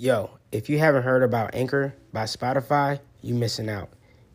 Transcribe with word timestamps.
Yo, 0.00 0.30
if 0.52 0.70
you 0.70 0.78
haven't 0.78 1.02
heard 1.02 1.24
about 1.24 1.56
Anchor 1.56 1.92
by 2.12 2.22
Spotify, 2.22 3.00
you're 3.20 3.36
missing 3.36 3.68
out. 3.68 3.88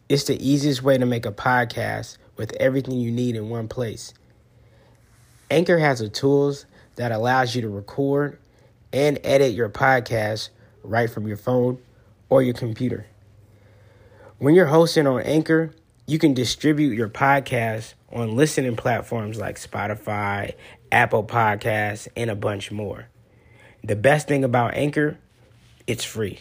It's 0.09 0.25
the 0.25 0.36
easiest 0.46 0.83
way 0.83 0.97
to 0.97 1.05
make 1.05 1.25
a 1.25 1.32
podcast 1.32 2.17
with 2.36 2.54
everything 2.58 3.00
you 3.00 3.09
need 3.09 3.38
in 3.38 3.50
one 3.50 3.70
place. 3.70 4.13
Anchor 5.49 5.78
has 5.78 5.99
the 5.99 6.10
tools 6.10 6.65
that 6.97 7.13
allows 7.13 7.55
you 7.55 7.62
to 7.62 7.70
record 7.70 8.39
and 8.91 9.18
edit 9.23 9.54
your 9.54 9.70
podcast 9.70 10.49
right 10.84 11.10
from 11.10 11.29
your 11.29 11.38
phone 11.38 11.82
or 12.28 12.44
your 12.44 12.56
computer. 12.56 13.06
When 14.40 14.56
you're 14.56 14.66
hosting 14.66 15.08
on 15.08 15.22
Anchor, 15.22 15.72
you 16.05 16.20
can 16.20 16.34
distribute 16.34 16.94
your 16.94 17.08
podcast 17.08 17.94
on 18.12 18.36
listening 18.36 18.76
platforms 18.76 19.40
like 19.40 19.55
Spotify, 19.55 20.55
Apple 20.91 21.23
Podcasts, 21.23 22.09
and 22.18 22.30
a 22.30 22.36
bunch 22.36 22.70
more. 22.70 23.08
The 23.82 23.95
best 23.95 24.27
thing 24.27 24.44
about 24.44 24.73
Anchor, 24.73 25.20
it's 25.88 26.04
free. 26.04 26.40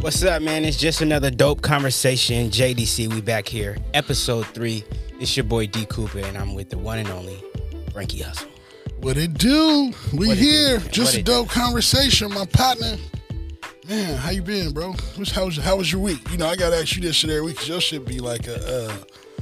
What's 0.00 0.22
up, 0.22 0.42
man? 0.42 0.64
It's 0.64 0.76
just 0.76 1.00
another 1.02 1.30
dope 1.30 1.60
conversation. 1.60 2.50
JDC, 2.50 3.12
we 3.12 3.20
back 3.20 3.48
here. 3.48 3.76
Episode 3.94 4.46
three. 4.48 4.84
It's 5.20 5.36
your 5.36 5.44
boy 5.44 5.66
D 5.66 5.84
Cooper, 5.86 6.20
and 6.20 6.38
I'm 6.38 6.54
with 6.54 6.70
the 6.70 6.78
one 6.78 6.98
and 6.98 7.08
only 7.08 7.42
Frankie 7.92 8.18
Hustle. 8.22 8.48
What 9.00 9.16
it 9.16 9.34
do? 9.34 9.92
We 10.14 10.28
What 10.28 10.38
it 10.38 10.42
here. 10.42 10.78
do, 10.78 10.84
man? 10.84 10.92
Just 10.92 11.12
What 11.12 11.16
a 11.16 11.20
it 11.20 11.26
dope 11.26 11.48
conversation, 11.48 12.32
my 12.32 12.46
partner. 12.46 12.96
Man, 13.88 14.16
how 14.18 14.30
you 14.30 14.42
been, 14.42 14.72
bro? 14.72 14.92
What's, 15.16 15.30
how 15.32 15.46
was 15.46 15.56
how 15.56 15.76
was 15.76 15.90
your 15.90 16.00
week? 16.00 16.30
You 16.30 16.38
know, 16.38 16.46
I 16.46 16.56
gotta 16.56 16.76
ask 16.76 16.94
you 16.94 17.02
this 17.02 17.16
shit 17.16 17.30
every 17.30 17.42
week 17.42 17.54
because 17.56 17.68
your 17.68 17.80
shit 17.80 18.06
be 18.06 18.20
like 18.20 18.46
a 18.46 18.56
uh, 18.86 18.96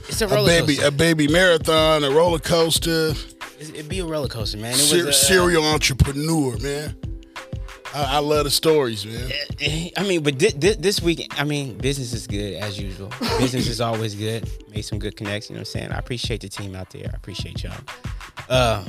It's 0.08 0.22
a 0.22 0.26
a 0.26 0.28
roller 0.28 0.46
baby 0.46 0.76
coaster. 0.76 0.88
a 0.88 0.90
baby 0.90 1.28
marathon, 1.28 2.04
a 2.04 2.10
roller 2.10 2.38
coaster, 2.38 3.08
It's- 3.10 3.34
It'd 3.58 3.88
be 3.88 4.00
a 4.00 4.04
roller 4.06 4.28
coaster, 4.28 4.58
man. 4.58 4.72
It 4.72 4.76
was 4.76 4.90
ser- 4.90 5.08
a, 5.08 5.12
serial 5.12 5.64
entrepreneur, 5.64 6.56
man. 6.58 6.96
I, 7.94 8.16
I 8.16 8.18
love 8.18 8.44
the 8.44 8.50
stories, 8.50 9.06
man. 9.06 9.30
I 9.96 10.02
mean, 10.02 10.22
but 10.22 10.38
thi- 10.38 10.50
thi- 10.50 10.74
this 10.74 11.00
week, 11.00 11.26
I 11.38 11.44
mean, 11.44 11.78
business 11.78 12.12
is 12.12 12.26
good 12.26 12.54
as 12.54 12.78
usual. 12.78 13.10
business 13.38 13.68
is 13.68 13.80
always 13.80 14.14
good. 14.14 14.48
Made 14.70 14.82
some 14.82 14.98
good 14.98 15.16
connects. 15.16 15.48
You 15.48 15.54
know 15.54 15.60
what 15.60 15.68
I'm 15.68 15.72
saying? 15.72 15.92
I 15.92 15.98
appreciate 15.98 16.42
the 16.42 16.48
team 16.48 16.74
out 16.74 16.90
there. 16.90 17.08
I 17.12 17.16
appreciate 17.16 17.62
y'all. 17.62 17.72
Uh, 18.48 18.84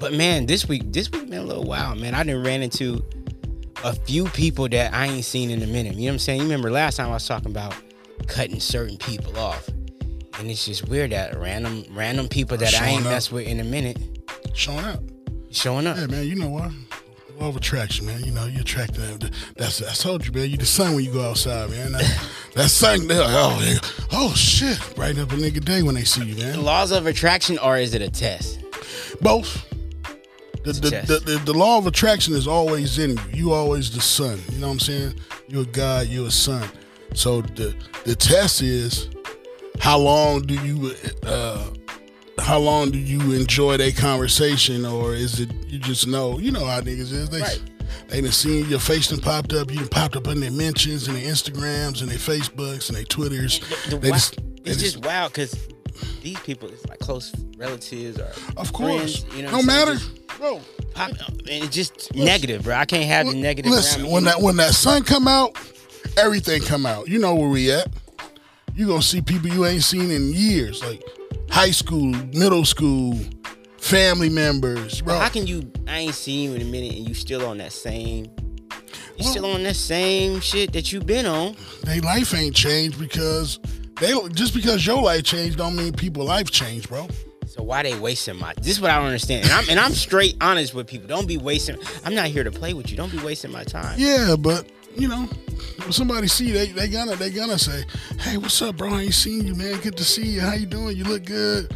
but 0.00 0.12
man, 0.12 0.46
this 0.46 0.66
week, 0.68 0.92
this 0.92 1.10
week 1.10 1.30
been 1.30 1.38
a 1.38 1.44
little 1.44 1.64
wild, 1.64 2.00
man. 2.00 2.14
I 2.14 2.24
done 2.24 2.42
ran 2.42 2.62
into 2.62 3.04
a 3.84 3.94
few 3.94 4.24
people 4.26 4.68
that 4.70 4.92
I 4.92 5.06
ain't 5.06 5.24
seen 5.24 5.50
in 5.50 5.62
a 5.62 5.66
minute. 5.66 5.94
You 5.94 6.02
know 6.02 6.06
what 6.06 6.12
I'm 6.14 6.18
saying? 6.18 6.38
You 6.40 6.44
remember 6.46 6.70
last 6.70 6.96
time 6.96 7.10
I 7.10 7.12
was 7.12 7.26
talking 7.26 7.50
about 7.52 7.74
cutting 8.26 8.58
certain 8.58 8.96
people 8.96 9.38
off, 9.38 9.68
and 9.68 10.50
it's 10.50 10.66
just 10.66 10.88
weird 10.88 11.12
that 11.12 11.38
random, 11.38 11.84
random 11.92 12.28
people 12.28 12.56
that 12.56 12.74
I 12.74 12.88
ain't 12.88 13.06
up. 13.06 13.12
messed 13.12 13.30
with 13.30 13.46
in 13.46 13.60
a 13.60 13.64
minute 13.64 13.98
Showing 14.58 14.84
up. 14.86 15.00
showing 15.52 15.86
up. 15.86 15.96
Yeah, 15.96 16.06
man. 16.08 16.26
You 16.26 16.34
know 16.34 16.48
what? 16.48 16.72
Law 17.38 17.50
of 17.50 17.56
attraction, 17.56 18.06
man. 18.06 18.24
You 18.24 18.32
know, 18.32 18.46
you 18.46 18.62
attract 18.62 18.94
them. 18.94 19.20
That's 19.56 19.80
I 19.80 19.92
told 19.92 20.26
you, 20.26 20.32
man. 20.32 20.50
You 20.50 20.56
the 20.56 20.66
sun 20.66 20.96
when 20.96 21.04
you 21.04 21.12
go 21.12 21.30
outside, 21.30 21.70
man. 21.70 21.92
That, 21.92 22.28
that 22.56 22.68
sun, 22.68 23.06
like, 23.06 23.18
oh, 23.20 24.08
oh 24.10 24.34
shit, 24.34 24.80
brighten 24.96 25.22
up 25.22 25.30
a 25.30 25.36
nigga 25.36 25.64
day 25.64 25.84
when 25.84 25.94
they 25.94 26.02
see 26.02 26.24
you, 26.24 26.34
man. 26.34 26.54
The 26.54 26.60
laws 26.60 26.90
of 26.90 27.06
attraction, 27.06 27.56
or 27.58 27.78
is 27.78 27.94
it 27.94 28.02
a 28.02 28.10
test? 28.10 28.58
Both. 29.20 29.64
The, 30.64 30.72
the, 30.72 30.90
the, 31.06 31.20
the, 31.24 31.42
the 31.44 31.54
law 31.54 31.78
of 31.78 31.86
attraction 31.86 32.34
is 32.34 32.48
always 32.48 32.98
in 32.98 33.10
you. 33.10 33.18
You 33.32 33.52
always 33.52 33.92
the 33.92 34.00
sun. 34.00 34.40
You 34.50 34.58
know 34.58 34.66
what 34.66 34.72
I'm 34.72 34.80
saying? 34.80 35.14
You're 35.46 35.62
a 35.62 35.66
God, 35.66 36.08
you're 36.08 36.26
a 36.26 36.32
son. 36.32 36.68
So 37.14 37.42
the 37.42 37.76
the 38.04 38.16
test 38.16 38.60
is 38.62 39.08
how 39.78 39.98
long 40.00 40.42
do 40.42 40.54
you 40.54 40.96
uh 41.22 41.70
how 42.48 42.58
long 42.58 42.90
do 42.90 42.98
you 42.98 43.20
enjoy 43.32 43.76
that 43.76 43.94
conversation 43.94 44.86
or 44.86 45.14
is 45.14 45.38
it 45.38 45.50
you 45.66 45.78
just 45.78 46.06
know 46.06 46.38
you 46.38 46.50
know 46.50 46.64
how 46.64 46.80
niggas 46.80 47.12
is 47.12 47.28
they 47.28 47.40
Right. 47.42 47.60
they 48.08 48.22
done 48.22 48.32
seen 48.32 48.66
your 48.70 48.80
face 48.80 49.08
done 49.08 49.20
popped 49.20 49.52
up 49.52 49.70
you 49.70 49.86
popped 49.88 50.16
up 50.16 50.26
in 50.28 50.40
their 50.40 50.50
mentions 50.50 51.08
and 51.08 51.16
their 51.18 51.24
Instagrams 51.30 52.00
and 52.00 52.10
their 52.10 52.16
Facebooks 52.18 52.88
and 52.88 52.96
their 52.96 53.04
Twitters 53.04 53.60
the, 53.90 53.96
the 53.96 53.98
They 53.98 54.10
just- 54.10 54.36
they 54.36 54.70
it's 54.72 54.80
just- 54.80 54.94
just 54.94 55.04
wild 55.04 55.32
because 55.32 55.54
these 56.22 56.38
people, 56.40 56.68
it's 56.68 56.86
like 56.86 57.00
close 57.00 57.32
relatives 57.58 58.18
or 58.18 58.30
of 58.56 58.72
course 58.72 59.18
friends, 59.20 59.36
you 59.36 59.42
know, 59.42 59.50
no 59.50 59.56
what 59.58 59.66
matter 59.66 59.94
Just 59.94 60.26
bro 60.38 60.60
pop, 60.94 61.10
and 61.10 61.64
it's 61.64 61.74
just 61.74 62.14
negative, 62.14 62.62
bro. 62.62 62.76
I 62.76 62.86
can't 62.86 63.04
have 63.04 63.26
the 63.26 63.34
negative. 63.34 63.70
Listen, 63.72 64.08
when 64.08 64.24
that 64.24 64.40
when 64.40 64.56
that 64.56 64.72
sun 64.74 65.02
come 65.02 65.26
out, 65.28 65.58
everything 66.16 66.62
come 66.62 66.86
out. 66.86 67.08
You 67.08 67.18
know 67.18 67.34
where 67.34 67.48
we 67.48 67.70
at. 67.72 67.88
You 68.74 68.86
gonna 68.86 69.02
see 69.02 69.20
people 69.20 69.48
you 69.50 69.66
ain't 69.66 69.82
seen 69.82 70.10
in 70.10 70.32
years, 70.32 70.82
like 70.84 71.02
high 71.50 71.70
school, 71.70 72.14
middle 72.34 72.64
school, 72.64 73.18
family 73.78 74.28
members, 74.28 75.00
bro. 75.02 75.18
how 75.18 75.28
can 75.28 75.46
you? 75.46 75.70
I 75.86 75.98
ain't 76.00 76.14
seen 76.14 76.50
you 76.50 76.56
in 76.56 76.62
a 76.62 76.64
minute, 76.64 76.94
and 76.96 77.08
you 77.08 77.14
still 77.14 77.46
on 77.46 77.58
that 77.58 77.72
same. 77.72 78.26
You 79.16 79.24
Well- 79.24 79.30
still 79.30 79.46
on 79.46 79.62
that 79.64 79.76
same 79.76 80.40
shit 80.40 80.72
that 80.72 80.92
you 80.92 81.00
been 81.00 81.26
on. 81.26 81.56
they 81.84 82.00
life 82.00 82.34
ain't 82.34 82.54
changed 82.54 82.98
because 82.98 83.58
they 84.00 84.12
just 84.32 84.54
because 84.54 84.86
your 84.86 85.02
life 85.02 85.24
changed 85.24 85.58
don't 85.58 85.74
mean 85.76 85.92
people 85.92 86.24
life 86.24 86.50
changed, 86.50 86.88
bro. 86.88 87.08
So 87.46 87.62
why 87.62 87.82
they 87.82 87.98
wasting 87.98 88.38
my? 88.38 88.52
This 88.58 88.72
is 88.76 88.80
what 88.80 88.90
I 88.90 88.96
don't 88.98 89.06
understand. 89.06 89.44
And 89.44 89.52
I'm 89.52 89.68
and 89.70 89.80
I'm 89.80 89.92
straight 89.92 90.36
honest 90.40 90.74
with 90.74 90.86
people. 90.86 91.08
Don't 91.08 91.26
be 91.26 91.38
wasting. 91.38 91.78
I'm 92.04 92.14
not 92.14 92.26
here 92.26 92.44
to 92.44 92.52
play 92.52 92.74
with 92.74 92.90
you. 92.90 92.96
Don't 92.96 93.10
be 93.10 93.18
wasting 93.18 93.50
my 93.50 93.64
time. 93.64 93.94
Yeah, 93.98 94.36
but 94.38 94.66
you 94.96 95.08
know, 95.08 95.28
when 95.78 95.92
somebody 95.92 96.28
see 96.28 96.50
they 96.50 96.68
they 96.68 96.88
gonna 96.88 97.16
they 97.16 97.30
gonna 97.30 97.58
say, 97.58 97.84
"Hey, 98.18 98.36
what's 98.36 98.60
up, 98.62 98.76
bro? 98.76 98.92
I 98.94 99.02
ain't 99.02 99.14
seen 99.14 99.46
you, 99.46 99.54
man. 99.54 99.80
Good 99.80 99.96
to 99.96 100.04
see 100.04 100.26
you. 100.26 100.40
How 100.40 100.54
you 100.54 100.66
doing? 100.66 100.96
You 100.96 101.04
look 101.04 101.24
good." 101.24 101.74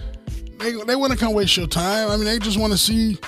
They 0.59 0.73
they 0.85 0.97
want 0.97 1.13
to 1.13 1.19
come 1.19 1.35
waste 1.35 1.57
your 1.57 1.67
time. 1.67 2.11
I 2.11 2.17
mean, 2.17 2.25
they 2.25 2.39
just 2.39 2.59
want 2.59 2.73
to 2.73 2.79
see. 2.79 3.19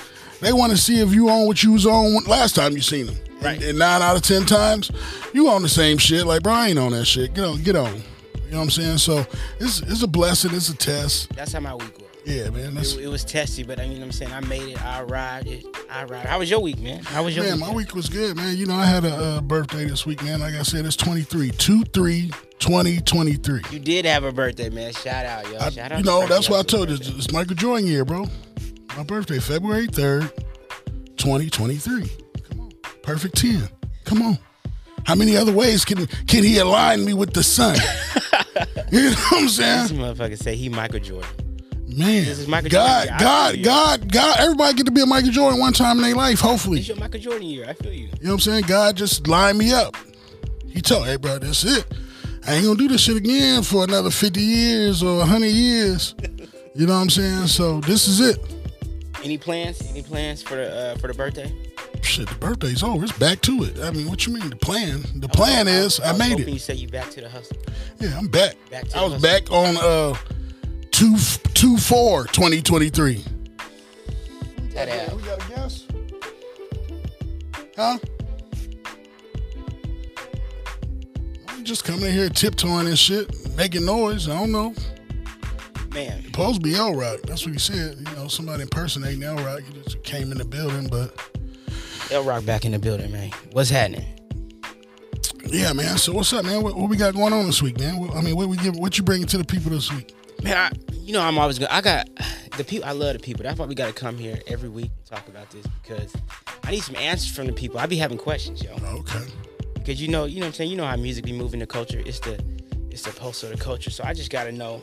They 0.41 0.53
want 0.53 0.71
to 0.71 0.77
see 0.77 0.99
if 0.99 1.13
you 1.13 1.29
on 1.29 1.47
what 1.47 1.63
you 1.63 1.71
was 1.71 1.85
on 1.85 2.23
last 2.25 2.55
time 2.55 2.73
you 2.73 2.81
seen 2.81 3.07
them. 3.07 3.15
Right. 3.41 3.55
And, 3.55 3.63
and 3.63 3.79
nine 3.79 4.01
out 4.01 4.15
of 4.15 4.21
ten 4.21 4.45
times, 4.45 4.91
you 5.33 5.49
on 5.49 5.61
the 5.61 5.69
same 5.69 5.97
shit. 5.97 6.25
Like, 6.25 6.43
bro, 6.43 6.53
I 6.53 6.69
ain't 6.69 6.79
on 6.79 6.91
that 6.91 7.05
shit. 7.05 7.33
Get 7.33 7.43
on, 7.43 7.61
get 7.63 7.75
on. 7.75 7.93
You 7.93 8.51
know 8.51 8.57
what 8.57 8.63
I'm 8.63 8.69
saying? 8.69 8.97
So 8.99 9.25
it's 9.59 9.81
it's 9.81 10.03
a 10.03 10.07
blessing. 10.07 10.53
It's 10.53 10.69
a 10.69 10.77
test. 10.77 11.35
That's 11.35 11.53
how 11.53 11.59
my 11.59 11.75
week 11.75 11.97
was. 11.97 12.04
Yeah, 12.25 12.49
man. 12.49 12.75
It, 12.75 12.97
it 12.97 13.07
was 13.07 13.23
testy, 13.23 13.61
but 13.61 13.79
I 13.79 13.87
mean, 13.87 14.01
I'm 14.01 14.11
saying 14.11 14.33
I 14.33 14.39
made 14.41 14.67
it. 14.69 14.83
I 14.83 15.01
arrived 15.01 15.47
it. 15.47 15.63
I 15.91 16.03
arrived. 16.05 16.27
How 16.27 16.39
was 16.39 16.49
your 16.49 16.59
week, 16.59 16.79
man? 16.79 17.03
How 17.03 17.23
was 17.23 17.35
your 17.35 17.45
week? 17.45 17.51
Man, 17.51 17.59
week? 17.59 17.69
my 17.69 17.75
week 17.75 17.93
was 17.93 18.09
good, 18.09 18.35
man. 18.35 18.57
You 18.57 18.65
know, 18.65 18.73
I 18.73 18.85
had 18.85 19.05
a 19.05 19.13
uh, 19.15 19.41
birthday 19.41 19.85
this 19.85 20.07
week, 20.07 20.23
man. 20.23 20.39
Like 20.39 20.55
I 20.55 20.63
said, 20.63 20.85
it's 20.85 20.95
23, 20.95 21.51
2 21.51 21.83
3 21.83 22.31
2023. 22.57 23.61
You 23.69 23.79
did 23.79 24.05
have 24.05 24.23
a 24.23 24.31
birthday, 24.31 24.69
man. 24.69 24.91
Shout 24.93 25.25
out, 25.25 25.51
yo. 25.51 25.59
I- 25.59 25.69
Shout 25.69 25.91
out. 25.91 25.99
you 25.99 26.03
know, 26.03 26.25
that's 26.25 26.49
why 26.49 26.59
I 26.59 26.63
told 26.63 26.89
you. 26.89 26.95
It's, 26.95 27.31
Michael 27.31 27.55
Jordan 27.55 27.85
year, 27.87 28.03
bro. 28.03 28.25
My 28.97 29.03
birthday, 29.03 29.39
February 29.39 29.87
3rd, 29.87 30.31
2023. 31.17 32.09
Come 32.49 32.59
on. 32.61 32.71
Perfect 33.03 33.37
10. 33.37 33.69
Come 34.03 34.21
on. 34.23 34.39
How 35.05 35.13
many 35.13 35.37
other 35.37 35.53
ways 35.53 35.85
can 35.85 36.07
can 36.07 36.43
he 36.43 36.57
align 36.57 37.05
me 37.05 37.13
with 37.13 37.33
the 37.33 37.43
sun? 37.43 37.75
you 38.91 39.01
know 39.11 39.15
what 39.29 39.33
I'm 39.43 39.49
saying? 39.49 39.81
This 39.83 39.91
motherfucker 39.91 40.41
say 40.41 40.55
he 40.55 40.69
Michael 40.69 40.99
Jordan. 40.99 41.44
Man, 41.97 42.25
This 42.25 42.39
is 42.39 42.47
Michael 42.47 42.69
God, 42.69 43.07
Jordan 43.07 43.07
year. 43.07 43.15
I 43.15 43.57
God. 43.57 43.63
God, 43.63 44.11
God, 44.11 44.39
everybody 44.39 44.73
get 44.75 44.85
to 44.87 44.91
be 44.91 45.01
a 45.01 45.05
Michael 45.05 45.31
Jordan 45.31 45.59
one 45.59 45.71
time 45.73 45.97
in 45.97 46.03
their 46.03 46.15
life, 46.15 46.39
hopefully. 46.39 46.79
It's 46.79 46.87
your 46.89 46.97
Michael 46.97 47.19
Jordan 47.21 47.47
year. 47.47 47.65
I 47.69 47.73
feel 47.73 47.93
you. 47.93 47.99
You 47.99 48.07
know 48.07 48.17
what 48.21 48.31
I'm 48.33 48.39
saying? 48.39 48.63
God 48.67 48.97
just 48.97 49.27
lined 49.27 49.57
me 49.57 49.71
up. 49.71 49.95
He 50.67 50.81
told, 50.81 51.05
hey, 51.07 51.15
bro, 51.15 51.39
that's 51.39 51.63
it. 51.63 51.85
I 52.45 52.55
ain't 52.55 52.65
gonna 52.65 52.77
do 52.77 52.87
this 52.89 53.01
shit 53.01 53.15
again 53.15 53.63
for 53.63 53.85
another 53.85 54.11
50 54.11 54.41
years 54.41 55.01
or 55.03 55.19
100 55.19 55.47
years. 55.47 56.15
You 56.77 56.85
know 56.85 56.95
what 56.95 57.03
I'm 57.03 57.09
saying? 57.09 57.47
So 57.47 57.79
this 57.79 58.05
is 58.09 58.19
it. 58.19 58.37
Any 59.23 59.37
plans? 59.37 59.81
Any 59.89 60.01
plans 60.01 60.41
for 60.41 60.55
the 60.55 60.75
uh, 60.75 60.97
for 60.97 61.07
the 61.07 61.13
birthday? 61.13 61.49
Shit, 62.01 62.27
the 62.27 62.35
birthday's 62.35 62.83
over. 62.83 63.05
It's 63.05 63.17
back 63.17 63.39
to 63.43 63.63
it. 63.63 63.79
I 63.79 63.91
mean, 63.91 64.09
what 64.09 64.27
you 64.27 64.33
mean? 64.33 64.49
The 64.49 64.57
plan? 64.57 65.01
The 65.15 65.29
plan 65.29 65.69
is 65.69 66.01
I 66.01 66.11
was 66.11 66.19
made 66.19 66.37
it. 66.41 66.49
You 66.49 66.59
say 66.59 66.73
you 66.73 66.89
back 66.89 67.09
to 67.11 67.21
the 67.21 67.29
hustle. 67.29 67.55
Yeah, 68.01 68.17
I'm 68.17 68.27
back. 68.27 68.55
Back 68.69 68.89
to 68.89 68.97
I 68.97 69.03
was 69.05 69.13
hustle. 69.13 69.21
back 69.21 69.49
on 69.51 69.77
uh 69.77 70.17
two 70.95 71.17
two 71.53 71.75
four 71.75 72.23
2023. 72.27 73.21
That 74.69 74.87
ass. 74.87 75.13
We 75.13 75.21
got 75.23 75.43
a 75.43 75.49
guess? 75.49 75.85
Huh? 77.75 77.97
I'm 81.49 81.65
just 81.65 81.83
coming 81.83 82.05
in 82.05 82.13
here 82.13 82.29
tiptoeing 82.29 82.87
and 82.87 82.97
shit, 82.97 83.29
making 83.57 83.85
noise. 83.85 84.29
I 84.29 84.39
don't 84.39 84.53
know. 84.53 84.73
Man, 85.93 86.23
Supposed 86.23 86.55
to 86.55 86.61
be 86.61 86.75
L 86.75 86.93
Rock. 86.95 87.19
That's 87.23 87.45
what 87.45 87.51
he 87.51 87.59
said. 87.59 87.97
You 87.97 88.15
know, 88.15 88.29
somebody 88.29 88.63
impersonating 88.63 89.23
L 89.23 89.35
Rock. 89.35 89.63
He 89.63 89.73
just 89.81 90.01
came 90.03 90.31
in 90.31 90.37
the 90.37 90.45
building, 90.45 90.87
but 90.87 91.13
L 92.09 92.23
Rock 92.23 92.45
back 92.45 92.63
in 92.63 92.71
the 92.71 92.79
building, 92.79 93.11
man. 93.11 93.31
What's 93.51 93.69
happening? 93.69 94.05
yeah, 95.47 95.73
man. 95.73 95.97
So 95.97 96.13
what's 96.13 96.31
up, 96.31 96.45
man? 96.45 96.63
What, 96.63 96.77
what 96.77 96.89
we 96.89 96.95
got 96.95 97.13
going 97.13 97.33
on 97.33 97.45
this 97.47 97.61
week, 97.61 97.77
man? 97.79 97.97
What, 97.99 98.15
I 98.15 98.21
mean, 98.21 98.37
what 98.37 98.47
we 98.47 98.55
give? 98.55 98.77
What 98.77 98.97
you 98.97 99.03
bringing 99.03 99.27
to 99.27 99.37
the 99.37 99.43
people 99.43 99.71
this 99.71 99.91
week? 99.91 100.15
Man, 100.43 100.57
I, 100.57 100.71
you 100.93 101.13
know 101.13 101.21
I'm 101.21 101.37
always 101.37 101.59
good. 101.59 101.67
I 101.69 101.81
got 101.81 102.09
the 102.57 102.63
people. 102.63 102.87
I 102.87 102.91
love 102.91 103.13
the 103.13 103.19
people. 103.19 103.43
That's 103.43 103.57
why 103.57 103.65
we 103.65 103.75
got 103.75 103.87
to 103.87 103.93
come 103.93 104.17
here 104.17 104.39
every 104.47 104.69
week 104.69 104.91
and 104.95 105.05
talk 105.05 105.27
about 105.27 105.49
this 105.49 105.65
because 105.81 106.13
I 106.63 106.71
need 106.71 106.81
some 106.81 106.95
answers 106.95 107.35
from 107.35 107.47
the 107.47 107.53
people. 107.53 107.79
I 107.79 107.85
be 107.85 107.97
having 107.97 108.17
questions, 108.17 108.63
yo. 108.63 108.73
Okay. 108.73 109.25
Because 109.75 110.01
you 110.01 110.07
know, 110.07 110.25
you 110.25 110.35
know 110.35 110.41
what 110.41 110.47
I'm 110.47 110.53
saying. 110.53 110.71
You 110.71 110.77
know 110.77 110.85
how 110.85 110.95
music 110.95 111.25
be 111.25 111.33
moving 111.33 111.59
the 111.59 111.67
culture. 111.67 112.01
It's 112.05 112.19
the, 112.19 112.43
it's 112.89 113.03
the 113.03 113.11
pulse 113.11 113.43
of 113.43 113.51
the 113.51 113.57
culture. 113.57 113.91
So 113.91 114.03
I 114.03 114.13
just 114.13 114.31
got 114.31 114.45
to 114.45 114.51
know, 114.51 114.81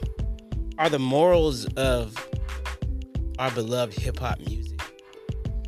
are 0.78 0.88
the 0.88 0.99
morals 0.99 1.64
of 1.75 2.16
our 3.38 3.50
beloved 3.50 3.98
hip 3.98 4.19
hop 4.19 4.38
music 4.40 4.81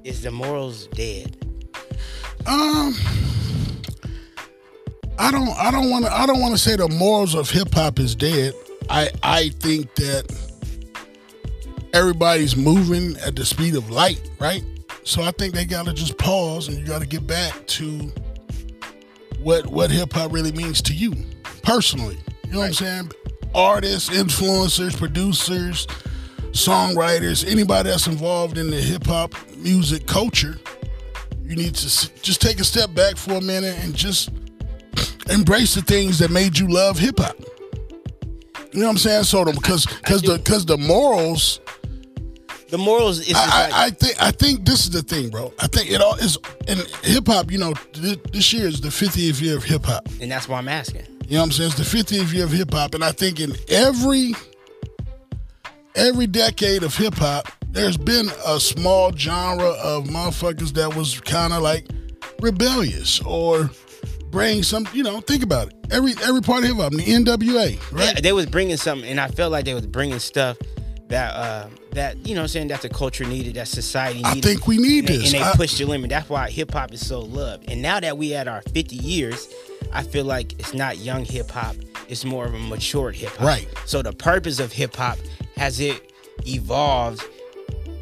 Is 0.04 0.22
the 0.22 0.30
morals 0.30 0.86
dead? 0.88 1.36
Um, 2.46 2.94
I 5.18 5.30
don't. 5.30 5.48
I 5.50 5.70
don't 5.70 5.90
want 5.90 6.04
to. 6.04 6.12
I 6.12 6.26
don't 6.26 6.40
want 6.40 6.52
to 6.52 6.58
say 6.58 6.76
the 6.76 6.88
morals 6.88 7.34
of 7.34 7.48
hip 7.50 7.72
hop 7.72 7.98
is 7.98 8.14
dead. 8.14 8.52
I 8.88 9.10
I 9.22 9.48
think 9.60 9.94
that 9.96 10.24
everybody's 11.92 12.56
moving 12.56 13.16
at 13.18 13.36
the 13.36 13.44
speed 13.44 13.74
of 13.76 13.90
light, 13.90 14.20
right? 14.40 14.62
So 15.04 15.22
I 15.22 15.30
think 15.32 15.54
they 15.54 15.64
gotta 15.64 15.92
just 15.92 16.18
pause 16.18 16.68
and 16.68 16.78
you 16.78 16.84
gotta 16.84 17.06
get 17.06 17.26
back 17.26 17.66
to 17.66 18.12
what 19.40 19.66
what 19.66 19.90
hip 19.90 20.12
hop 20.12 20.32
really 20.32 20.52
means 20.52 20.82
to 20.82 20.94
you 20.94 21.14
personally. 21.62 22.18
You 22.44 22.52
know 22.52 22.58
what 22.60 22.66
I'm 22.68 22.72
saying? 22.74 23.12
Artists, 23.54 24.10
influencers, 24.10 24.96
producers, 24.96 25.86
songwriters, 26.50 27.48
anybody 27.50 27.90
that's 27.90 28.06
involved 28.06 28.58
in 28.58 28.70
the 28.70 28.80
hip 28.80 29.06
hop 29.06 29.34
music 29.58 30.06
culture, 30.06 30.58
you 31.42 31.56
need 31.56 31.74
to 31.74 32.12
just 32.22 32.40
take 32.40 32.60
a 32.60 32.64
step 32.64 32.94
back 32.94 33.16
for 33.16 33.34
a 33.34 33.40
minute 33.40 33.78
and 33.84 33.94
just 33.94 34.30
embrace 35.30 35.74
the 35.74 35.82
things 35.82 36.18
that 36.18 36.30
made 36.30 36.58
you 36.58 36.68
love 36.68 36.98
hip 36.98 37.18
hop. 37.18 37.36
You 38.74 38.80
know 38.80 38.86
what 38.86 38.92
I'm 38.92 38.98
saying? 38.98 39.24
So 39.24 39.44
because 39.44 39.86
because 39.86 40.20
the 40.22 40.36
because 40.38 40.66
the 40.66 40.76
morals 40.76 41.60
The 42.70 42.78
morals 42.78 43.20
is 43.20 43.34
I, 43.36 43.70
I, 43.70 43.84
I 43.86 43.90
think 43.90 44.22
I 44.22 44.30
think 44.32 44.66
this 44.66 44.80
is 44.84 44.90
the 44.90 45.02
thing, 45.02 45.30
bro. 45.30 45.52
I 45.60 45.68
think 45.68 45.90
it 45.92 46.00
all 46.00 46.16
is 46.16 46.36
in 46.66 46.78
hip 47.04 47.28
hop. 47.28 47.50
You 47.52 47.58
know, 47.58 47.74
th- 47.92 48.20
this 48.32 48.52
year 48.52 48.66
is 48.66 48.80
the 48.80 48.88
50th 48.88 49.40
year 49.40 49.56
of 49.56 49.62
hip 49.64 49.84
hop. 49.84 50.08
and 50.20 50.30
that's 50.30 50.48
why 50.48 50.58
I'm 50.58 50.68
asking. 50.68 51.02
You 51.28 51.36
know 51.36 51.40
what 51.40 51.44
I'm 51.46 51.52
saying? 51.52 51.70
It's 51.78 51.92
the 51.92 51.98
50th 51.98 52.32
year 52.34 52.44
of 52.44 52.50
hip 52.50 52.72
hop, 52.72 52.94
and 52.94 53.04
I 53.04 53.12
think 53.12 53.38
in 53.38 53.54
every 53.68 54.34
every 55.94 56.26
decade 56.26 56.82
of 56.82 56.96
hip 56.96 57.14
hop, 57.14 57.46
there's 57.68 57.96
been 57.96 58.28
a 58.44 58.58
small 58.58 59.12
genre 59.16 59.70
of 59.70 60.04
motherfuckers 60.06 60.72
that 60.72 60.96
was 60.96 61.20
kind 61.20 61.52
of 61.52 61.62
like 61.62 61.86
rebellious 62.40 63.20
or 63.20 63.70
bring 64.34 64.62
some. 64.62 64.86
You 64.92 65.02
know, 65.02 65.20
think 65.20 65.42
about 65.42 65.68
it. 65.68 65.74
Every 65.90 66.12
every 66.22 66.42
part 66.42 66.64
of 66.64 66.68
hip 66.68 66.76
hop, 66.76 66.92
the 66.92 66.98
NWA, 66.98 67.80
right? 67.92 68.14
Yeah, 68.14 68.20
they 68.20 68.32
was 68.32 68.46
bringing 68.46 68.76
something, 68.76 69.08
and 69.08 69.18
I 69.20 69.28
felt 69.28 69.52
like 69.52 69.64
they 69.64 69.74
was 69.74 69.86
bringing 69.86 70.18
stuff 70.18 70.58
that 71.08 71.34
uh 71.34 71.68
that 71.92 72.26
you 72.26 72.34
know 72.34 72.42
I'm 72.42 72.48
saying 72.48 72.68
that 72.68 72.82
the 72.82 72.88
culture 72.88 73.24
needed, 73.24 73.54
that 73.54 73.68
society 73.68 74.22
needed. 74.22 74.38
I 74.38 74.40
think 74.40 74.66
we 74.66 74.76
need 74.78 75.08
and, 75.08 75.20
this. 75.22 75.32
and 75.32 75.42
they 75.42 75.46
I- 75.46 75.52
pushed 75.54 75.78
the 75.78 75.84
limit. 75.84 76.10
That's 76.10 76.28
why 76.28 76.50
hip 76.50 76.72
hop 76.72 76.92
is 76.92 77.06
so 77.06 77.20
loved. 77.20 77.70
And 77.70 77.80
now 77.80 78.00
that 78.00 78.18
we 78.18 78.34
at 78.34 78.48
our 78.48 78.62
50 78.62 78.96
years, 78.96 79.48
I 79.92 80.02
feel 80.02 80.24
like 80.24 80.52
it's 80.58 80.74
not 80.74 80.98
young 80.98 81.24
hip 81.24 81.50
hop; 81.50 81.76
it's 82.08 82.24
more 82.24 82.44
of 82.44 82.54
a 82.54 82.58
matured 82.58 83.14
hip 83.14 83.30
hop. 83.36 83.46
Right. 83.46 83.68
So 83.86 84.02
the 84.02 84.12
purpose 84.12 84.60
of 84.60 84.72
hip 84.72 84.96
hop 84.96 85.18
has 85.56 85.80
it 85.80 86.12
evolved 86.46 87.22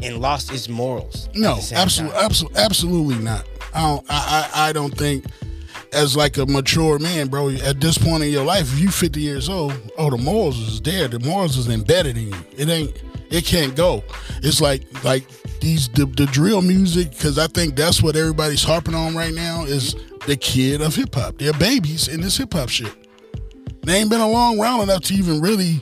and 0.03 0.19
lost 0.19 0.53
its 0.53 0.69
morals. 0.69 1.29
No, 1.35 1.59
absolutely, 1.73 2.19
absolutely, 2.19 2.61
absolutely 2.61 3.19
not. 3.19 3.47
I 3.75 3.81
don't. 3.83 4.07
I, 4.09 4.51
I, 4.55 4.69
I 4.69 4.73
don't 4.73 4.97
think. 4.97 5.25
As 5.93 6.17
like 6.17 6.39
a 6.39 6.47
mature 6.47 6.99
man, 6.99 7.29
bro, 7.29 7.51
at 7.51 7.81
this 7.81 7.99
point 7.99 8.23
in 8.23 8.31
your 8.31 8.45
life, 8.45 8.73
if 8.73 8.79
you 8.79 8.91
50 8.91 9.21
years 9.21 9.49
old, 9.49 9.75
oh, 9.99 10.11
the 10.11 10.17
morals 10.17 10.59
is 10.59 10.81
there. 10.81 11.07
The 11.07 11.19
morals 11.21 11.59
is 11.59 11.69
embedded 11.69 12.17
in 12.17 12.29
you. 12.29 12.39
It 12.57 12.69
ain't. 12.69 13.03
It 13.31 13.45
can't 13.47 13.75
go. 13.75 14.05
It's 14.43 14.61
like 14.61 14.85
like 15.05 15.27
these 15.61 15.89
the, 15.89 16.05
the 16.05 16.27
drill 16.27 16.61
music 16.61 17.11
because 17.11 17.39
I 17.39 17.47
think 17.47 17.77
that's 17.77 18.03
what 18.03 18.15
everybody's 18.15 18.63
harping 18.63 18.95
on 18.95 19.15
right 19.15 19.33
now 19.33 19.65
is 19.65 19.97
the 20.27 20.37
kid 20.37 20.83
of 20.83 20.95
hip 20.95 21.15
hop. 21.15 21.39
They're 21.39 21.55
babies 21.55 22.09
in 22.09 22.21
this 22.21 22.37
hip 22.37 22.53
hop 22.53 22.69
shit. 22.69 22.93
They 23.83 23.97
ain't 23.97 24.11
been 24.11 24.21
along 24.21 24.61
round 24.61 24.83
enough 24.83 25.03
to 25.05 25.15
even 25.15 25.41
really 25.41 25.81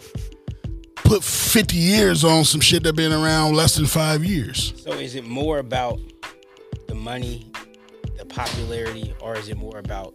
put 0.94 1.24
50 1.24 1.76
years 1.76 2.22
on 2.22 2.44
some 2.44 2.60
shit 2.60 2.84
that 2.84 2.94
been 2.94 3.12
around 3.12 3.54
less 3.54 3.74
than 3.74 3.86
five 3.86 4.24
years. 4.24 4.72
So 4.76 4.92
is 4.92 5.16
it 5.16 5.26
more 5.26 5.58
about 5.58 5.98
the 6.86 6.94
money, 6.94 7.49
the 8.20 8.26
popularity, 8.26 9.14
or 9.20 9.34
is 9.34 9.48
it 9.48 9.56
more 9.56 9.78
about 9.78 10.14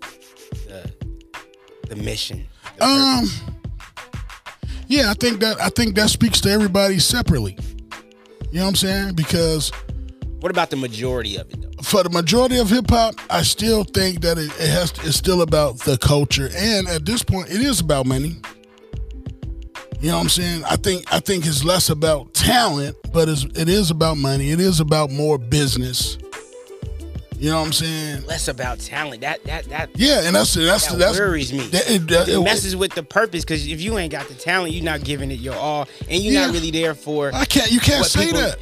the 0.68 0.92
the 1.90 1.96
mission? 1.96 2.46
the 2.78 2.86
Um, 2.86 3.26
yeah, 4.88 5.10
I 5.10 5.16
think 5.16 5.40
that 5.40 5.60
I 5.60 5.70
think 5.70 5.96
that 5.96 6.10
speaks 6.10 6.40
to 6.42 6.50
everybody 6.50 7.00
separately. 7.00 7.58
You 8.52 8.60
know 8.60 8.66
what 8.66 8.70
I'm 8.70 8.76
saying? 8.76 9.16
Because 9.16 9.72
what 10.40 10.52
about 10.52 10.70
the 10.70 10.78
majority 10.78 11.38
of 11.38 11.50
it 11.50 11.62
though? 11.62 11.82
for 11.82 12.04
the 12.04 12.10
majority 12.10 12.58
of 12.58 12.70
hip 12.70 12.90
hop, 12.90 13.16
I 13.30 13.42
still 13.42 13.84
think 13.84 14.22
that 14.22 14.38
it, 14.38 14.52
it 14.60 14.70
has 14.70 14.92
it's 15.04 15.18
still 15.18 15.42
about 15.42 15.80
the 15.80 15.98
culture, 15.98 16.50
and 16.56 16.88
at 16.88 17.06
this 17.06 17.24
point, 17.24 17.50
it 17.50 17.62
is 17.62 17.80
about 17.80 18.06
money. 18.06 18.36
You 20.00 20.10
know 20.10 20.18
what 20.18 20.24
I'm 20.24 20.30
saying? 20.30 20.64
I 20.66 20.76
think 20.76 21.12
I 21.12 21.20
think 21.20 21.48
it's 21.48 21.64
less 21.64 21.90
about 21.90 22.36
talent, 22.36 22.96
but 23.12 23.30
it's, 23.30 23.46
it 23.56 23.68
is 23.68 23.90
about 23.90 24.18
money. 24.18 24.52
It 24.52 24.60
is 24.60 24.80
about 24.80 25.10
more 25.10 25.40
business. 25.40 26.20
You 27.38 27.50
know 27.50 27.60
what 27.60 27.66
I'm 27.68 27.74
saying? 27.74 28.26
Less 28.26 28.48
about 28.48 28.80
talent. 28.80 29.22
That 29.22 29.44
that 29.44 29.66
that 29.70 29.90
Yeah, 29.96 30.22
and 30.24 30.36
that's 30.36 30.54
that's 30.54 30.88
that 30.88 30.98
that's 30.98 31.20
worries 31.20 31.52
me. 31.52 31.68
that- 31.68 31.90
it- 31.90 32.08
that- 32.08 32.30
it 32.30 32.36
it- 32.36 32.42
messes 32.44 32.76
with 32.76 32.94
the 32.94 33.04
purpose 33.04 33.44
because 33.44 33.68
if 33.68 33.82
you 33.82 33.98
ain't 33.98 34.12
got 34.12 34.28
the 34.30 34.34
talent, 34.36 34.74
you're 34.74 34.84
not 34.86 35.04
giving 35.04 35.32
it 35.32 35.40
your 35.40 35.56
all, 35.56 35.88
and 36.10 36.24
you're 36.24 36.34
Yeah. 36.34 36.46
not 36.46 36.54
really 36.54 36.72
there 36.72 36.96
for. 36.96 37.32
I 37.34 37.46
can't. 37.46 37.72
You 37.72 37.80
can't 37.82 38.06
say 38.06 38.28
people- 38.28 38.40
that. 38.42 38.60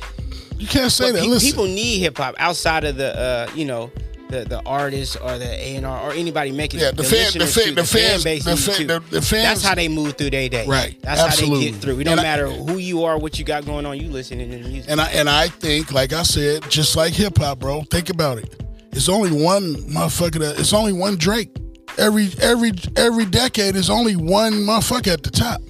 You 0.58 0.68
can't 0.68 0.92
say 0.92 1.12
that. 1.12 1.22
pe- 1.22 1.28
Listen, 1.28 1.50
people 1.50 1.66
need 1.66 2.00
hip 2.00 2.18
hop 2.18 2.36
outside 2.40 2.84
of 2.86 2.96
the 2.96 3.16
uh, 3.20 3.52
you 3.56 3.66
know 3.66 3.92
the 4.30 4.46
the 4.46 4.62
artists 4.66 5.16
or 5.18 5.38
the 5.38 5.46
A 5.46 5.76
and 5.76 5.86
R 5.86 6.10
or 6.10 6.14
anybody 6.14 6.52
making 6.52 6.80
Yeah, 6.80 6.90
the 6.92 7.04
fan- 7.04 7.32
the 7.38 7.46
fan- 7.46 7.66
too, 7.66 7.76
the 7.76 7.84
fans- 7.84 8.24
base 8.24 8.44
the 8.46 8.58
fan- 8.58 8.88
the- 8.88 9.04
the 9.12 9.22
fans- 9.22 9.44
That's 9.44 9.64
how 9.64 9.76
they 9.76 9.88
move 9.88 10.18
through 10.18 10.32
their 10.32 10.50
day. 10.50 10.66
Right, 10.66 10.96
That's 11.04 11.22
how 11.22 11.36
they 11.36 11.60
get 11.72 11.76
through. 11.76 12.00
It 12.00 12.06
don't 12.06 12.14
And 12.14 12.22
I- 12.22 12.24
matter 12.24 12.48
who 12.50 12.78
you 12.78 13.04
are, 13.04 13.18
what 13.20 13.38
you 13.38 13.46
got 13.46 13.66
going 13.66 13.86
on. 13.86 14.00
You 14.00 14.10
listening 14.10 14.50
to 14.50 14.58
the 14.58 14.68
music. 14.70 14.90
And 14.90 15.00
I 15.00 15.08
and 15.12 15.30
I 15.30 15.50
think, 15.50 15.92
like 15.92 16.14
I 16.14 16.24
said, 16.24 16.68
just 16.72 16.96
like 16.96 17.14
hip 17.14 17.38
hop, 17.38 17.60
bro. 17.60 17.84
Think 17.92 18.10
about 18.10 18.40
it. 18.40 18.50
It's 18.96 19.10
only 19.10 19.32
one 19.32 19.76
motherfucker. 19.76 20.40
That, 20.40 20.60
it's 20.60 20.74
only 20.74 20.94
one 20.94 21.18
Drake. 21.18 21.50
Every 21.98 22.30
every 22.42 22.72
every 22.96 23.26
decade 23.26 23.76
is 23.76 23.90
only 23.90 24.16
one 24.16 24.54
motherfucker 24.54 25.14
at 25.14 25.24
the 25.24 25.32
top. 25.32 25.62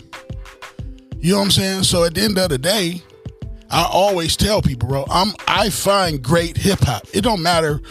You 1.19 1.31
know 1.31 1.39
what 1.39 1.45
I'm 1.45 1.51
saying? 1.51 1.83
So 1.83 2.03
at 2.03 2.13
the 2.15 2.21
end 2.21 2.37
of 2.37 2.49
the 2.49 2.57
day, 2.57 3.01
I 3.71 3.87
always 3.89 4.35
tell 4.35 4.61
people, 4.61 4.89
bro. 4.89 5.05
I'm 5.09 5.33
I 5.47 5.69
find 5.69 6.21
great 6.21 6.57
hip 6.57 6.79
hop. 6.81 7.07
It 7.13 7.21
don't 7.21 7.41
matter 7.41 7.81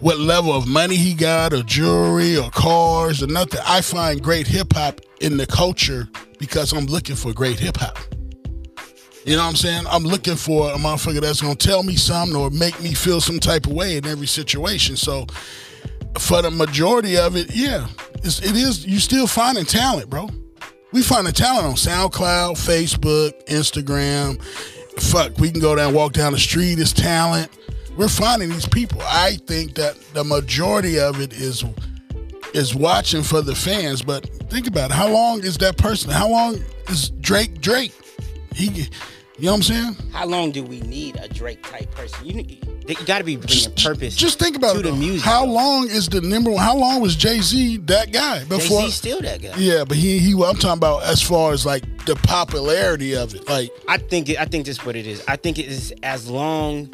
what 0.00 0.18
level 0.18 0.52
of 0.52 0.68
money 0.68 0.94
he 0.94 1.12
got, 1.12 1.52
or 1.52 1.62
jewelry, 1.64 2.36
or 2.36 2.50
cars, 2.50 3.20
or 3.22 3.26
nothing. 3.26 3.60
I 3.66 3.80
find 3.80 4.22
great 4.22 4.46
hip 4.46 4.72
hop 4.74 5.00
in 5.20 5.36
the 5.36 5.46
culture 5.46 6.08
because 6.38 6.72
I'm 6.72 6.86
looking 6.86 7.16
for 7.16 7.32
great 7.32 7.58
hip 7.58 7.78
hop. 7.78 7.98
You 9.28 9.36
know 9.36 9.42
what 9.42 9.50
I'm 9.50 9.56
saying? 9.56 9.84
I'm 9.90 10.04
looking 10.04 10.36
for 10.36 10.70
a 10.70 10.76
motherfucker 10.76 11.20
that's 11.20 11.42
gonna 11.42 11.54
tell 11.54 11.82
me 11.82 11.96
something 11.96 12.34
or 12.34 12.48
make 12.48 12.80
me 12.80 12.94
feel 12.94 13.20
some 13.20 13.38
type 13.38 13.66
of 13.66 13.74
way 13.74 13.98
in 13.98 14.06
every 14.06 14.26
situation. 14.26 14.96
So 14.96 15.26
for 16.18 16.40
the 16.40 16.50
majority 16.50 17.18
of 17.18 17.36
it, 17.36 17.54
yeah, 17.54 17.88
it's, 18.24 18.40
it 18.40 18.56
is. 18.56 18.86
You 18.86 18.98
still 18.98 19.26
finding 19.26 19.66
talent, 19.66 20.08
bro. 20.08 20.30
We 20.92 21.02
finding 21.02 21.34
talent 21.34 21.66
on 21.66 21.74
SoundCloud, 21.74 22.54
Facebook, 22.54 23.32
Instagram. 23.48 24.42
Fuck, 24.98 25.36
we 25.36 25.50
can 25.50 25.60
go 25.60 25.76
down, 25.76 25.92
walk 25.92 26.14
down 26.14 26.32
the 26.32 26.38
street. 26.38 26.78
It's 26.78 26.94
talent. 26.94 27.50
We're 27.98 28.08
finding 28.08 28.48
these 28.48 28.66
people. 28.66 29.02
I 29.04 29.36
think 29.46 29.74
that 29.74 30.00
the 30.14 30.24
majority 30.24 30.98
of 30.98 31.20
it 31.20 31.34
is 31.34 31.66
is 32.54 32.74
watching 32.74 33.22
for 33.22 33.42
the 33.42 33.54
fans. 33.54 34.00
But 34.00 34.24
think 34.48 34.66
about 34.66 34.90
it. 34.90 34.94
How 34.94 35.10
long 35.10 35.44
is 35.44 35.58
that 35.58 35.76
person? 35.76 36.10
How 36.10 36.30
long 36.30 36.64
is 36.88 37.10
Drake? 37.10 37.60
Drake? 37.60 37.92
He, 38.54 38.88
you 39.38 39.44
know 39.44 39.52
what 39.52 39.56
I'm 39.58 39.62
saying? 39.62 39.96
How 40.12 40.26
long 40.26 40.50
do 40.50 40.64
we 40.64 40.80
need 40.80 41.14
a 41.16 41.28
Drake 41.28 41.62
type 41.62 41.88
person? 41.92 42.26
You, 42.26 42.44
you 42.88 42.96
got 43.06 43.18
to 43.18 43.24
be 43.24 43.36
bringing 43.36 43.72
purpose. 43.76 44.16
Just 44.16 44.40
think 44.40 44.56
about 44.56 44.72
to 44.72 44.80
it. 44.80 44.82
the 44.82 44.92
music. 44.92 45.24
How 45.24 45.44
long 45.44 45.88
is 45.88 46.08
the 46.08 46.20
number 46.20 46.50
one? 46.50 46.60
How 46.60 46.76
long 46.76 47.00
was 47.00 47.14
Jay 47.14 47.40
Z 47.40 47.76
that 47.86 48.12
guy 48.12 48.40
before? 48.44 48.80
Jay-Z's 48.80 48.94
still 48.94 49.20
that 49.20 49.40
guy. 49.40 49.54
Yeah, 49.56 49.84
but 49.84 49.96
he 49.96 50.18
he. 50.18 50.32
I'm 50.32 50.56
talking 50.56 50.72
about 50.72 51.04
as 51.04 51.22
far 51.22 51.52
as 51.52 51.64
like 51.64 51.84
the 52.04 52.16
popularity 52.16 53.14
of 53.14 53.32
it. 53.34 53.48
Like 53.48 53.70
I 53.86 53.98
think 53.98 54.28
it, 54.28 54.40
I 54.40 54.44
think 54.44 54.66
that's 54.66 54.84
what 54.84 54.96
it 54.96 55.06
is. 55.06 55.22
I 55.28 55.36
think 55.36 55.60
it 55.60 55.66
is 55.66 55.94
as 56.02 56.28
long 56.28 56.90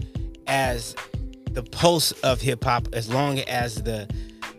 as 0.47 0.95
the 1.51 1.63
pulse 1.63 2.13
of 2.23 2.43
hip 2.43 2.63
hop, 2.65 2.89
as 2.93 3.09
long 3.09 3.39
as 3.39 3.83
the 3.83 4.07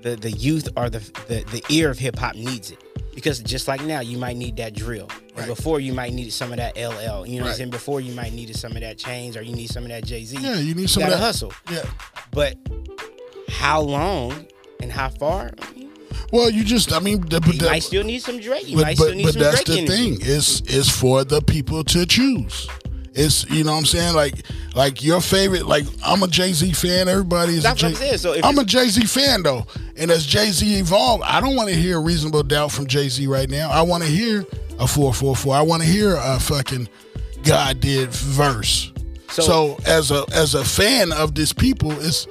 the, 0.02 0.16
the 0.16 0.32
youth 0.32 0.70
or 0.76 0.90
the, 0.90 1.00
the 1.28 1.44
the 1.52 1.64
ear 1.70 1.92
of 1.92 2.00
hip 2.00 2.18
hop 2.18 2.34
needs 2.36 2.72
it. 2.72 2.80
Because 3.16 3.40
just 3.40 3.68
like 3.68 3.82
now, 3.84 4.02
you 4.02 4.18
might 4.18 4.36
need 4.38 4.58
that 4.58 4.74
drill. 4.76 5.10
And 5.38 5.48
before 5.48 5.80
you 5.80 5.94
might 5.94 6.14
need 6.14 6.32
some 6.32 6.52
of 6.52 6.58
that 6.58 6.76
LL. 6.78 7.26
You 7.26 7.38
know 7.40 7.46
what 7.46 7.52
I'm 7.52 7.56
saying? 7.58 7.70
Before 7.70 8.00
you 8.02 8.14
might 8.14 8.34
needed 8.34 8.58
some 8.58 8.74
of 8.74 8.82
that 8.82 8.98
chains 8.98 9.36
or 9.38 9.42
you 9.42 9.56
need 9.56 9.70
some 9.70 9.84
of 9.84 9.90
that 9.90 10.06
Jay 10.06 10.24
Z. 10.26 10.38
yeah, 10.40 10.56
you 10.56 10.76
need 10.76 10.90
some 10.90 11.02
you 11.02 11.08
of 11.08 11.12
gotta 11.14 11.22
that 11.22 11.26
hustle. 11.26 11.54
Yeah. 11.72 11.86
But 12.32 12.58
how 13.50 13.82
long 13.82 14.46
and 14.82 14.92
how 14.92 15.10
far? 15.10 15.52
Well, 16.32 16.50
you 16.50 16.64
just. 16.64 16.92
I 16.92 17.00
mean, 17.00 17.22
the, 17.22 17.40
but 17.40 17.54
you 17.54 17.60
the- 17.60 17.66
might 17.68 17.84
still 17.84 18.04
need 18.04 18.22
some 18.22 18.40
Drake. 18.40 18.68
You 18.68 18.78
but, 18.78 18.84
might 18.84 18.98
but, 18.98 19.04
still 19.06 19.16
need 19.16 19.24
but 19.24 19.34
some 19.34 19.42
that's 19.42 19.64
Drake 19.64 19.88
the 19.88 19.94
energy. 19.94 20.16
thing. 20.18 20.36
It's 20.36 20.62
it's 20.62 20.90
for 20.90 21.24
the 21.24 21.42
people 21.42 21.84
to 21.86 22.06
choose. 22.06 22.68
It's 23.16 23.50
you 23.50 23.64
know 23.64 23.72
what 23.72 23.80
I'm 23.80 23.86
saying 23.86 24.14
like 24.14 24.46
like 24.76 25.02
your 25.04 25.22
favorite 25.22 25.66
like 25.66 25.86
I'm 26.06 26.22
a 26.24 26.28
Jay 26.28 26.52
Z 26.52 26.74
fan. 26.74 27.08
Everybody 27.08 27.56
is. 27.56 27.64
That's 27.64 27.82
a 27.82 27.86
what 27.86 27.92
I'm 27.94 27.98
saying. 27.98 28.18
So 28.18 28.34
if 28.34 28.44
I'm 28.44 28.58
a 28.60 28.66
Jay 28.66 28.88
Z 28.88 29.06
fan 29.06 29.44
though, 29.44 29.66
and 29.96 30.12
as 30.12 30.26
Jay 30.26 30.52
Z 30.52 30.80
evolved, 30.80 31.24
I 31.24 31.40
don't 31.40 31.56
want 31.56 31.70
to 31.70 31.76
hear 31.76 32.02
reasonable 32.02 32.44
doubt 32.44 32.72
from 32.72 32.88
Jay 32.88 33.08
Z 33.08 33.26
right 33.28 33.50
now. 33.50 33.70
I 33.72 33.82
want 33.82 34.04
to 34.04 34.10
hear 34.10 34.46
a 34.80 34.86
four 34.88 35.14
four 35.14 35.36
four. 35.36 35.56
I 35.56 35.62
want 35.62 35.82
to 35.82 35.88
hear 35.88 36.18
a 36.20 36.40
fucking 36.40 36.90
God 37.44 37.80
did 37.80 38.10
verse. 38.12 38.92
So, 39.30 39.42
So- 39.42 39.78
as 39.86 40.12
a 40.12 40.26
as 40.34 40.54
a 40.54 40.66
fan 40.66 41.12
of 41.14 41.36
this 41.36 41.54
people, 41.54 41.92
it's 42.02 42.28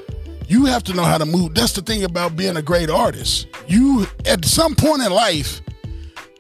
you 0.49 0.67
have 0.67 0.83
to 0.85 0.93
know 0.93 1.05
how 1.05 1.17
to 1.17 1.25
move. 1.25 1.55
That's 1.55 1.73
the 1.73 1.81
thing 1.81 2.05
about 2.05 2.37
being 2.37 2.59
a 2.59 2.63
great 2.63 2.91
artist. 2.91 3.47
You 3.67 4.07
at 4.27 4.45
some 4.45 4.75
point 4.75 5.01
in 5.01 5.11
life, 5.11 5.63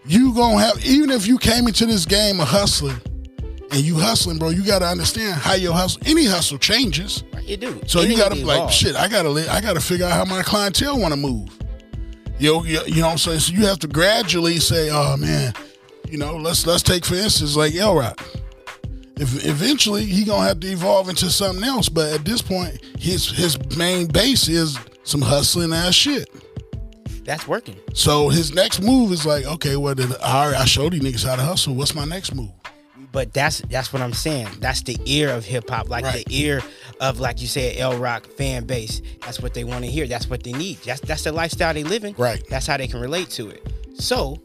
you 0.04 0.34
gonna 0.34 0.58
have 0.58 0.84
even 0.84 1.10
if 1.10 1.26
you 1.26 1.38
came 1.38 1.66
into 1.66 1.86
this 1.86 2.04
game 2.04 2.40
a 2.40 2.44
hustler 2.44 2.94
and 3.74 3.82
you 3.82 3.96
hustling, 3.96 4.38
bro, 4.38 4.50
you 4.50 4.64
gotta 4.64 4.86
understand 4.86 5.34
how 5.34 5.54
your 5.54 5.72
hustle 5.72 6.00
any 6.06 6.24
hustle 6.26 6.58
changes. 6.58 7.24
You 7.42 7.56
do. 7.56 7.80
So 7.86 8.02
you 8.02 8.16
gotta 8.16 8.36
be 8.36 8.44
like, 8.44 8.70
shit, 8.70 8.94
I 8.94 9.08
gotta 9.08 9.28
li- 9.28 9.48
I 9.48 9.60
gotta 9.60 9.80
figure 9.80 10.06
out 10.06 10.12
how 10.12 10.24
my 10.24 10.42
clientele 10.42 10.98
wanna 10.98 11.16
move. 11.16 11.48
You 12.38 12.52
know, 12.52 12.64
you, 12.64 12.80
you 12.86 13.00
know 13.00 13.06
what 13.06 13.12
I'm 13.12 13.18
saying? 13.18 13.40
So 13.40 13.52
you 13.52 13.66
have 13.66 13.80
to 13.80 13.88
gradually 13.88 14.58
say, 14.60 14.90
oh 14.90 15.16
man, 15.16 15.52
you 16.08 16.18
know, 16.18 16.36
let's 16.36 16.66
let's 16.66 16.82
take 16.82 17.04
for 17.04 17.16
instance 17.16 17.56
like 17.56 17.74
L 17.74 17.96
Rock. 17.96 18.24
If 19.16 19.44
eventually 19.44 20.04
he 20.04 20.24
gonna 20.24 20.46
have 20.46 20.60
to 20.60 20.68
evolve 20.68 21.08
into 21.08 21.28
something 21.30 21.64
else, 21.64 21.88
but 21.88 22.12
at 22.12 22.24
this 22.24 22.42
point, 22.42 22.80
his 22.98 23.28
his 23.28 23.58
main 23.76 24.06
base 24.06 24.48
is 24.48 24.78
some 25.02 25.20
hustling 25.20 25.72
ass 25.72 25.94
shit. 25.94 26.28
That's 27.24 27.48
working. 27.48 27.76
So 27.92 28.28
his 28.28 28.54
next 28.54 28.82
move 28.82 29.10
is 29.10 29.24
like, 29.24 29.46
okay, 29.46 29.76
well, 29.76 29.94
all 30.22 30.50
right, 30.50 30.60
I 30.60 30.64
showed 30.64 30.92
these 30.92 31.02
niggas 31.02 31.26
how 31.26 31.36
to 31.36 31.42
hustle. 31.42 31.74
What's 31.74 31.94
my 31.94 32.04
next 32.04 32.34
move? 32.34 32.50
But 33.14 33.32
that's 33.32 33.60
that's 33.70 33.92
what 33.92 34.02
I'm 34.02 34.12
saying. 34.12 34.48
That's 34.58 34.82
the 34.82 34.98
ear 35.06 35.30
of 35.30 35.44
hip 35.44 35.70
hop, 35.70 35.88
like 35.88 36.04
Right. 36.04 36.24
the 36.26 36.36
ear 36.36 36.60
of 37.00 37.20
like 37.20 37.40
you 37.40 37.46
said, 37.46 37.76
L 37.78 37.96
Rock 37.96 38.26
fan 38.26 38.64
base. 38.64 39.00
That's 39.20 39.40
what 39.40 39.54
they 39.54 39.62
want 39.64 39.84
to 39.84 39.90
hear. 39.90 40.06
That's 40.08 40.28
what 40.28 40.42
they 40.42 40.52
need. 40.52 40.78
That's 40.84 41.00
that's 41.00 41.22
the 41.22 41.30
lifestyle 41.32 41.72
they 41.72 41.84
live 41.84 42.04
in. 42.04 42.14
Right. 42.18 42.42
That's 42.50 42.66
how 42.66 42.76
they 42.76 42.88
can 42.88 43.00
relate 43.00 43.30
to 43.30 43.48
it. 43.50 43.62
So, 43.94 44.42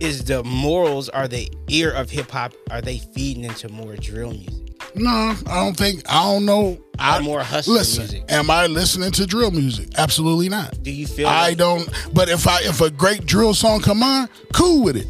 is 0.00 0.22
the 0.24 0.44
morals 0.44 1.08
are 1.08 1.26
the 1.28 1.50
ear 1.68 1.90
of 1.92 2.10
hip 2.10 2.30
hop? 2.30 2.52
Are 2.70 2.82
they 2.82 2.98
feeding 2.98 3.44
into 3.44 3.70
more 3.70 3.96
drill 3.96 4.32
music? 4.32 4.54
No, 4.94 5.34
I 5.46 5.54
don't 5.64 5.76
think. 5.76 6.02
I 6.06 6.22
don't 6.24 6.44
know. 6.44 6.76
I 6.98 7.18
Or 7.18 7.22
more 7.22 7.40
hustler 7.42 7.74
listen. 7.76 8.02
music? 8.02 8.24
Am 8.28 8.50
I 8.50 8.66
listening 8.66 9.12
to 9.12 9.24
drill 9.26 9.50
music? 9.50 9.88
Absolutely 9.96 10.50
not. 10.50 10.82
Do 10.82 10.90
you 10.90 11.06
feel? 11.06 11.26
I 11.28 11.48
like, 11.48 11.56
don't. 11.58 11.88
But 12.12 12.28
if 12.28 12.46
I 12.46 12.60
if 12.64 12.82
a 12.82 12.90
great 12.90 13.24
drill 13.24 13.54
song 13.54 13.80
come 13.80 14.02
on, 14.02 14.28
cool 14.52 14.82
with 14.82 14.96
it. 14.96 15.06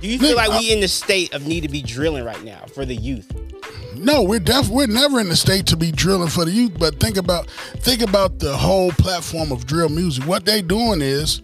Do 0.00 0.08
you 0.08 0.18
feel 0.18 0.36
like 0.36 0.60
we 0.60 0.72
in 0.72 0.80
the 0.80 0.88
state 0.88 1.34
of 1.34 1.46
need 1.46 1.62
to 1.62 1.68
be 1.68 1.82
drilling 1.82 2.24
right 2.24 2.42
now 2.44 2.64
for 2.72 2.84
the 2.84 2.94
youth? 2.94 3.30
No, 3.96 4.22
we're 4.22 4.38
def 4.38 4.68
we're 4.68 4.86
never 4.86 5.18
in 5.18 5.28
the 5.28 5.36
state 5.36 5.66
to 5.66 5.76
be 5.76 5.90
drilling 5.90 6.28
for 6.28 6.44
the 6.44 6.52
youth. 6.52 6.78
But 6.78 7.00
think 7.00 7.16
about 7.16 7.50
think 7.50 8.00
about 8.00 8.38
the 8.38 8.56
whole 8.56 8.92
platform 8.92 9.50
of 9.50 9.66
drill 9.66 9.88
music. 9.88 10.24
What 10.24 10.44
they 10.44 10.62
doing 10.62 11.00
is 11.02 11.42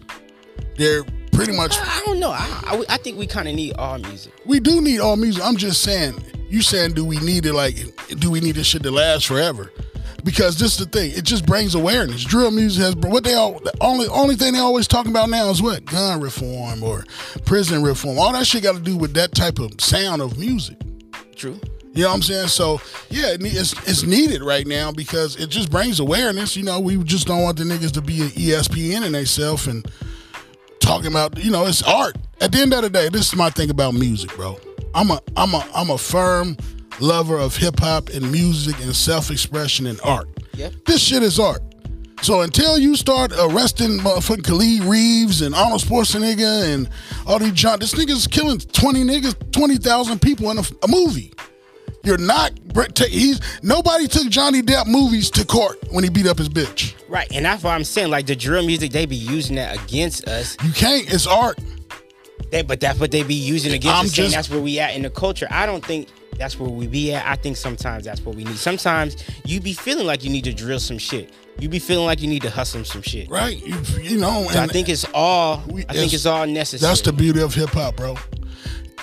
they're 0.77 1.03
pretty 1.33 1.51
much. 1.51 1.75
I, 1.77 1.99
I 1.99 2.03
don't 2.05 2.19
know. 2.19 2.31
I, 2.31 2.61
I, 2.65 2.83
I 2.95 2.97
think 2.97 3.17
we 3.17 3.27
kind 3.27 3.49
of 3.49 3.55
need 3.55 3.73
all 3.73 3.97
music. 3.99 4.33
We 4.45 4.61
do 4.61 4.79
need 4.79 4.99
all 4.99 5.17
music. 5.17 5.43
I'm 5.43 5.57
just 5.57 5.81
saying. 5.81 6.15
You 6.47 6.61
saying 6.61 6.93
do 6.93 7.03
we 7.03 7.17
need 7.19 7.45
it 7.45 7.53
like 7.53 7.75
do 8.19 8.31
we 8.31 8.39
need 8.39 8.55
this 8.55 8.67
shit 8.67 8.83
to 8.83 8.91
last 8.91 9.27
forever? 9.27 9.71
Because 10.25 10.57
this 10.57 10.71
is 10.71 10.79
the 10.79 10.85
thing. 10.87 11.11
It 11.11 11.23
just 11.23 11.45
brings 11.45 11.75
awareness. 11.75 12.23
Drill 12.23 12.49
music 12.49 12.83
has 12.83 12.95
what 12.95 13.23
they 13.23 13.35
all 13.35 13.59
the 13.59 13.73
only 13.79 14.07
only 14.07 14.35
thing 14.35 14.53
they 14.53 14.59
always 14.59 14.87
talking 14.87 15.11
about 15.11 15.29
now 15.29 15.51
is 15.51 15.61
what 15.61 15.85
gun 15.85 16.19
reform 16.19 16.81
or 16.81 17.05
prison 17.45 17.83
reform. 17.83 18.17
All 18.17 18.33
that 18.33 18.47
shit 18.47 18.63
got 18.63 18.73
to 18.73 18.81
do 18.81 18.97
with 18.97 19.13
that 19.13 19.33
type 19.33 19.59
of 19.59 19.79
sound 19.79 20.23
of 20.23 20.39
music. 20.39 20.77
True. 21.35 21.59
You 21.93 22.01
know 22.01 22.09
what 22.09 22.15
I'm 22.15 22.21
saying? 22.23 22.47
So 22.47 22.81
yeah, 23.11 23.37
it's 23.39 23.73
it's 23.87 24.01
needed 24.03 24.41
right 24.41 24.65
now 24.65 24.91
because 24.91 25.35
it 25.37 25.51
just 25.51 25.69
brings 25.69 25.99
awareness. 25.99 26.57
You 26.57 26.63
know, 26.63 26.79
we 26.79 27.01
just 27.03 27.27
don't 27.27 27.43
want 27.43 27.57
the 27.57 27.63
niggas 27.63 27.91
to 27.91 28.01
be 28.01 28.21
an 28.23 28.29
ESPN 28.29 29.05
in 29.05 29.11
themselves 29.11 29.67
and 29.67 29.89
talking 30.79 31.07
about. 31.07 31.37
You 31.37 31.51
know, 31.51 31.67
it's 31.67 31.83
art. 31.83 32.17
At 32.41 32.51
the 32.51 32.61
end 32.61 32.73
of 32.73 32.81
the 32.81 32.89
day, 32.89 33.09
this 33.09 33.27
is 33.27 33.35
my 33.35 33.51
thing 33.51 33.69
about 33.69 33.93
music, 33.93 34.35
bro. 34.35 34.59
I'm 34.95 35.11
a 35.11 35.21
I'm 35.37 35.53
a 35.53 35.65
I'm 35.75 35.91
a 35.91 35.97
firm 35.99 36.57
lover 36.99 37.37
of 37.37 37.55
hip 37.55 37.79
hop 37.79 38.09
and 38.09 38.31
music 38.31 38.79
and 38.81 38.95
self 38.95 39.31
expression 39.31 39.87
and 39.87 39.99
art. 40.03 40.27
Yep. 40.55 40.73
This 40.85 41.01
shit 41.01 41.23
is 41.23 41.39
art. 41.39 41.61
So 42.21 42.41
until 42.41 42.77
you 42.77 42.95
start 42.95 43.33
arresting 43.37 43.99
motherfucking 43.99 44.45
Khalid 44.45 44.83
Reeves 44.83 45.41
and 45.41 45.53
Arnold 45.53 45.81
Schwarzenegger 45.81 46.73
and 46.73 46.89
all 47.27 47.39
these 47.39 47.51
John, 47.51 47.79
this 47.79 47.93
nigga's 47.93 48.25
killing 48.25 48.57
twenty 48.59 49.03
niggas, 49.03 49.51
twenty 49.51 49.77
thousand 49.77 50.21
people 50.21 50.49
in 50.51 50.57
a, 50.57 50.63
a 50.83 50.87
movie. 50.87 51.33
You're 52.03 52.17
not. 52.17 52.51
He's 53.09 53.41
nobody 53.63 54.07
took 54.07 54.29
Johnny 54.29 54.61
Depp 54.61 54.87
movies 54.87 55.29
to 55.31 55.45
court 55.45 55.77
when 55.91 56.03
he 56.03 56.09
beat 56.09 56.27
up 56.27 56.37
his 56.37 56.49
bitch. 56.49 56.93
Right, 57.09 57.27
and 57.33 57.45
that's 57.45 57.63
why 57.63 57.75
I'm 57.75 57.83
saying 57.83 58.09
like 58.11 58.27
the 58.27 58.35
drill 58.35 58.65
music 58.65 58.91
they 58.91 59.05
be 59.05 59.15
using 59.15 59.55
that 59.57 59.83
against 59.83 60.27
us. 60.27 60.55
You 60.63 60.71
can't. 60.71 61.11
It's 61.11 61.27
art. 61.27 61.59
They, 62.51 62.61
but 62.61 62.79
that's 62.79 62.99
what 62.99 63.11
they 63.11 63.23
be 63.23 63.33
using 63.33 63.73
against 63.73 63.97
I'm 63.97 64.05
us. 64.05 64.11
saying 64.13 64.25
just- 64.27 64.35
that's 64.35 64.49
where 64.49 64.61
we 64.61 64.79
at 64.79 64.95
in 64.95 65.01
the 65.01 65.09
culture. 65.09 65.47
I 65.49 65.65
don't 65.65 65.83
think 65.83 66.07
that's 66.37 66.59
where 66.59 66.69
we 66.69 66.87
be 66.87 67.13
at. 67.13 67.25
I 67.25 67.35
think 67.35 67.57
sometimes 67.57 68.05
that's 68.05 68.21
what 68.25 68.35
we 68.35 68.43
need. 68.43 68.57
Sometimes 68.57 69.15
you 69.45 69.59
be 69.61 69.73
feeling 69.73 70.05
like 70.05 70.23
you 70.23 70.29
need 70.29 70.43
to 70.45 70.53
drill 70.53 70.79
some 70.79 70.97
shit. 70.97 71.33
You 71.59 71.69
be 71.69 71.79
feeling 71.79 72.05
like 72.05 72.21
you 72.21 72.27
need 72.27 72.41
to 72.41 72.49
hustle 72.49 72.83
some 72.83 73.01
shit. 73.01 73.29
Right. 73.29 73.57
You, 73.65 73.77
you 74.01 74.17
know. 74.17 74.47
So 74.51 74.59
I 74.59 74.67
think 74.67 74.89
it's 74.89 75.05
all. 75.13 75.63
we- 75.67 75.85
I 75.87 75.93
think 75.93 76.13
it's 76.13 76.25
all 76.25 76.45
necessary. 76.45 76.89
That's 76.89 77.01
the 77.01 77.13
beauty 77.13 77.41
of 77.41 77.53
hip 77.53 77.69
hop, 77.69 77.95
bro. 77.95 78.17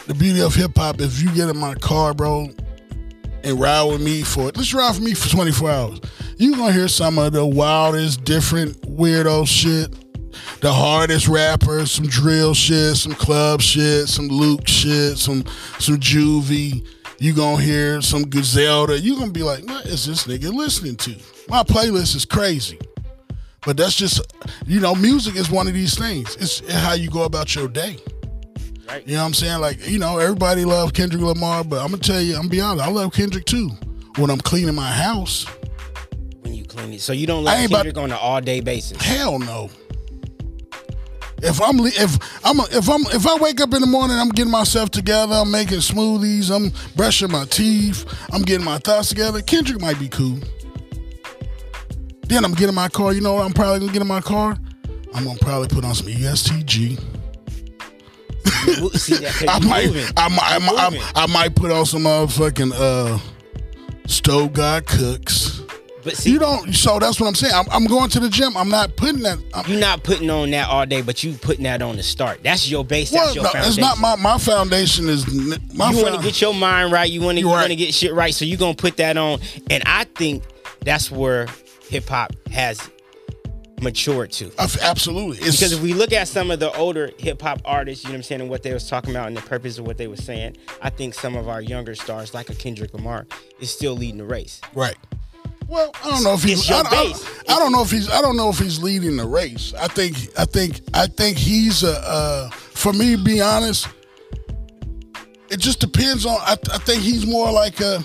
The 0.07 0.15
beauty 0.15 0.41
of 0.43 0.55
hip 0.55 0.73
hop. 0.77 1.01
If 1.01 1.23
you 1.23 1.33
get 1.33 1.49
in 1.49 1.57
my 1.57 1.75
car, 1.77 2.13
bro, 2.13 2.49
and 3.45 3.61
ride 3.61 3.85
with 3.85 4.03
me 4.03 4.23
for 4.23 4.45
let's 4.55 4.75
ride 4.75 4.91
with 4.91 5.01
me 5.01 5.15
for 5.15 5.29
24 5.31 5.71
hours. 5.71 6.01
You 6.37 6.55
gonna 6.57 6.73
hear 6.73 6.89
some 6.89 7.19
of 7.19 7.33
the 7.33 7.47
wildest, 7.47 8.25
different, 8.25 8.81
weirdo 8.83 9.47
shit. 9.47 9.95
The 10.61 10.73
hardest 10.73 11.29
rappers, 11.29 11.91
some 11.91 12.07
drill 12.07 12.55
shit, 12.55 12.97
some 12.97 13.15
club 13.15 13.61
shit, 13.61 14.09
some 14.09 14.29
Luke 14.29 14.67
shit, 14.67 15.19
some 15.19 15.45
some 15.79 15.99
juvie. 15.99 16.87
You 17.23 17.33
gonna 17.33 17.63
hear 17.63 18.03
some 18.03 18.29
Griselda. 18.29 18.99
You 18.99 19.17
gonna 19.17 19.31
be 19.31 19.45
like, 19.45 19.65
what 19.65 19.87
is 19.87 20.05
this 20.05 20.25
nigga 20.25 20.53
listening 20.53 20.97
to? 20.97 21.15
My 21.49 21.63
playlist 21.63 22.17
is 22.17 22.25
crazy. 22.25 22.81
But 23.65 23.77
that's 23.77 23.95
just, 23.95 24.21
you 24.67 24.81
know, 24.81 24.97
music 24.97 25.37
is 25.37 25.49
one 25.49 25.69
of 25.69 25.73
these 25.73 25.97
things. 25.97 26.35
It's 26.41 26.69
how 26.73 26.95
you 26.95 27.09
go 27.09 27.23
about 27.23 27.55
your 27.55 27.69
day. 27.69 27.99
Right. 28.89 29.07
You 29.07 29.15
know 29.15 29.21
what 29.21 29.27
I'm 29.29 29.35
saying? 29.35 29.61
Like, 29.61 29.89
you 29.89 30.01
know, 30.01 30.19
everybody 30.19 30.65
love 30.65 30.95
Kendrick 30.95 31.23
Lamar, 31.23 31.63
but 31.63 31.81
I'm 31.81 31.93
gonna 31.93 32.03
tell 32.03 32.21
you, 32.21 32.33
I'm 32.35 32.41
gonna 32.41 32.51
be 32.51 32.61
honest, 32.61 32.85
I 32.85 32.91
love 32.91 33.13
Kendrick 33.13 33.45
too. 33.45 33.71
When 34.17 34.29
I'm 34.29 34.41
cleaning 34.41 34.75
my 34.75 34.91
house, 34.91 35.47
when 36.41 36.55
you 36.55 36.65
clean 36.65 36.93
it. 36.93 37.03
So 37.03 37.13
you 37.13 37.29
don't 37.29 37.45
like 37.45 37.57
ain't 37.57 37.71
about- 37.71 37.85
Kendrick 37.85 37.99
on 37.99 38.11
an 38.11 38.19
all 38.21 38.41
day 38.41 38.59
basis. 38.59 39.01
hell 39.01 39.39
no. 39.39 39.71
If 41.43 41.61
I'm 41.61 41.81
if 41.81 42.19
I'm 42.45 42.61
if 42.71 42.89
I'm 42.89 43.01
if 43.15 43.27
I 43.27 43.37
wake 43.37 43.61
up 43.61 43.75
in 43.75 43.81
the 43.81 43.87
morning, 43.87 44.17
I'm 44.17 44.29
getting 44.29 44.53
myself 44.53 44.91
together. 44.91 45.35
I'm 45.35 45.51
making 45.51 45.79
smoothies. 45.79 46.55
I'm 46.55 46.73
brushing 46.95 47.33
my 47.33 47.45
teeth. 47.47 48.05
I'm 48.33 48.43
getting 48.43 48.65
my 48.65 48.79
thoughts 48.79 49.09
together. 49.09 49.43
Kendrick 49.43 49.81
might 49.81 49.99
be 49.99 50.09
cool. 50.09 50.39
Then 52.29 52.45
I'm 52.45 52.55
getting 52.55 52.75
my 52.75 52.89
car. 52.89 53.13
You 53.13 53.21
know 53.21 53.35
what? 53.35 53.45
I'm 53.45 53.53
probably 53.53 53.81
gonna 53.81 53.93
get 53.93 54.03
in 54.03 54.09
my 54.09 54.21
car. 54.21 54.57
I'm 55.15 55.25
gonna 55.25 55.39
probably 55.41 55.69
put 55.69 55.85
on 55.85 55.95
some 55.95 56.09
EST 56.09 56.65
Gee. 56.65 56.97
See 58.95 59.27
I 59.49 59.59
might. 59.59 60.13
I 60.17 60.29
might, 60.29 60.53
I 60.53 60.59
might. 60.59 61.13
I, 61.17 61.27
might 61.27 61.57
put 61.57 61.73
on 61.73 61.85
some 61.85 62.05
motherfucking 62.05 62.73
uh, 62.73 63.19
stove 64.07 64.53
god 64.53 64.87
cooks. 64.87 65.62
But 66.03 66.17
see, 66.17 66.33
You 66.33 66.39
don't. 66.39 66.73
So 66.75 66.99
that's 66.99 67.21
what 67.21 67.29
I'm 67.29 67.35
saying. 67.35 67.53
I'm, 67.55 67.67
I'm 67.71 67.87
going 67.87 68.11
to 68.11 68.21
the 68.21 68.29
gym. 68.29 68.57
I'm 68.57 68.69
not 68.69 68.97
putting 68.97 69.23
that. 69.23 69.39
I'm, 69.55 69.71
you're 69.71 69.81
not 69.81 70.03
putting 70.03 70.31
on 70.31 70.51
that 70.51 70.69
all 70.69 70.85
day, 70.87 71.03
but 71.03 71.23
you 71.23 71.35
putting 71.35 71.65
that 71.65 71.83
on 71.83 71.97
the 71.97 72.03
start. 72.03 72.43
That's 72.43 72.69
your 72.71 72.85
base. 72.85 73.13
well, 73.13 73.25
That's 73.25 73.35
your 73.37 73.45
no, 73.45 73.51
foundation. 73.51 73.71
it's 73.71 73.79
not 73.79 73.99
my 73.99 74.17
my 74.17 74.39
foundation 74.39 75.09
is 75.09 75.27
my. 75.75 75.91
you 75.91 76.03
want 76.03 76.17
to 76.17 76.23
get 76.23 76.41
your 76.41 76.55
mind 76.55 76.93
right. 76.93 77.11
You 77.11 77.21
want 77.23 77.39
to 77.39 77.45
want 77.45 77.69
to 77.69 77.77
get 77.77 77.95
shit 77.95 78.15
right. 78.15 78.35
So 78.35 78.45
you're 78.45 78.59
gonna 78.59 78.75
put 78.75 78.97
that 78.97 79.17
on, 79.17 79.41
and 79.71 79.83
I 79.87 80.05
think 80.05 80.45
that's 80.81 81.11
where 81.11 81.47
hip 81.89 82.09
hop 82.09 82.33
has 82.51 82.91
matured 83.81 84.31
to. 84.33 84.51
Absolutely. 84.59 85.39
It's, 85.39 85.57
Because 85.59 85.73
if 85.73 85.83
we 85.83 85.93
look 85.93 86.13
at 86.13 86.29
some 86.29 86.51
of 86.51 86.61
the 86.61 86.73
older 86.77 87.11
hip 87.19 87.43
hop 87.43 87.61
artists, 87.65 88.05
you 88.05 88.11
know 88.11 88.15
what 88.15 88.19
I'm 88.19 88.23
saying, 88.23 88.41
and 88.43 88.51
what 88.51 88.63
they 88.63 88.73
was 88.73 88.89
talking 88.89 89.11
about 89.11 89.27
and 89.27 89.37
the 89.37 89.43
purpose 89.43 89.79
of 89.79 89.87
what 89.87 89.99
they 89.99 90.07
were 90.07 90.17
saying, 90.17 90.57
I 90.81 90.91
think 90.91 91.15
some 91.15 91.37
of 91.37 91.49
our 91.49 91.61
younger 91.61 91.95
stars, 91.95 92.33
like 92.33 92.49
a 92.49 92.55
Kendrick 92.55 92.95
Lamar, 92.95 93.27
is 93.61 93.71
still 93.71 93.95
leading 93.95 94.19
the 94.19 94.25
race. 94.25 94.61
right. 94.75 94.97
Well, 95.73 95.91
I 96.05 96.11
don't 96.11 96.23
know 96.23 96.35
if 96.35 96.43
he's. 96.43 96.71
I, 96.71 96.83
don't- 96.83 96.93
I. 96.93 97.55
I 97.55 97.59
don't 97.59 97.73
know 97.73 97.83
if 97.83 97.91
he's. 97.91 98.11
I 98.11 98.21
don't 98.21 98.37
know 98.37 98.51
if 98.51 98.59
he's 98.59 98.83
leading 98.83 99.17
the 99.17 99.27
race. 99.27 99.73
I 99.73 99.89
think. 99.89 100.17
I 100.39 100.45
think. 100.45 100.83
I 100.93 101.07
think 101.07 101.39
he's 101.39 101.83
a. 101.83 101.99
Uh, 102.07 102.51
for 102.51 102.93
me, 102.93 103.17
to 103.17 103.23
be 103.23 103.41
honest, 103.41 103.89
it 105.49 105.59
just 105.61 105.81
depends 105.81 106.27
on. 106.27 106.37
I, 106.43 106.53
I 106.73 106.79
think 106.79 107.03
he's 107.03 107.27
more 107.27 107.51
like 107.51 107.81
a. 107.81 108.05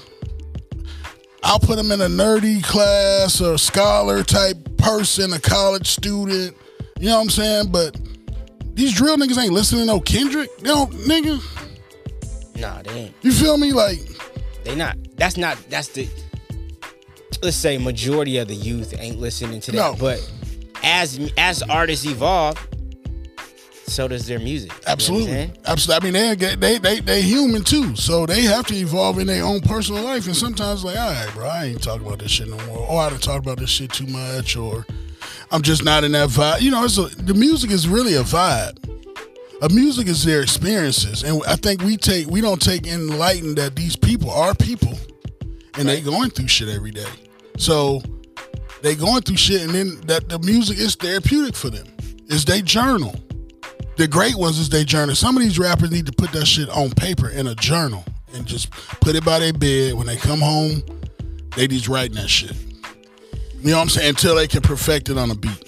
I'll 1.44 1.60
put 1.60 1.78
him 1.78 1.92
in 1.92 2.00
a 2.00 2.08
nerdy 2.08 2.64
class 2.64 3.42
or 3.42 3.58
scholar 3.58 4.24
type 4.24 4.58
person, 4.78 5.34
a 5.34 5.40
college 5.40 5.88
student. 5.88 6.56
You 7.00 7.10
know 7.10 7.16
what 7.18 7.24
I'm 7.24 7.30
saying? 7.30 7.72
But 7.72 7.98
these 8.76 8.94
drill 8.94 9.18
niggas 9.18 9.38
ain't 9.42 9.52
listening 9.54 9.82
to 9.82 9.88
no 9.88 10.00
Kendrick. 10.00 10.56
They 10.60 10.70
don't, 10.70 10.92
nigga. 10.94 11.42
Nah, 12.60 12.82
they 12.82 12.92
ain't. 12.92 13.16
You 13.24 13.32
feel 13.34 13.58
me? 13.58 13.74
Like, 13.74 14.00
They 14.64 14.74
not. 14.76 14.98
That's 15.18 15.36
not. 15.36 15.58
That's 15.70 15.90
the. 15.90 16.08
Let's 17.42 17.58
say 17.58 17.78
majority 17.78 18.38
of 18.38 18.48
the 18.48 18.56
youth 18.56 18.94
ain't 18.98 19.20
listening 19.20 19.60
to 19.62 19.72
that. 19.72 19.78
No. 19.78 19.96
But 20.00 20.30
as 20.84 21.32
as 21.38 21.62
artists 21.64 22.06
evolve, 22.06 22.58
so 23.86 24.08
does 24.08 24.28
their 24.28 24.40
music. 24.40 24.72
Absolutely, 24.86 25.32
You 25.32 25.48
know 25.48 25.54
absolutely. 25.66 26.10
I 26.10 26.12
mean, 26.12 26.38
they 26.40 26.56
they 26.56 26.78
they 26.78 27.00
they 27.00 27.22
human 27.22 27.64
too, 27.64 27.96
so 27.96 28.26
they 28.26 28.42
have 28.44 28.66
to 28.68 28.76
evolve 28.76 29.20
in 29.20 29.28
their 29.28 29.44
own 29.44 29.62
personal 29.62 30.04
life. 30.04 30.26
And 30.26 30.36
sometimes, 30.36 30.84
like, 30.84 30.98
all 30.98 31.12
right, 31.12 31.30
bro, 31.34 31.48
I 31.48 31.66
ain't 31.66 31.84
talking 31.84 32.06
about 32.06 32.20
this 32.20 32.32
shit 32.32 32.48
no 32.50 32.58
more, 32.68 32.80
or 32.88 33.02
I 33.02 33.10
done 33.10 33.20
talked 33.20 33.46
about 33.46 33.60
this 33.60 33.70
shit 33.70 33.92
too 33.92 34.08
much, 34.08 34.56
or 34.58 34.86
I'm 35.52 35.62
just 35.62 35.84
not 35.84 36.04
in 36.04 36.12
that 36.14 36.30
vibe. 36.30 36.62
You 36.62 36.72
know, 36.72 36.84
it's 36.84 36.98
a, 36.98 37.04
the 37.04 37.34
music 37.34 37.72
is 37.72 37.88
really 37.88 38.16
a 38.16 38.24
vibe. 38.24 38.84
A 39.62 39.70
music 39.70 40.08
is 40.08 40.24
their 40.24 40.42
experiences, 40.42 41.24
and 41.24 41.42
I 41.48 41.56
think 41.56 41.82
we 41.82 41.98
take 41.98 42.28
we 42.28 42.42
don't 42.42 42.62
take 42.62 42.86
enlightened 42.86 43.58
that 43.58 43.76
these 43.76 43.96
people 43.96 44.30
are 44.30 44.54
people, 44.54 44.94
and 45.78 45.88
they 45.88 46.02
going 46.02 46.30
through 46.30 46.48
shit 46.48 46.70
every 46.70 46.92
day. 46.92 47.10
So 47.58 48.02
they 48.82 48.96
going 48.96 49.22
through 49.22 49.38
shit, 49.38 49.62
and 49.62 49.72
then 49.72 50.00
that 50.02 50.30
the 50.30 50.40
music 50.40 50.78
is 50.78 50.96
therapeutic 50.96 51.56
for 51.56 51.70
them. 51.70 51.88
Is 52.28 52.46
they 52.46 52.62
journal. 52.62 53.16
The 53.96 54.08
great 54.08 54.36
ones 54.36 54.60
is 54.60 54.70
they 54.70 54.84
journal. 54.84 55.16
Some 55.16 55.38
of 55.38 55.44
these 55.44 55.58
rappers 55.58 55.92
need 55.92 56.06
to 56.06 56.12
put 56.12 56.32
that 56.34 56.46
shit 56.46 56.70
on 56.70 56.92
paper 56.92 57.30
in 57.30 57.48
a 57.48 57.56
journal 57.56 58.04
and 58.34 58.46
just 58.46 58.70
put 58.72 59.16
it 59.16 59.26
by 59.26 59.40
their 59.40 59.54
bed. 59.54 59.94
When 59.94 60.06
they 60.06 60.18
come 60.18 60.40
home, 60.40 60.84
they 61.56 61.68
just 61.68 61.88
writing 61.88 62.16
that 62.16 62.30
shit. 62.30 62.56
You 63.60 63.72
know 63.72 63.78
what 63.78 63.84
I'm 63.84 63.90
saying? 63.90 64.10
Until 64.10 64.36
they 64.36 64.48
can 64.48 64.62
perfect 64.62 65.10
it 65.10 65.18
on 65.18 65.32
a 65.32 65.36
beat. 65.36 65.64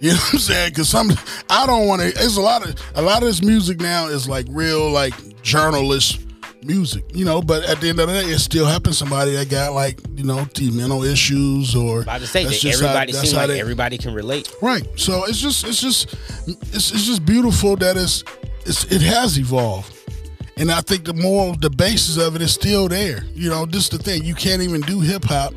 You 0.00 0.10
know 0.12 0.16
what 0.16 0.32
I'm 0.34 0.38
saying? 0.38 0.70
Because 0.70 0.88
some, 0.88 1.10
I 1.50 1.66
don't 1.66 1.86
want 1.86 2.00
to. 2.00 2.08
It's 2.08 2.36
a 2.36 2.40
lot 2.40 2.66
of 2.66 2.74
a 2.94 3.02
lot 3.02 3.22
of 3.22 3.28
this 3.28 3.42
music 3.42 3.80
now 3.80 4.06
is 4.06 4.28
like 4.28 4.46
real 4.48 4.90
like 4.90 5.42
journalist 5.42 6.23
music. 6.64 7.04
You 7.14 7.24
know, 7.24 7.40
but 7.42 7.64
at 7.64 7.80
the 7.80 7.88
end 7.88 8.00
of 8.00 8.08
the 8.08 8.14
day, 8.14 8.26
it 8.28 8.38
still 8.38 8.66
happens. 8.66 8.98
Somebody 8.98 9.32
that 9.36 9.48
got 9.48 9.72
like 9.72 10.00
you 10.16 10.24
know 10.24 10.44
the 10.54 10.70
mental 10.70 11.04
issues 11.04 11.74
or 11.74 12.02
About 12.02 12.20
to 12.20 12.26
say 12.26 12.44
that 12.44 12.62
how- 12.62 12.68
everybody 12.70 13.12
seems 13.12 13.34
like 13.34 13.48
they- 13.48 13.60
everybody 13.60 13.98
can 13.98 14.14
relate. 14.14 14.50
Right. 14.62 14.86
So 14.96 15.24
it's 15.24 15.38
just 15.40 15.64
it's 15.66 15.80
just 15.80 16.12
it's, 16.46 16.92
it's 16.92 17.06
just 17.06 17.24
beautiful 17.24 17.76
that 17.76 17.96
it's, 17.96 18.24
it's 18.66 18.84
it 18.92 19.02
has 19.02 19.38
evolved. 19.38 19.92
And 20.56 20.70
I 20.70 20.80
think 20.82 21.04
the 21.04 21.14
moral 21.14 21.54
the 21.56 21.70
basis 21.70 22.16
of 22.16 22.36
it 22.36 22.42
is 22.42 22.52
still 22.52 22.88
there. 22.88 23.24
You 23.34 23.50
know, 23.50 23.66
this 23.66 23.84
is 23.84 23.88
the 23.90 23.98
thing. 23.98 24.24
You 24.24 24.34
can't 24.34 24.62
even 24.62 24.80
do 24.82 25.00
hip 25.00 25.24
hop 25.24 25.52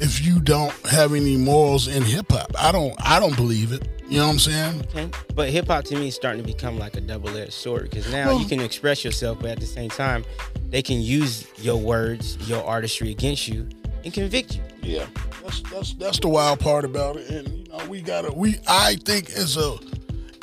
if 0.00 0.24
you 0.24 0.40
don't 0.40 0.72
have 0.86 1.14
any 1.14 1.36
morals 1.36 1.88
in 1.88 2.02
hip 2.02 2.30
hop. 2.32 2.52
I 2.58 2.72
don't 2.72 2.94
I 2.98 3.20
don't 3.20 3.36
believe 3.36 3.72
it. 3.72 3.86
You 4.08 4.18
know 4.18 4.26
what 4.26 4.32
I'm 4.32 4.38
saying? 4.38 4.80
Okay. 4.88 5.10
But 5.34 5.50
hip 5.50 5.66
hop 5.66 5.84
to 5.84 5.96
me 5.96 6.08
is 6.08 6.14
starting 6.14 6.40
to 6.42 6.46
become 6.46 6.78
like 6.78 6.96
a 6.96 7.00
double 7.00 7.36
edged 7.36 7.52
sword 7.52 7.90
because 7.90 8.10
now 8.10 8.28
Well- 8.28 8.40
you 8.40 8.46
can 8.46 8.60
express 8.60 9.04
yourself, 9.04 9.38
but 9.40 9.50
at 9.50 9.60
the 9.60 9.66
same 9.66 9.90
time, 9.90 10.24
they 10.70 10.82
can 10.82 11.00
use 11.00 11.44
your 11.58 11.76
words, 11.76 12.38
your 12.48 12.64
artistry 12.64 13.10
against 13.10 13.48
you 13.48 13.68
and 14.04 14.12
convict 14.14 14.56
you. 14.56 14.62
Yeah. 14.82 15.06
That's 15.42 15.62
that's 15.70 15.92
that's 15.94 16.18
the 16.20 16.28
wild 16.28 16.60
part 16.60 16.84
about 16.84 17.16
it. 17.16 17.28
And 17.30 17.48
you 17.48 17.64
know, 17.72 17.84
we 17.86 18.00
gotta 18.00 18.32
we 18.32 18.56
I 18.66 18.96
think 19.04 19.30
as 19.30 19.56
a 19.56 19.76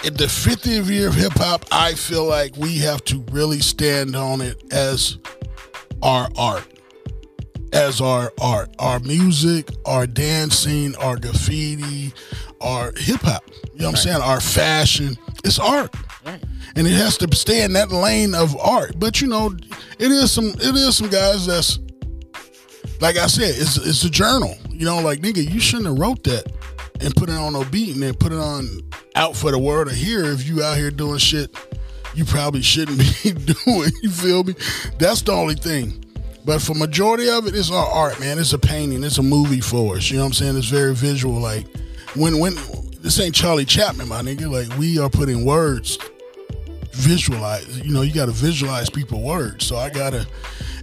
in 0.04 0.14
the 0.14 0.26
50th 0.26 0.88
year 0.88 1.08
of 1.08 1.16
hip 1.16 1.34
hop, 1.34 1.66
I 1.72 1.96
feel 1.96 2.26
like 2.26 2.56
we 2.58 2.78
have 2.80 3.04
to 3.06 3.24
really 3.32 3.60
stand 3.62 4.16
on 4.16 4.42
it 4.42 4.62
as 4.72 5.18
our 6.04 6.30
art. 6.38 6.68
As 7.74 8.00
our 8.02 8.32
art, 8.40 8.74
our 8.80 9.00
music, 9.00 9.70
our 9.86 10.08
dancing, 10.08 10.96
our 10.98 11.18
graffiti, 11.18 12.14
our 12.62 12.94
hip 12.98 13.22
hop. 13.22 13.44
You 13.74 13.82
know 13.82 13.88
what 13.88 13.90
I'm 13.90 13.96
saying? 13.96 14.22
Our 14.22 14.40
fashion. 14.40 15.18
It's 15.44 15.60
art. 15.60 15.94
Right. 16.26 16.42
And 16.76 16.88
it 16.88 16.94
has 16.94 17.18
to 17.18 17.36
stay 17.36 17.64
in 17.64 17.74
that 17.74 17.92
lane 17.92 18.34
of 18.34 18.58
art. 18.58 18.94
But 18.98 19.22
you 19.22 19.28
know, 19.28 19.56
it 20.00 20.12
is 20.12 20.32
some 20.32 20.50
it 20.50 20.76
is 20.76 20.98
some 20.98 21.10
guys 21.10 21.46
that's 21.46 21.80
like 23.02 23.18
I 23.18 23.28
said, 23.28 23.56
it's 23.58 23.78
it's 23.78 24.04
a 24.04 24.10
journal. 24.10 24.56
You 24.70 24.86
know, 24.86 25.02
like 25.02 25.20
nigga, 25.20 25.50
you 25.50 25.60
shouldn't 25.60 25.88
have 25.88 26.00
wrote 26.00 26.24
that 26.24 26.52
and 27.02 27.16
put 27.16 27.30
it 27.30 27.36
on 27.36 27.56
a 27.56 27.66
beat 27.66 27.94
and 27.94 28.04
then 28.04 28.14
put 28.14 28.32
it 28.32 28.40
on 28.40 28.82
out 29.16 29.36
for 29.36 29.52
the 29.52 29.60
world 29.60 29.90
to 29.90 29.94
hear. 29.94 30.24
If 30.26 30.48
you 30.48 30.64
out 30.64 30.78
here 30.78 30.92
doing 30.92 31.18
shit 31.18 31.56
you 32.16 32.24
probably 32.24 32.62
shouldn't 32.62 32.98
be 33.24 33.32
doing. 33.32 33.92
You 34.02 34.10
feel 34.10 34.44
me? 34.44 34.56
That's 34.98 35.22
the 35.22 35.34
only 35.34 35.56
thing. 35.56 36.05
But 36.46 36.62
for 36.62 36.76
majority 36.76 37.28
of 37.30 37.48
it, 37.48 37.56
it's 37.56 37.72
our 37.72 37.88
art, 37.88 38.20
man. 38.20 38.38
It's 38.38 38.54
a 38.54 38.60
painting. 38.60 39.04
It's 39.04 39.18
a 39.18 39.24
movie 39.24 39.62
for 39.62 39.96
us. 39.96 40.10
You 40.10 40.18
know 40.18 40.24
what 40.24 40.28
I'm 40.28 40.34
saying? 40.34 40.58
It's 40.58 40.68
very 40.68 40.94
visual. 40.94 41.40
Like 41.40 41.66
when 42.16 42.40
when 42.40 42.56
this 43.02 43.20
ain't 43.20 43.36
Charlie 43.36 43.66
Chaplin, 43.66 44.08
my 44.08 44.22
nigga. 44.22 44.50
Like 44.50 44.78
we 44.78 45.00
are 45.00 45.10
putting 45.10 45.44
words 45.44 45.98
visualize. 46.96 47.80
You 47.82 47.94
know, 47.94 48.02
you 48.02 48.14
got 48.14 48.26
to 48.26 48.32
visualize 48.32 48.90
people 48.90 49.22
words. 49.22 49.66
So 49.66 49.76
I 49.76 49.90
gotta. 49.90 50.26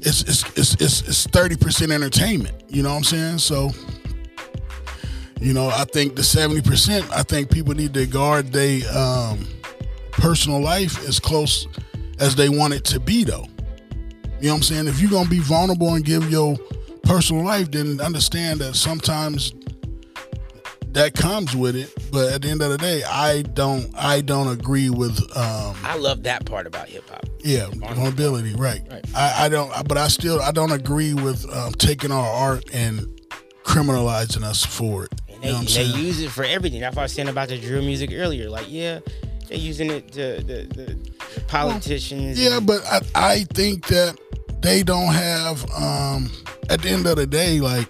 It's 0.03 0.23
it's 0.23 0.45
it's 0.57 0.75
it's 0.75 1.03
it's 1.03 1.27
thirty 1.27 1.57
percent 1.57 1.91
entertainment. 1.91 2.63
You 2.69 2.83
know 2.83 2.91
what 2.91 2.97
I'm 2.97 3.05
saying? 3.05 3.39
So. 3.39 3.71
You 5.41 5.53
know, 5.53 5.71
I 5.71 5.85
think 5.87 6.15
the 6.15 6.23
seventy 6.23 6.61
percent. 6.61 7.05
I 7.11 7.25
think 7.25 7.51
people 7.51 7.75
need 7.75 7.95
to 7.95 8.07
guard 8.07 8.53
their 8.53 8.81
um, 8.97 9.49
personal 10.13 10.61
life 10.61 11.05
as 11.09 11.19
close 11.19 11.67
as 12.21 12.37
they 12.37 12.49
want 12.49 12.75
it 12.75 12.85
to 12.85 13.01
be, 13.01 13.25
though. 13.25 13.47
You 14.43 14.49
know 14.49 14.55
what 14.55 14.59
I'm 14.59 14.63
saying? 14.65 14.89
If 14.89 15.01
you're 15.01 15.11
gonna 15.11 15.29
be 15.31 15.39
vulnerable 15.39 15.95
and 15.95 16.05
give 16.05 16.29
your 16.29 16.57
personal 17.05 17.45
life, 17.45 17.71
then 17.71 18.01
understand 18.01 18.61
that 18.61 18.75
sometimes 18.75 19.53
that 20.89 21.15
comes 21.15 21.55
with 21.57 21.77
it. 21.77 21.91
But 22.11 22.33
at 22.33 22.43
the 22.43 22.49
end 22.51 22.61
of 22.61 22.71
the 22.71 22.77
day, 22.79 23.03
I 23.05 23.43
don't 23.43 23.91
I 23.97 24.21
don't 24.21 24.49
agree 24.49 24.91
with 24.91 25.19
um 25.37 25.77
I 25.85 25.97
love 25.97 26.25
that 26.25 26.45
part 26.45 26.67
about 26.67 26.89
hip 26.89 27.09
hop. 27.09 27.25
yeah 27.39 27.69
vulnerability, 27.73 28.55
right? 28.55 28.83
Right. 28.91 29.05
I, 29.15 29.47
I 29.47 29.49
don't 29.49 29.71
but 29.89 29.97
I 29.97 30.09
still 30.09 30.41
I 30.43 30.51
don't 30.51 30.73
agree 30.73 31.15
with 31.15 31.49
um, 31.55 31.73
taking 31.75 32.11
our 32.11 32.27
art 32.27 32.65
and 32.73 33.07
criminalizing 33.63 34.43
us 34.43 34.65
for 34.67 35.05
it. 35.05 35.13
And 35.29 35.37
You 35.37 35.41
they, 35.41 35.49
know 35.53 35.59
what 35.61 35.79
I'm 35.79 35.93
they 35.93 35.99
use 36.01 36.21
it 36.21 36.31
for 36.31 36.43
everything. 36.45 36.81
That's 36.81 36.97
why 36.97 37.03
I 37.03 37.05
was 37.05 37.13
saying 37.13 37.29
about 37.29 37.49
the 37.49 37.59
drill 37.59 37.83
music 37.83 38.11
earlier. 38.13 38.51
Like, 38.51 38.67
yeah, 38.69 38.99
they're 39.53 39.61
using 39.61 39.91
it 39.91 40.11
to 40.13 40.43
the, 40.43 40.67
the, 40.75 41.43
politicians. 41.47 42.43
Yeah, 42.43 42.57
and- 42.57 42.67
but 42.67 42.83
I, 42.87 43.01
I 43.15 43.45
think 43.53 43.87
that 43.89 44.19
they 44.63 44.83
don't 44.83 45.13
have 45.13 45.69
um 45.73 46.31
at 46.71 46.81
the 46.83 46.89
end 46.89 47.07
of 47.07 47.17
the 47.17 47.27
day 47.27 47.61
like 47.61 47.89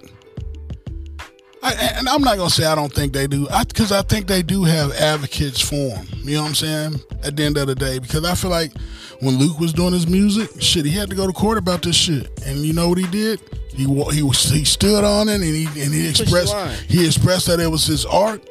I, 1.62 1.74
and 1.96 2.08
I'm 2.08 2.22
not 2.22 2.36
gonna 2.38 2.50
say 2.50 2.64
I 2.64 2.74
don't 2.74 2.92
think 2.92 3.12
they 3.12 3.28
do, 3.28 3.46
because 3.68 3.92
I, 3.92 4.02
think 4.02 4.26
they 4.26 4.42
do 4.42 4.64
have 4.64 4.90
advocates 4.94 5.60
for 5.60 5.76
them. 5.90 6.06
You 6.24 6.34
know 6.34 6.42
what 6.42 6.48
I'm 6.48 6.54
saying? 6.56 7.00
At 7.22 7.36
the 7.36 7.44
end 7.44 7.56
of 7.56 7.68
the 7.68 7.76
day, 7.76 8.00
because 8.00 8.24
I 8.24 8.34
feel 8.34 8.50
like 8.50 8.72
when 9.20 9.36
Luke 9.38 9.60
was 9.60 9.72
doing 9.72 9.92
his 9.92 10.08
music, 10.08 10.50
shit, 10.60 10.84
he 10.84 10.90
had 10.90 11.08
to 11.10 11.14
go 11.14 11.24
to 11.24 11.32
court 11.32 11.58
about 11.58 11.82
this 11.82 11.94
shit, 11.94 12.28
and 12.44 12.58
you 12.66 12.72
know 12.72 12.88
what 12.88 12.98
he 12.98 13.06
did? 13.06 13.40
He 13.68 13.84
he 13.84 14.22
was 14.24 14.42
he 14.50 14.64
stood 14.64 15.04
on 15.04 15.28
it, 15.28 15.36
and 15.36 15.44
he 15.44 15.66
and 15.66 15.94
he 15.94 16.08
expressed 16.08 16.52
he 16.88 17.06
expressed 17.06 17.46
that 17.46 17.60
it 17.60 17.68
was 17.68 17.86
his 17.86 18.04
art, 18.06 18.42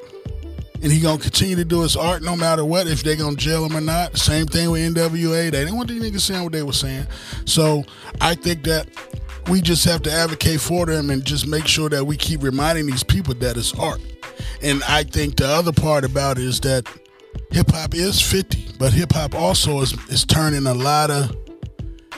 and 0.81 0.91
he 0.91 0.99
gonna 0.99 1.21
continue 1.21 1.55
to 1.55 1.65
do 1.65 1.81
his 1.81 1.95
art 1.95 2.23
no 2.23 2.35
matter 2.35 2.65
what, 2.65 2.87
if 2.87 3.03
they 3.03 3.15
gonna 3.15 3.35
jail 3.35 3.65
him 3.65 3.75
or 3.75 3.81
not. 3.81 4.17
Same 4.17 4.45
thing 4.45 4.71
with 4.71 4.95
NWA. 4.95 5.51
They 5.51 5.51
didn't 5.51 5.75
want 5.75 5.89
these 5.89 6.01
niggas 6.01 6.21
saying 6.21 6.43
what 6.43 6.53
they 6.53 6.63
were 6.63 6.73
saying. 6.73 7.05
So 7.45 7.83
I 8.19 8.35
think 8.35 8.63
that 8.63 8.87
we 9.49 9.61
just 9.61 9.85
have 9.85 10.01
to 10.03 10.11
advocate 10.11 10.61
for 10.61 10.85
them 10.85 11.09
and 11.09 11.23
just 11.23 11.47
make 11.47 11.67
sure 11.67 11.89
that 11.89 12.05
we 12.05 12.17
keep 12.17 12.43
reminding 12.43 12.85
these 12.85 13.03
people 13.03 13.33
that 13.35 13.57
it's 13.57 13.77
art. 13.77 14.01
And 14.61 14.83
I 14.87 15.03
think 15.03 15.37
the 15.37 15.47
other 15.47 15.71
part 15.71 16.03
about 16.03 16.37
it 16.37 16.45
is 16.45 16.59
that 16.61 16.87
hip 17.51 17.69
hop 17.71 17.93
is 17.93 18.21
50, 18.21 18.77
but 18.79 18.93
hip 18.93 19.13
hop 19.13 19.35
also 19.35 19.81
is, 19.81 19.93
is 20.09 20.25
turning 20.25 20.67
a 20.67 20.73
lot 20.73 21.11
of 21.11 21.35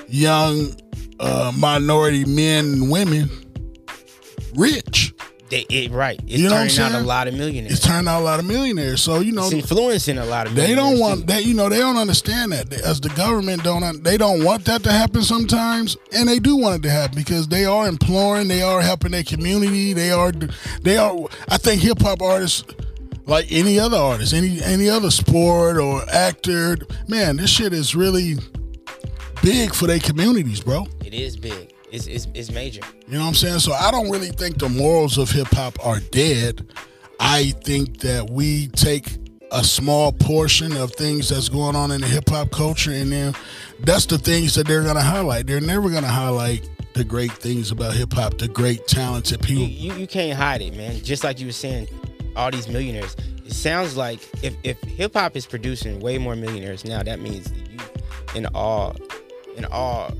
young 0.08 0.76
uh, 1.19 1.52
minority 1.58 2.26
men 2.26 2.65
and 2.65 2.91
women 2.91 3.30
rich. 4.56 5.02
They, 5.53 5.65
it, 5.69 5.91
right. 5.91 6.19
It's 6.25 6.39
You 6.39 6.49
know 6.49 6.67
turning 6.67 6.79
out 6.79 7.01
a 7.01 7.05
lot 7.05 7.27
of 7.27 7.33
millionaires. 7.35 7.73
It's 7.77 7.85
turning 7.85 8.07
out 8.07 8.21
a 8.21 8.23
lot 8.23 8.39
of 8.39 8.45
millionaires. 8.45 9.01
So 9.01 9.19
you 9.19 9.31
know, 9.31 9.43
It's 9.45 9.53
influencing 9.53 10.17
a 10.17 10.25
lot 10.25 10.47
of 10.47 10.55
they 10.55 10.73
don't 10.75 10.99
want 10.99 11.21
too. 11.21 11.25
that. 11.27 11.45
You 11.45 11.53
know, 11.53 11.69
they 11.69 11.77
don't 11.79 11.97
understand 11.97 12.51
that. 12.51 12.71
As 12.73 12.99
the 12.99 13.09
government 13.09 13.63
don't, 13.63 14.03
they 14.03 14.17
don't 14.17 14.43
want 14.43 14.65
that 14.65 14.83
to 14.83 14.91
happen 14.91 15.21
sometimes, 15.21 15.95
and 16.15 16.27
they 16.27 16.39
do 16.39 16.55
want 16.55 16.77
it 16.77 16.87
to 16.87 16.89
happen 16.89 17.15
because 17.15 17.47
they 17.47 17.65
are 17.65 17.87
imploring, 17.87 18.47
they 18.47 18.61
are 18.61 18.81
helping 18.81 19.11
their 19.11 19.23
community. 19.23 19.93
They 19.93 20.11
are, 20.11 20.31
they 20.81 20.97
are. 20.97 21.15
I 21.49 21.57
think 21.57 21.81
hip 21.81 22.01
hop 22.01 22.21
artists, 22.21 22.63
like 23.25 23.51
any 23.51 23.79
other 23.79 23.97
artist, 23.97 24.33
any 24.33 24.61
any 24.63 24.89
other 24.89 25.11
sport 25.11 25.77
or 25.77 26.03
actor, 26.09 26.77
man, 27.07 27.37
this 27.37 27.49
shit 27.49 27.73
is 27.73 27.95
really 27.95 28.35
big 29.41 29.73
for 29.73 29.87
their 29.87 29.99
communities, 29.99 30.61
bro. 30.61 30.87
It 31.05 31.13
is 31.13 31.37
big. 31.37 31.72
It's, 31.93 32.08
it's, 32.08 32.27
it's 32.34 32.51
major. 32.51 32.82
You 33.08 33.13
know 33.17 33.21
what 33.21 33.27
I'm 33.27 33.34
saying? 33.36 33.60
So 33.60 33.71
I 33.71 33.91
don't 33.91 34.10
really 34.10 34.29
think 34.29 34.58
the 34.58 34.67
morals 34.67 35.19
of 35.19 35.29
hip 35.29 35.47
hop 35.51 35.77
are 35.86 35.99
dead. 35.99 36.67
I 37.19 37.51
think 37.63 37.99
that 37.99 38.32
we 38.32 38.67
take 38.69 39.17
a 39.51 39.63
small 39.63 40.12
portion 40.12 40.75
of 40.75 40.91
things 40.95 41.29
that's 41.29 41.49
going 41.49 41.75
on 41.75 41.91
in 41.91 42.01
the 42.01 42.08
hip 42.08 42.27
hop 42.29 42.49
culture, 42.49 42.91
and 42.91 43.12
then 43.12 43.36
that's 43.82 44.08
the 44.08 44.17
things 44.17 44.56
that 44.56 44.65
they're 44.65 44.84
gonna 44.84 45.03
highlight. 45.03 45.45
They're 45.45 45.62
never 45.62 45.91
gonna 45.91 46.08
highlight 46.08 46.67
the 46.95 47.03
great 47.03 47.32
things 47.32 47.69
about 47.69 47.93
hip 47.93 48.12
hop, 48.13 48.39
the 48.39 48.47
great 48.47 48.88
talented 48.88 49.47
You, 49.47 49.56
people. 49.58 49.63
you, 49.67 49.93
you 50.01 50.08
can't 50.08 50.38
hide 50.38 50.63
it, 50.63 50.75
man. 50.75 50.99
Just 51.03 51.23
like 51.23 51.39
you 51.39 51.45
were 51.45 51.51
saying, 51.51 51.88
all 52.36 52.49
these 52.49 52.67
millionaires. 52.67 53.15
It 53.45 53.53
sounds 53.53 53.95
like 53.95 54.19
if, 54.41 54.56
if 54.63 54.82
hip 54.82 55.13
hop 55.13 55.36
is 55.36 55.45
producing 55.45 55.99
way 55.99 56.17
more 56.17 56.36
millionaires 56.36 56.86
now, 56.86 57.03
that 57.03 57.19
means 57.19 57.51
the 57.51 57.60
youth 57.71 58.36
in 58.36 58.47
all 58.47 58.95
in 59.56 59.65
all 59.65 60.12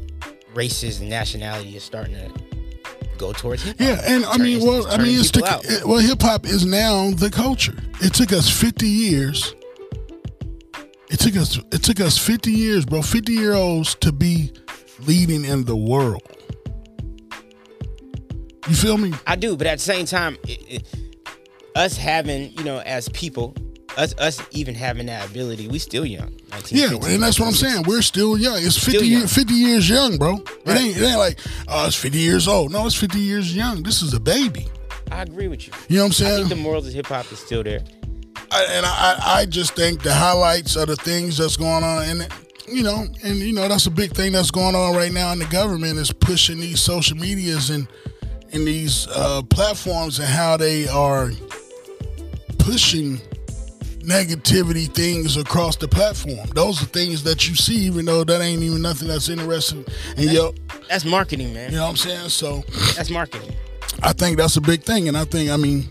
races 0.54 1.00
and 1.00 1.10
nationality 1.10 1.76
is 1.76 1.84
starting 1.84 2.16
to 2.16 2.32
go 3.18 3.34
towards 3.34 3.64
hip 3.64 3.78
hop. 3.80 3.88
Yeah, 3.88 4.02
and 4.06 4.26
I 4.26 4.38
mean, 4.38 4.66
well, 4.66 4.88
I 4.88 4.98
mean, 4.98 5.20
it's 5.20 5.32
the 5.32 5.60
it- 5.64 5.86
well, 5.86 6.00
hip 6.00 6.22
hop 6.22 6.46
is 6.46 6.66
now 6.66 7.12
the 7.12 7.30
culture. 7.30 7.76
It 8.02 8.14
took 8.14 8.32
us 8.34 8.50
50 8.50 8.88
years 8.88 9.56
It 11.10 11.20
took 11.20 11.36
us 11.38 11.58
it 11.72 11.84
took 11.84 12.00
us 12.00 12.18
50 12.18 12.52
years, 12.52 12.86
bro. 12.86 13.02
50 13.02 13.34
year 13.34 13.54
olds 13.54 13.96
to 13.96 14.12
be 14.12 14.52
leading 15.06 15.46
in 15.46 15.66
the 15.66 15.76
world. 15.76 16.24
You 18.68 18.76
feel 18.76 18.98
me? 18.98 19.14
I 19.28 19.36
do, 19.36 19.56
but 19.58 19.68
at 19.68 19.78
the 19.80 19.84
same 19.84 20.06
time, 20.06 20.38
it, 20.48 20.64
it, 20.70 20.96
us 21.76 21.98
having 21.98 22.52
you 22.58 22.64
know 22.64 22.80
as 22.80 23.10
people, 23.10 23.54
us 23.98 24.14
us 24.18 24.42
even 24.52 24.76
having 24.76 25.06
that 25.08 25.30
ability, 25.30 25.68
we 25.68 25.80
still 25.80 26.06
young. 26.06 26.32
19, 26.52 26.78
Yeah, 26.78 26.90
15, 26.90 27.12
and 27.14 27.24
that's 27.24 27.40
what 27.40 27.48
I'm 27.48 27.54
saying. 27.54 27.84
We're 27.88 28.02
still 28.02 28.38
young. 28.38 28.58
It's 28.58 28.78
50, 28.78 29.06
young. 29.08 29.28
50 29.28 29.54
years 29.54 29.90
young, 29.90 30.18
bro. 30.18 30.36
It 30.66 30.70
ain't 30.78 30.98
it 30.98 31.04
ain't 31.04 31.18
like 31.18 31.40
oh, 31.68 31.88
it's 31.88 31.96
50 31.96 32.18
years 32.18 32.48
old. 32.48 32.72
No, 32.72 32.86
it's 32.86 32.96
50 32.96 33.20
years 33.20 33.56
young. 33.56 33.84
This 33.84 34.02
is 34.02 34.14
a 34.14 34.20
baby. 34.20 34.68
I 35.12 35.22
agree 35.22 35.48
with 35.48 35.68
you. 35.68 35.74
You 35.90 35.98
know 35.98 36.04
what 36.06 36.20
I'm 36.20 36.26
I 36.26 36.30
saying? 36.30 36.38
think 36.48 36.50
the 36.50 36.64
morals 36.64 36.88
of 36.88 36.94
hip 36.94 37.08
hop 37.08 37.32
is 37.32 37.40
still 37.40 37.64
there. 37.64 37.82
I, 38.52 38.66
and 38.70 38.86
I, 38.86 39.20
I 39.40 39.46
just 39.46 39.76
think 39.76 40.02
the 40.04 40.14
highlights 40.14 40.76
of 40.76 40.88
the 40.88 40.96
things 40.96 41.38
that's 41.38 41.58
going 41.58 41.84
on, 41.84 42.04
and 42.04 42.28
you 42.68 42.84
know, 42.84 43.06
and 43.24 43.38
you 43.38 43.52
know, 43.54 43.68
that's 43.68 43.88
a 43.88 43.92
big 43.92 44.12
thing 44.14 44.32
that's 44.32 44.52
going 44.52 44.76
on 44.76 44.96
right 44.96 45.12
now 45.12 45.32
in 45.34 45.40
the 45.40 45.46
government 45.46 45.98
is 46.00 46.12
pushing 46.12 46.60
these 46.60 46.80
social 46.80 47.18
medias 47.18 47.70
and 47.70 47.88
and 48.54 48.66
these 48.68 49.08
uh, 49.10 49.42
platforms 49.50 50.20
and 50.20 50.28
how 50.28 50.56
they 50.58 50.88
are 50.88 51.32
pushing 52.60 53.20
negativity 54.04 54.88
things 54.94 55.38
across 55.38 55.76
the 55.76 55.88
platform. 55.88 56.48
Those 56.54 56.82
are 56.84 56.86
things 56.88 57.24
that 57.24 57.48
you 57.48 57.56
see, 57.56 57.78
even 57.86 58.06
though 58.06 58.24
that 58.24 58.42
ain't 58.42 58.62
even 58.62 58.82
nothing 58.82 59.08
that's 59.08 59.30
interesting. 59.30 59.86
And 60.18 60.32
yo, 60.32 60.54
That's 60.90 61.06
marketing, 61.06 61.54
man. 61.54 61.72
you 61.72 61.78
know 61.78 61.84
what 61.84 61.90
I'm 61.92 61.96
saying? 61.98 62.30
So 62.30 62.64
That's 62.96 63.10
marketing. 63.10 63.52
I 64.02 64.12
think 64.12 64.38
that's 64.38 64.58
a 64.58 64.62
big 64.62 64.84
thing, 64.84 65.08
and 65.08 65.16
I 65.18 65.24
think 65.24 65.50
I 65.52 65.56
mean, 65.58 65.88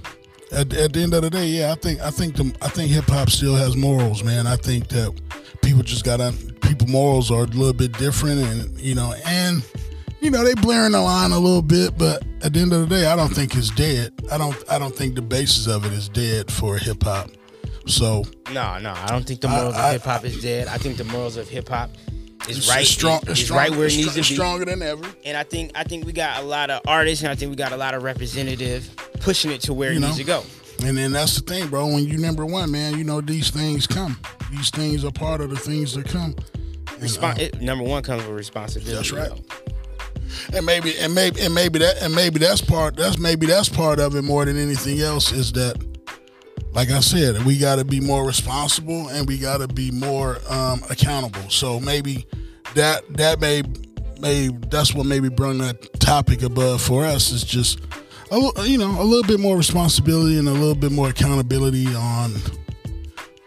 at, 0.51 0.73
at 0.75 0.93
the 0.93 1.01
end 1.01 1.15
of 1.15 1.23
the 1.23 1.31
day, 1.31 1.47
yeah, 1.47 1.73
I 1.73 1.77
think 1.77 2.01
I 2.01 2.11
think 2.11 2.37
the 2.37 2.53
I 2.61 2.69
think 2.69 2.91
hip 2.91 3.05
hop 3.05 3.31
still 3.31 3.55
has 3.55 3.77
morals, 3.77 4.23
man. 4.25 4.47
I 4.47 4.57
think 4.57 4.89
that 4.89 5.19
people 5.63 5.83
just 5.83 6.05
got 6.05 6.19
to 6.19 6.33
people 6.61 6.89
morals 6.89 7.31
are 7.31 7.45
a 7.45 7.47
little 7.47 7.73
bit 7.73 7.97
different, 7.99 8.41
and 8.41 8.79
you 8.81 8.95
know, 8.95 9.15
and 9.25 9.65
you 10.21 10.31
know 10.31 10.45
they 10.45 10.55
blurring 10.55 10.93
the 10.93 11.01
line 11.01 11.31
a 11.31 11.39
little 11.39 11.63
bit, 11.63 11.97
but 11.97 12.23
at 12.43 12.53
the 12.53 12.61
end 12.61 12.73
of 12.73 12.89
the 12.89 12.95
day, 12.95 13.07
I 13.07 13.15
don't 13.17 13.33
think 13.33 13.57
it's 13.57 13.71
dead. 13.71 14.13
I 14.31 14.37
don't 14.37 14.57
I 14.71 14.79
don't 14.79 14.95
think 14.95 15.15
the 15.15 15.23
basis 15.23 15.69
of 15.69 15.87
it 15.87 15.93
is 15.93 16.09
dead 16.09 16.51
for 16.51 16.77
hip 16.77 17.05
hop. 17.05 17.31
So 17.87 18.25
No, 18.53 18.79
no, 18.79 18.93
I 18.93 19.07
don't 19.09 19.27
think 19.27 19.41
the 19.41 19.49
morals 19.49 19.75
I- 19.75 19.89
of 19.89 19.93
hip 19.95 20.03
hop 20.03 20.25
is 20.25 20.41
dead. 20.43 20.69
I 20.69 20.79
think 20.79 20.97
the 20.97 21.05
morals 21.05 21.37
of 21.37 21.49
hip 21.49 21.69
hop 21.69 21.91
is 22.49 22.59
it's 22.59 22.69
right. 22.69 22.87
strong, 22.87 23.21
is, 23.23 23.29
it's 23.31 23.41
strong, 23.45 23.59
right 23.59 23.71
where 23.71 23.87
it 23.87 23.97
needs 23.97 24.11
to 24.15 24.21
be. 24.21 24.23
stronger 24.23 24.65
than 24.65 24.83
ever. 24.83 25.05
And 25.25 25.37
I 25.37 25.43
think 25.45 25.73
I 25.75 25.85
think 25.85 26.05
we 26.07 26.13
got 26.13 26.43
a 26.43 26.47
lot 26.47 26.71
of 26.71 26.81
artists, 26.87 27.23
and 27.23 27.31
I 27.31 27.35
think 27.37 27.51
we 27.51 27.57
got 27.57 27.73
a 27.73 27.77
lot 27.77 27.95
of 27.95 28.03
representative 28.03 28.89
pushing 29.21 29.51
it 29.51 29.61
to 29.63 29.75
where 29.75 29.91
You 29.91 29.99
it 29.99 30.01
know? 30.01 30.07
needs 30.09 30.19
to 30.19 30.25
go. 30.25 30.43
And 30.85 30.97
then 30.99 31.13
that's 31.13 31.37
the 31.37 31.43
thing, 31.43 31.69
bro. 31.69 31.87
When 31.87 32.05
you 32.07 32.19
number 32.19 32.45
one, 32.45 32.71
man, 32.73 32.99
you 32.99 33.05
know 33.05 33.21
these 33.21 33.51
things 33.51 33.87
come. 33.87 34.19
These 34.51 34.71
things 34.71 35.05
are 35.05 35.13
part 35.13 35.41
of 35.41 35.51
the 35.51 35.57
things 35.57 35.95
that 35.95 36.07
come. 36.07 36.35
And, 37.01 37.19
uh, 37.21 37.35
it, 37.39 37.61
number 37.61 37.85
one 37.85 38.03
comes 38.03 38.25
with 38.27 38.37
responsibility. 38.37 38.95
That's 38.97 39.13
right. 39.13 39.29
though. 39.31 40.57
and 40.57 40.65
maybe 40.67 40.97
and 40.99 41.15
maybe 41.15 41.41
and 41.43 41.55
maybe 41.55 41.79
that 41.81 42.01
and 42.03 42.15
maybe 42.15 42.39
that's 42.39 42.61
part 42.61 42.97
that's 42.97 43.19
maybe 43.19 43.47
that's 43.47 43.69
part 43.69 44.01
of 44.01 44.15
it 44.17 44.23
more 44.23 44.45
than 44.45 44.57
anything 44.57 45.01
else 45.01 45.31
is 45.33 45.53
that 45.53 45.77
like 46.73 46.91
I 46.91 47.01
said, 47.01 47.45
we 47.45 47.59
got 47.59 47.77
to 47.77 47.85
be 47.85 48.01
more 48.01 48.27
responsible 48.27 49.09
and 49.09 49.29
we 49.29 49.39
got 49.39 49.59
to 49.59 49.69
be 49.69 49.91
more 49.91 50.39
um, 50.49 50.83
accountable. 50.91 51.49
So 51.51 51.79
maybe 51.79 52.27
that 52.75 53.03
that 53.17 53.41
may 53.41 53.63
may 54.21 54.49
that's 54.69 54.95
what 54.95 55.05
maybe 55.05 55.29
bring 55.29 55.59
that 55.59 56.01
topic 56.01 56.43
above 56.43 56.81
for 56.81 57.05
us 57.05 57.31
is 57.33 57.45
just 57.45 57.81
a, 58.31 58.67
you 58.67 58.79
know 58.79 59.01
a 59.01 59.05
little 59.05 59.27
bit 59.27 59.41
more 59.41 59.57
responsibility 59.57 60.39
and 60.39 60.49
a 60.49 60.53
little 60.53 60.75
bit 60.75 60.93
more 60.93 61.11
accountability 61.11 61.87
on 61.95 62.33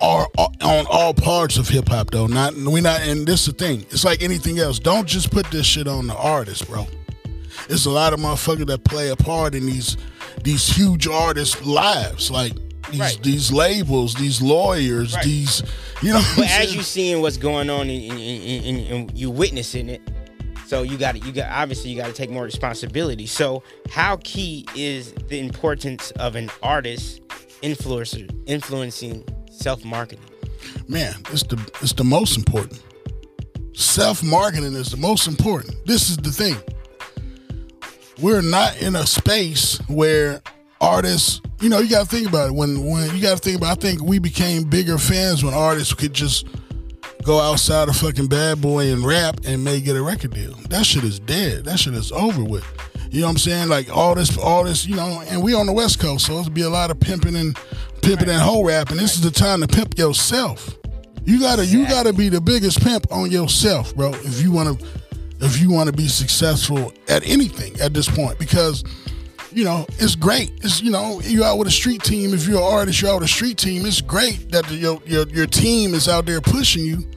all, 0.02 0.28
on 0.62 0.86
all 0.90 1.14
parts 1.14 1.58
of 1.58 1.68
hip 1.68 1.88
hop 1.88 2.12
though. 2.12 2.28
Not 2.28 2.54
we 2.56 2.82
not 2.82 3.02
and 3.02 3.26
this 3.26 3.48
is 3.48 3.54
the 3.54 3.54
thing. 3.54 3.86
It's 3.90 4.04
like 4.04 4.22
anything 4.22 4.60
else. 4.60 4.78
Don't 4.78 5.08
just 5.08 5.32
put 5.32 5.48
this 5.48 5.66
shit 5.66 5.88
on 5.88 6.06
the 6.06 6.16
artist, 6.16 6.68
bro. 6.68 6.86
It's 7.70 7.86
a 7.86 7.90
lot 7.90 8.14
of 8.14 8.20
motherfuckers 8.20 8.68
that 8.68 8.84
play 8.84 9.10
a 9.10 9.16
part 9.16 9.56
in 9.56 9.66
these 9.66 9.98
these 10.44 10.68
huge 10.68 11.08
artists' 11.08 11.66
lives. 11.66 12.30
Like 12.30 12.54
these 12.92 13.00
Right. 13.00 13.20
these 13.24 13.52
labels, 13.52 14.14
these 14.16 14.42
lawyers, 14.42 15.14
Right. 15.16 15.24
these 15.26 15.64
you 16.02 16.14
know. 16.14 16.24
But 16.36 16.48
as 16.50 16.76
you 16.76 16.82
seeing 16.84 17.22
what's 17.22 17.38
going 17.38 17.70
on 17.70 17.90
and, 17.90 18.12
and, 18.12 18.20
and, 18.20 18.66
and, 18.66 18.88
and 19.10 19.18
you 19.18 19.30
witnessing 19.30 19.90
it, 19.90 20.02
so 20.68 20.82
you 20.84 20.98
got 20.98 21.16
to 21.16 21.20
you 21.26 21.32
got 21.32 21.52
obviously 21.52 21.92
you 21.92 21.98
got 21.98 22.08
to 22.08 22.14
take 22.14 22.30
more 22.30 22.44
responsibility. 22.44 23.26
So 23.28 23.64
how 23.90 24.18
key 24.24 24.66
is 24.76 25.14
the 25.30 25.40
importance 25.40 26.12
of 26.12 26.36
an 26.36 26.50
artist 26.64 27.22
influencer 27.62 28.30
influencing 28.48 29.24
self 29.52 29.84
marketing? 29.86 30.26
man, 30.88 31.14
it's 31.32 31.44
the 31.44 31.58
it's 31.82 31.94
the 31.94 32.04
most 32.04 32.38
important. 32.38 32.82
Self 33.74 34.24
marketing 34.24 34.74
is 34.74 34.90
the 34.92 34.98
most 34.98 35.28
important. 35.28 35.76
This 35.86 36.10
is 36.10 36.18
the 36.18 36.32
thing. 36.32 36.58
We're 38.22 38.42
not 38.42 38.82
in 38.82 38.96
a 38.96 39.06
space 39.06 39.78
where 39.88 40.42
artists, 40.80 41.42
you 41.66 41.72
know, 41.72 41.80
you 41.80 41.90
got 41.90 42.08
to 42.08 42.16
think 42.16 42.28
about 42.28 42.50
it. 42.50 42.54
When 42.54 42.86
when 42.86 43.16
you 43.16 43.20
got 43.20 43.38
to 43.38 43.44
think 43.44 43.58
about, 43.58 43.72
I 43.72 43.82
think 43.82 44.00
we 44.00 44.20
became 44.20 44.66
bigger 44.66 45.00
fans 45.00 45.44
when 45.44 45.56
artists 45.56 45.96
could 45.96 46.14
just 46.14 46.46
go 47.24 47.40
outside 47.40 47.90
of 47.90 47.96
fucking 47.96 48.28
Bad 48.28 48.62
Boy 48.62 48.94
and 48.94 49.04
rap 49.04 49.40
and 49.48 49.64
may 49.64 49.82
get 49.82 49.96
a 49.96 50.04
record 50.04 50.36
deal. 50.36 50.54
That 50.70 50.86
shit 50.86 51.04
is 51.04 51.18
dead. 51.18 51.66
That 51.66 51.80
shit 51.80 51.96
is 51.96 52.12
over 52.12 52.44
with. 52.44 52.64
You 53.10 53.22
know 53.22 53.26
what 53.26 53.32
I'm 53.32 53.38
saying? 53.40 53.70
Like 53.70 53.90
all 53.90 54.14
this, 54.14 54.38
all 54.38 54.64
this, 54.64 54.86
you 54.86 54.96
know, 54.96 55.24
and 55.28 55.42
we 55.42 55.56
on 55.56 55.66
the 55.66 55.74
West 55.74 56.00
Coast, 56.00 56.28
so 56.28 56.38
it's 56.38 56.50
be 56.50 56.62
a 56.62 56.70
lot 56.70 56.92
of 56.92 57.00
pimping 57.00 57.36
and 57.36 57.58
pimping 58.04 58.30
and 58.30 58.40
hoe 58.40 58.64
rapping. 58.64 58.98
This 58.98 59.16
is 59.16 59.22
the 59.22 59.32
time 59.32 59.62
to 59.62 59.68
pimp 59.68 59.98
yourself. 59.98 60.78
You 61.24 61.40
gotta, 61.40 61.66
you 61.66 61.88
gotta 61.88 62.14
be 62.14 62.30
the 62.30 62.42
biggest 62.42 62.80
pimp 62.84 63.12
on 63.12 63.32
yourself, 63.32 63.96
bro. 63.96 64.12
If 64.14 64.40
you 64.40 64.52
wanna, 64.52 64.78
if 65.40 65.60
you 65.60 65.72
wanna 65.72 65.94
be 65.94 66.10
successful 66.10 66.94
at 67.08 67.28
anything 67.28 67.76
at 67.82 67.96
this 67.96 68.08
point, 68.08 68.38
because 68.38 68.84
you 69.56 69.64
know, 69.64 69.86
it's 69.98 70.16
great. 70.16 70.52
It's 70.58 70.82
you 70.82 70.92
know, 70.92 71.22
you're 71.22 71.46
out 71.46 71.58
with 71.58 71.70
a 71.70 71.72
street 71.72 72.04
team. 72.04 72.34
If 72.34 72.46
you're 72.46 72.58
an 72.58 72.64
artist, 72.64 73.02
you're 73.02 73.12
out 73.12 73.22
with 73.22 73.30
a 73.30 73.34
street 73.34 73.58
team. 73.58 73.86
It's 73.86 74.02
great 74.02 74.52
that 74.52 74.70
your 74.70 75.02
your 75.06 75.26
your 75.30 75.48
team 75.48 75.94
is 75.94 76.10
out 76.10 76.26
there 76.26 76.42
pushing 76.42 76.86
you. 76.86 77.10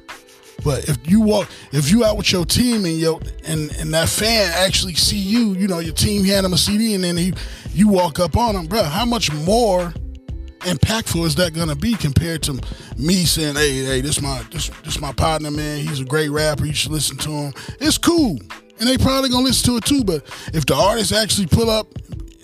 But 0.64 0.88
if 0.88 0.98
you 1.10 1.20
walk, 1.20 1.48
if 1.72 1.90
you 1.90 2.04
out 2.04 2.16
with 2.16 2.30
your 2.30 2.44
team 2.44 2.84
and 2.84 2.96
your 2.96 3.20
and 3.44 3.72
and 3.78 3.92
that 3.92 4.08
fan 4.08 4.52
actually 4.54 4.94
see 4.94 5.18
you, 5.18 5.54
you 5.54 5.66
know, 5.66 5.80
your 5.80 5.94
team 5.94 6.24
hand 6.24 6.44
them 6.44 6.52
a 6.52 6.58
CD 6.58 6.94
and 6.94 7.02
then 7.02 7.16
he, 7.16 7.32
you 7.72 7.88
walk 7.88 8.20
up 8.20 8.36
on 8.36 8.54
them, 8.54 8.66
bro. 8.66 8.84
How 8.84 9.04
much 9.04 9.32
more 9.32 9.92
impactful 10.60 11.24
is 11.24 11.34
that 11.36 11.54
gonna 11.54 11.76
be 11.76 11.94
compared 11.94 12.42
to 12.44 12.60
me 12.96 13.24
saying, 13.24 13.56
"Hey, 13.56 13.84
hey, 13.84 14.00
this 14.00 14.22
my 14.22 14.44
this 14.52 14.70
this 14.84 15.00
my 15.00 15.12
partner, 15.12 15.50
man. 15.50 15.84
He's 15.84 16.00
a 16.00 16.04
great 16.04 16.28
rapper. 16.28 16.66
You 16.66 16.72
should 16.72 16.92
listen 16.92 17.16
to 17.18 17.30
him." 17.30 17.54
It's 17.80 17.98
cool, 17.98 18.38
and 18.78 18.88
they 18.88 18.96
probably 18.96 19.28
gonna 19.28 19.44
listen 19.44 19.72
to 19.72 19.76
it 19.78 19.84
too. 19.84 20.04
But 20.04 20.24
if 20.52 20.66
the 20.66 20.74
artist 20.74 21.12
actually 21.12 21.46
pull 21.46 21.68
up, 21.70 21.88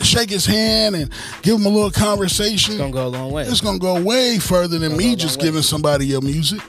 shake 0.01 0.31
his 0.31 0.47
hand, 0.47 0.97
and 0.97 1.11
give 1.43 1.57
him 1.57 1.67
a 1.67 1.69
little 1.69 1.91
conversation, 1.91 2.75
It's 2.75 2.81
gonna 2.81 2.93
go 2.93 3.07
a 3.07 3.09
long 3.09 3.31
way. 3.33 3.45
it's 3.45 3.61
gonna 3.61 3.79
go 3.79 4.01
way 4.03 4.39
further 4.39 4.79
than 4.79 4.97
me 4.97 5.15
just 5.17 5.37
long 5.39 5.45
way. 5.45 5.49
giving 5.49 5.63
somebody 5.63 6.07
your 6.07 6.21
music. 6.21 6.61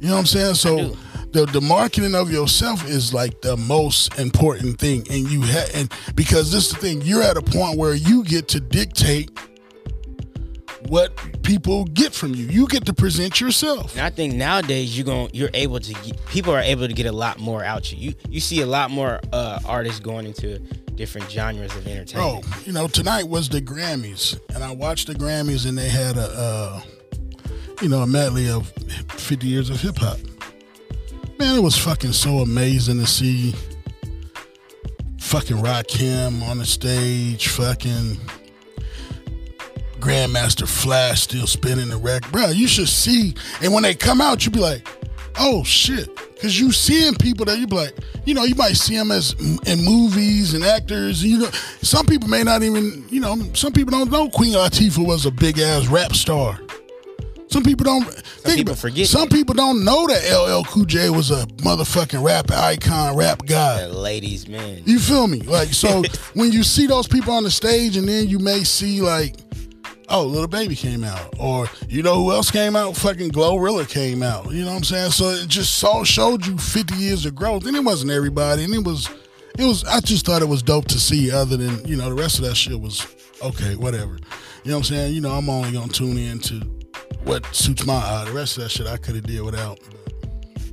You 0.00 0.08
know 0.08 0.14
what 0.14 0.20
I'm 0.20 0.26
saying? 0.26 0.54
So 0.54 0.96
the 1.32 1.46
the 1.46 1.60
marketing 1.60 2.14
of 2.14 2.30
yourself 2.32 2.88
is 2.88 3.12
like 3.14 3.40
the 3.42 3.56
most 3.56 4.18
important 4.18 4.78
thing, 4.78 5.06
and 5.10 5.30
you 5.30 5.42
ha- 5.42 5.68
and 5.74 5.92
because 6.14 6.50
this 6.52 6.66
is 6.66 6.72
the 6.72 6.78
thing, 6.78 7.02
you're 7.02 7.22
at 7.22 7.36
a 7.36 7.42
point 7.42 7.78
where 7.78 7.94
you 7.94 8.24
get 8.24 8.48
to 8.48 8.60
dictate 8.60 9.30
what 10.88 11.12
people 11.42 11.84
get 11.84 12.14
from 12.14 12.34
you. 12.34 12.46
You 12.46 12.66
get 12.66 12.86
to 12.86 12.94
present 12.94 13.40
yourself. 13.40 13.92
And 13.92 14.00
I 14.00 14.10
think 14.10 14.34
nowadays 14.34 14.96
you're 14.96 15.04
going 15.04 15.30
you're 15.34 15.50
able 15.52 15.78
to 15.78 15.92
get, 15.92 16.24
people 16.26 16.54
are 16.54 16.60
able 16.60 16.88
to 16.88 16.94
get 16.94 17.06
a 17.06 17.12
lot 17.12 17.38
more 17.38 17.62
out 17.62 17.92
you. 17.92 17.98
You 17.98 18.14
you 18.30 18.40
see 18.40 18.62
a 18.62 18.66
lot 18.66 18.90
more 18.90 19.20
uh, 19.32 19.60
artists 19.66 20.00
going 20.00 20.26
into 20.26 20.58
different 21.00 21.30
genres 21.30 21.74
of 21.76 21.84
Bro, 21.84 21.92
entertainment. 21.94 22.66
you 22.66 22.74
know, 22.74 22.86
tonight 22.86 23.26
was 23.26 23.48
the 23.48 23.62
Grammys, 23.62 24.38
and 24.54 24.62
I 24.62 24.70
watched 24.70 25.06
the 25.06 25.14
Grammys, 25.14 25.66
and 25.66 25.78
they 25.78 25.88
had 25.88 26.18
a, 26.18 26.28
uh, 26.28 26.82
you 27.80 27.88
know, 27.88 28.00
a 28.02 28.06
medley 28.06 28.50
of 28.50 28.68
50 29.08 29.46
years 29.46 29.70
of 29.70 29.80
hip 29.80 29.96
hop. 29.96 30.18
Man, 31.38 31.56
it 31.56 31.62
was 31.62 31.74
fucking 31.74 32.12
so 32.12 32.40
amazing 32.40 32.98
to 32.98 33.06
see 33.06 33.54
fucking 35.18 35.56
Rakim 35.56 36.42
on 36.46 36.58
the 36.58 36.66
stage, 36.66 37.48
fucking 37.48 38.18
Grandmaster 40.00 40.68
Flash 40.68 41.22
still 41.22 41.46
spinning 41.46 41.88
the 41.88 41.96
record. 41.96 42.30
Bro, 42.30 42.48
you 42.50 42.68
should 42.68 42.88
see, 42.90 43.34
and 43.62 43.72
when 43.72 43.84
they 43.84 43.94
come 43.94 44.20
out, 44.20 44.44
you 44.44 44.52
be 44.52 44.60
like, 44.60 44.86
oh 45.38 45.64
shit. 45.64 46.10
Cause 46.40 46.58
you 46.58 46.72
seeing 46.72 47.14
people 47.16 47.44
that 47.46 47.58
you 47.58 47.66
be 47.66 47.76
like, 47.76 47.94
you 48.24 48.32
know, 48.32 48.44
you 48.44 48.54
might 48.54 48.72
see 48.76 48.96
them 48.96 49.10
as 49.10 49.32
in 49.66 49.84
movies 49.84 50.54
and 50.54 50.64
actors. 50.64 51.22
And 51.22 51.30
you 51.32 51.38
know, 51.40 51.50
some 51.82 52.06
people 52.06 52.28
may 52.28 52.42
not 52.42 52.62
even, 52.62 53.04
you 53.10 53.20
know, 53.20 53.36
some 53.52 53.72
people 53.72 53.90
don't 53.90 54.10
know 54.10 54.30
Queen 54.30 54.54
Latifah 54.54 55.06
was 55.06 55.26
a 55.26 55.30
big 55.30 55.58
ass 55.58 55.86
rap 55.88 56.14
star. 56.14 56.58
Some 57.48 57.64
people 57.64 57.84
don't 57.84 58.04
think 58.04 58.58
people 58.58 58.72
about- 58.72 58.80
forget 58.80 59.06
Some 59.08 59.28
that. 59.28 59.32
people 59.34 59.54
don't 59.56 59.84
know 59.84 60.06
that 60.06 60.22
LL 60.32 60.62
Cool 60.64 60.84
J 60.84 61.10
was 61.10 61.30
a 61.32 61.46
motherfucking 61.58 62.22
rap 62.24 62.50
icon, 62.52 63.16
rap 63.16 63.44
guy. 63.44 63.86
The 63.88 63.92
ladies, 63.92 64.48
man. 64.48 64.82
You 64.86 64.98
feel 65.00 65.26
me? 65.26 65.40
Like 65.40 65.74
so 65.74 66.02
when 66.34 66.52
you 66.52 66.62
see 66.62 66.86
those 66.86 67.08
people 67.08 67.34
on 67.34 67.42
the 67.42 67.50
stage 67.50 67.96
and 67.96 68.08
then 68.08 68.28
you 68.28 68.38
may 68.38 68.62
see 68.64 69.02
like 69.02 69.34
oh, 70.10 70.24
Lil 70.24 70.46
Baby 70.48 70.74
came 70.74 71.04
out, 71.04 71.34
or 71.38 71.66
you 71.88 72.02
know 72.02 72.16
who 72.16 72.32
else 72.32 72.50
came 72.50 72.76
out? 72.76 72.96
Fucking 72.96 73.30
Glorilla 73.30 73.88
came 73.88 74.22
out. 74.22 74.50
You 74.52 74.64
know 74.64 74.70
what 74.70 74.78
I'm 74.78 74.84
saying? 74.84 75.12
So 75.12 75.30
it 75.30 75.48
just 75.48 75.78
saw 75.78 76.04
showed 76.04 76.44
you 76.46 76.58
50 76.58 76.94
years 76.96 77.24
of 77.26 77.34
growth, 77.34 77.66
and 77.66 77.76
it 77.76 77.84
wasn't 77.84 78.10
everybody, 78.10 78.64
and 78.64 78.74
it 78.74 78.84
was, 78.84 79.08
it 79.58 79.64
was. 79.64 79.84
I 79.84 80.00
just 80.00 80.26
thought 80.26 80.42
it 80.42 80.48
was 80.48 80.62
dope 80.62 80.86
to 80.88 80.98
see. 80.98 81.30
Other 81.30 81.56
than 81.56 81.86
you 81.86 81.96
know, 81.96 82.08
the 82.08 82.20
rest 82.20 82.38
of 82.38 82.44
that 82.44 82.56
shit 82.56 82.78
was 82.78 83.06
okay, 83.42 83.76
whatever. 83.76 84.18
You 84.64 84.70
know 84.70 84.76
what 84.76 84.90
I'm 84.90 84.94
saying? 84.94 85.14
You 85.14 85.20
know, 85.20 85.30
I'm 85.30 85.48
only 85.48 85.72
gonna 85.72 85.88
tune 85.88 86.18
in 86.18 86.40
to 86.40 86.56
what 87.24 87.46
suits 87.54 87.86
my 87.86 87.94
eye. 87.94 88.24
The 88.26 88.32
rest 88.32 88.56
of 88.58 88.64
that 88.64 88.70
shit 88.70 88.86
I 88.86 88.96
could 88.96 89.14
have 89.14 89.24
did 89.24 89.42
without. 89.42 89.78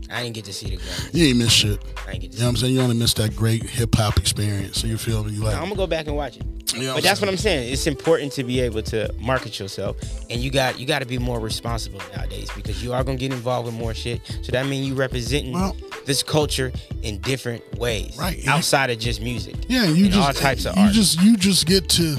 I 0.09 0.23
didn't 0.23 0.35
get 0.35 0.45
to 0.45 0.53
see 0.53 0.69
the 0.69 0.77
Grammys. 0.77 1.13
You 1.13 1.27
ain't 1.27 1.37
miss 1.37 1.51
shit. 1.51 1.83
I 2.07 2.11
didn't 2.11 2.21
get 2.21 2.31
to 2.31 2.37
You 2.37 2.43
know 2.43 2.47
what 2.47 2.49
I'm 2.51 2.57
saying? 2.57 2.73
You 2.73 2.81
only 2.81 2.95
missed 2.95 3.17
that 3.17 3.35
great 3.35 3.63
hip 3.63 3.93
hop 3.95 4.17
experience. 4.17 4.79
So 4.79 4.87
you 4.87 4.97
feel 4.97 5.23
me? 5.23 5.33
You 5.33 5.43
like? 5.43 5.55
I'm 5.55 5.63
gonna 5.63 5.75
go 5.75 5.87
back 5.87 6.07
and 6.07 6.15
watch 6.15 6.37
it. 6.37 6.56
You 6.77 6.87
know 6.87 6.93
but 6.95 7.03
that's 7.03 7.19
what 7.21 7.29
I'm 7.29 7.37
saying. 7.37 7.71
It's 7.71 7.87
important 7.87 8.31
to 8.33 8.43
be 8.43 8.59
able 8.59 8.81
to 8.83 9.13
market 9.19 9.59
yourself, 9.59 9.97
and 10.29 10.39
you 10.39 10.51
got 10.51 10.79
you 10.79 10.85
got 10.85 10.99
to 10.99 11.05
be 11.05 11.17
more 11.17 11.39
responsible 11.39 12.01
nowadays 12.15 12.49
because 12.55 12.83
you 12.83 12.93
are 12.93 13.03
gonna 13.03 13.17
get 13.17 13.31
involved 13.33 13.65
with 13.65 13.75
more 13.75 13.93
shit. 13.93 14.21
So 14.43 14.51
that 14.51 14.65
means 14.67 14.87
you 14.87 14.93
representing 14.95 15.53
Well- 15.53 15.75
this 16.05 16.23
culture 16.23 16.71
in 17.03 17.17
different 17.19 17.63
ways, 17.77 18.15
Right, 18.17 18.47
Outside 18.47 18.89
of 18.89 18.99
just 18.99 19.21
music. 19.21 19.55
Yeah, 19.67 19.85
you 19.85 20.07
just 20.07 20.17
all 20.27 20.33
types 20.33 20.65
of 20.65 20.75
you 20.77 20.83
art. 20.83 20.93
just 20.93 21.21
you 21.21 21.35
just 21.35 21.65
get 21.65 21.89
to 21.89 22.17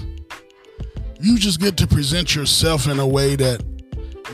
you 1.21 1.39
just 1.39 1.61
get 1.61 1.77
to 1.79 1.87
present 1.87 2.35
yourself 2.35 2.87
in 2.87 2.99
a 2.99 3.07
way 3.07 3.35
that 3.37 3.63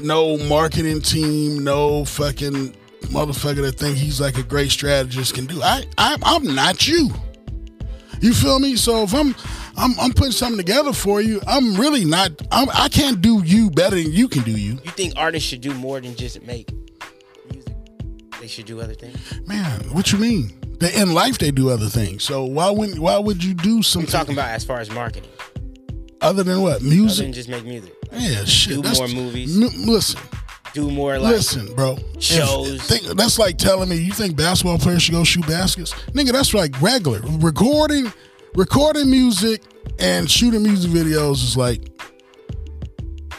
no 0.01 0.37
marketing 0.39 1.01
team, 1.01 1.63
no 1.63 2.05
fucking 2.05 2.75
motherfucker 3.05 3.63
that 3.63 3.73
think 3.77 3.97
he's 3.97 4.21
like 4.21 4.37
a 4.39 4.43
great 4.43 4.71
strategist 4.71 5.35
can 5.35 5.47
do. 5.47 5.63
I, 5.63 5.85
I 5.99 6.17
I'm 6.23 6.55
not 6.55 6.87
you. 6.89 7.11
You 8.25 8.33
feel 8.33 8.59
me? 8.59 8.75
So 8.77 9.03
if 9.03 9.13
I'm 9.15 9.35
I'm 9.77 10.01
I'm 10.01 10.13
putting 10.15 10.33
something 10.33 10.57
together 10.57 10.95
for 10.95 11.21
you, 11.21 11.43
I'm 11.47 11.75
really 11.75 12.07
not. 12.07 12.31
I'm, 12.51 12.69
I 12.73 12.89
can't 12.89 13.21
do 13.21 13.43
you 13.45 13.69
better 13.71 13.97
than 13.97 14.11
you 14.13 14.29
can 14.29 14.43
do 14.45 14.53
you. 14.53 14.73
You 14.83 14.91
think 14.93 15.13
artists 15.19 15.47
should 15.47 15.61
do 15.61 15.75
more 15.75 16.01
than 16.01 16.15
just 16.17 16.41
make 16.43 16.71
music? 17.53 17.75
They 18.41 18.47
should 18.47 18.65
do 18.65 18.81
other 18.81 18.95
things. 18.95 19.19
Man, 19.47 19.81
what 19.93 20.11
you 20.11 20.19
mean? 20.19 20.59
They, 20.81 20.95
in 20.95 21.13
life 21.13 21.37
they 21.37 21.51
do 21.51 21.69
other 21.69 21.89
things. 21.89 22.23
So 22.25 22.45
why 22.45 22.71
wouldn't 22.71 22.99
why 22.99 23.19
would 23.19 23.45
you 23.45 23.53
do 23.53 23.77
I'm 23.77 23.83
something 23.83 24.11
talking 24.11 24.33
about 24.33 24.49
as 24.49 24.65
far 24.65 24.81
as 24.81 24.91
marketing, 24.91 25.29
other 26.23 26.43
than 26.43 26.63
what 26.63 26.77
other 26.77 26.85
music? 26.87 27.27
than 27.27 27.33
just 27.35 27.51
make 27.51 27.65
music. 27.67 27.93
Like, 28.11 28.23
Yeah, 28.23 28.45
shit. 28.47 28.77
Do 28.77 28.83
that's- 28.83 28.99
more 28.99 29.09
movies. 29.09 29.55
M- 29.55 29.85
listen, 29.85 30.19
do 30.75 30.91
more 30.91 31.19
like 31.19 31.33
listen, 31.33 31.73
bro. 31.75 31.97
If- 32.17 32.23
shows. 32.23 32.83
think, 32.83 33.05
that's 33.17 33.39
like 33.39 33.57
telling 33.57 33.89
me 33.89 33.97
you 33.97 34.13
think 34.13 34.37
basketball 34.37 34.79
players 34.79 35.03
should 35.03 35.15
go 35.15 35.25
shoot 35.25 35.47
baskets, 35.47 35.95
nigga. 36.11 36.33
That's 36.33 36.53
like 36.53 36.79
regular 36.83 37.21
recording, 37.39 38.13
recording 38.55 39.11
music 39.11 39.63
and 40.01 40.31
shooting 40.31 40.63
music 40.63 40.91
videos 40.91 41.45
is 41.45 41.57
like, 41.57 41.81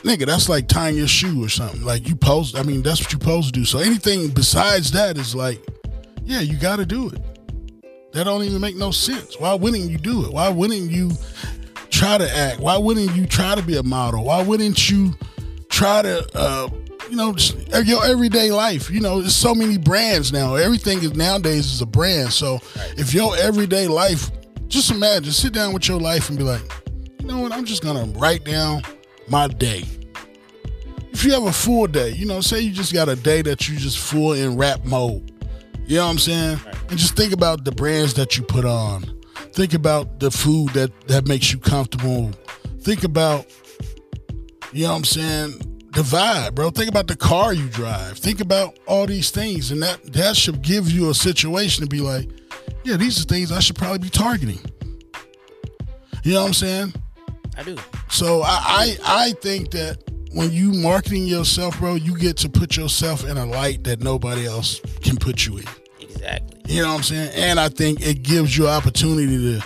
nigga. 0.03 0.25
That's 0.25 0.49
like 0.49 0.67
tying 0.67 0.95
your 0.97 1.07
shoe 1.07 1.43
or 1.43 1.49
something. 1.49 1.83
Like 1.83 2.07
you 2.07 2.15
post. 2.15 2.57
I 2.57 2.63
mean, 2.63 2.81
that's 2.81 3.01
what 3.01 3.11
you 3.11 3.19
supposed 3.19 3.53
to 3.53 3.59
do. 3.59 3.65
So 3.65 3.79
anything 3.79 4.29
besides 4.29 4.91
that 4.93 5.17
is 5.17 5.35
like, 5.35 5.61
yeah, 6.23 6.39
you 6.39 6.57
got 6.57 6.77
to 6.77 6.85
do 6.85 7.09
it. 7.09 7.21
That 8.13 8.23
don't 8.23 8.43
even 8.43 8.61
make 8.61 8.77
no 8.77 8.91
sense. 8.91 9.37
Why 9.39 9.53
wouldn't 9.55 9.89
you 9.89 9.97
do 9.97 10.25
it? 10.25 10.31
Why 10.31 10.47
wouldn't 10.47 10.89
you 10.89 11.11
try 11.89 12.17
to 12.17 12.29
act? 12.33 12.61
Why 12.61 12.77
wouldn't 12.77 13.13
you 13.13 13.25
try 13.25 13.55
to 13.55 13.61
be 13.61 13.75
a 13.75 13.83
model? 13.83 14.23
Why 14.23 14.41
wouldn't 14.41 14.89
you 14.89 15.13
try 15.67 16.01
to, 16.01 16.25
uh, 16.33 16.69
you 17.09 17.15
know, 17.15 17.35
your 17.83 18.05
everyday 18.05 18.51
life? 18.51 18.89
You 18.89 18.99
know, 18.99 19.21
there's 19.21 19.35
so 19.35 19.53
many 19.53 19.77
brands 19.77 20.31
now. 20.31 20.55
Everything 20.55 20.99
is 20.99 21.15
nowadays 21.15 21.71
is 21.71 21.81
a 21.81 21.85
brand. 21.85 22.31
So 22.31 22.59
if 22.97 23.13
your 23.13 23.35
everyday 23.37 23.87
life, 23.87 24.31
just 24.67 24.91
imagine, 24.91 25.31
sit 25.31 25.53
down 25.53 25.73
with 25.73 25.87
your 25.87 25.99
life 25.99 26.29
and 26.29 26.37
be 26.37 26.43
like, 26.43 26.61
you 27.19 27.27
know 27.27 27.39
what? 27.39 27.51
I'm 27.51 27.65
just 27.65 27.83
gonna 27.83 28.05
write 28.19 28.43
down 28.43 28.81
my 29.27 29.47
day. 29.47 29.83
If 31.11 31.23
you 31.23 31.31
have 31.31 31.43
a 31.43 31.53
full 31.53 31.87
day, 31.87 32.09
you 32.11 32.25
know, 32.25 32.41
say 32.41 32.59
you 32.59 32.71
just 32.71 32.93
got 32.93 33.07
a 33.07 33.15
day 33.15 33.41
that 33.43 33.69
you 33.69 33.77
just 33.77 33.97
full 33.97 34.33
in 34.33 34.57
rap 34.57 34.83
mode. 34.83 35.31
You 35.85 35.97
know 35.97 36.05
what 36.05 36.11
I'm 36.11 36.17
saying? 36.19 36.59
And 36.89 36.97
just 36.97 37.15
think 37.15 37.31
about 37.31 37.63
the 37.63 37.71
brands 37.71 38.15
that 38.15 38.37
you 38.37 38.43
put 38.43 38.65
on. 38.65 39.03
Think 39.53 39.73
about 39.73 40.19
the 40.19 40.29
food 40.31 40.69
that 40.73 41.07
that 41.07 41.27
makes 41.27 41.53
you 41.53 41.59
comfortable. 41.59 42.31
Think 42.81 43.03
about, 43.03 43.45
you 44.73 44.83
know 44.83 44.91
what 44.91 44.97
I'm 44.97 45.05
saying, 45.05 45.74
the 45.95 46.01
vibe, 46.01 46.55
bro. 46.55 46.69
Think 46.69 46.89
about 46.89 47.07
the 47.07 47.15
car 47.15 47.53
you 47.53 47.67
drive. 47.69 48.17
Think 48.17 48.41
about 48.41 48.77
all 48.85 49.07
these 49.07 49.31
things, 49.31 49.71
and 49.71 49.81
that 49.81 50.13
that 50.13 50.35
should 50.35 50.61
give 50.61 50.91
you 50.91 51.09
a 51.09 51.13
situation 51.13 51.83
to 51.83 51.89
be 51.89 52.01
like, 52.01 52.29
yeah, 52.83 52.97
these 52.97 53.19
are 53.19 53.23
things 53.23 53.51
I 53.51 53.59
should 53.59 53.77
probably 53.77 53.99
be 53.99 54.09
targeting. 54.09 54.59
You 56.23 56.33
know 56.33 56.41
what 56.41 56.47
I'm 56.47 56.53
saying? 56.53 56.93
I 57.57 57.63
do. 57.63 57.77
So 58.09 58.41
I, 58.43 58.59
I 58.67 58.97
I 59.05 59.31
think 59.41 59.71
that 59.71 60.03
when 60.33 60.51
you 60.51 60.73
marketing 60.73 61.27
yourself, 61.27 61.79
bro, 61.79 61.95
you 61.95 62.17
get 62.17 62.35
to 62.37 62.49
put 62.49 62.75
yourself 62.75 63.23
in 63.23 63.37
a 63.37 63.45
light 63.45 63.85
that 63.85 64.01
nobody 64.01 64.45
else 64.45 64.81
can 65.01 65.15
put 65.15 65.45
you 65.45 65.59
in. 65.59 65.65
Exactly. 66.01 66.73
You 66.73 66.81
know 66.81 66.89
what 66.89 66.97
I'm 66.97 67.03
saying? 67.03 67.31
And 67.35 67.57
I 67.57 67.69
think 67.69 68.05
it 68.05 68.21
gives 68.21 68.57
you 68.57 68.67
opportunity 68.67 69.59
to 69.59 69.65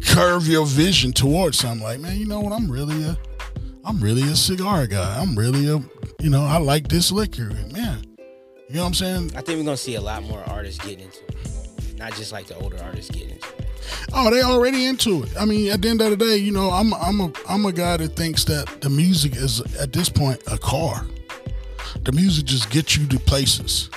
curve 0.00 0.48
your 0.48 0.66
vision 0.66 1.12
towards 1.12 1.58
something 1.58 1.84
like, 1.84 2.00
man, 2.00 2.18
you 2.18 2.26
know 2.26 2.40
what? 2.40 2.52
I'm 2.52 2.68
really 2.68 3.04
a 3.04 3.16
I'm 3.90 4.00
really 4.00 4.22
a 4.22 4.36
cigar 4.36 4.86
guy. 4.86 5.20
I'm 5.20 5.36
really 5.36 5.66
a 5.66 5.82
you 6.22 6.30
know, 6.30 6.44
I 6.44 6.58
like 6.58 6.86
this 6.86 7.10
liquor. 7.10 7.50
Man, 7.72 8.04
you 8.68 8.76
know 8.76 8.82
what 8.82 8.86
I'm 8.86 8.94
saying? 8.94 9.32
I 9.34 9.40
think 9.40 9.58
we're 9.58 9.64
gonna 9.64 9.76
see 9.76 9.96
a 9.96 10.00
lot 10.00 10.22
more 10.22 10.44
artists 10.46 10.82
getting 10.84 11.06
into 11.06 11.18
it. 11.26 11.98
Not 11.98 12.12
just 12.14 12.30
like 12.30 12.46
the 12.46 12.54
older 12.58 12.78
artists 12.84 13.10
getting 13.10 13.30
into 13.30 13.48
it. 13.58 13.66
Oh, 14.12 14.30
they 14.30 14.42
already 14.42 14.86
into 14.86 15.24
it. 15.24 15.36
I 15.36 15.44
mean, 15.44 15.72
at 15.72 15.82
the 15.82 15.88
end 15.88 16.00
of 16.02 16.10
the 16.10 16.16
day, 16.16 16.36
you 16.36 16.52
know, 16.52 16.70
I'm 16.70 16.94
I'm 16.94 17.20
a 17.20 17.32
I'm 17.48 17.66
a 17.66 17.72
guy 17.72 17.96
that 17.96 18.14
thinks 18.14 18.44
that 18.44 18.80
the 18.80 18.88
music 18.88 19.34
is 19.34 19.60
at 19.80 19.92
this 19.92 20.08
point 20.08 20.40
a 20.46 20.56
car. 20.56 21.04
The 22.04 22.12
music 22.12 22.44
just 22.44 22.70
gets 22.70 22.96
you 22.96 23.08
to 23.08 23.18
places. 23.18 23.90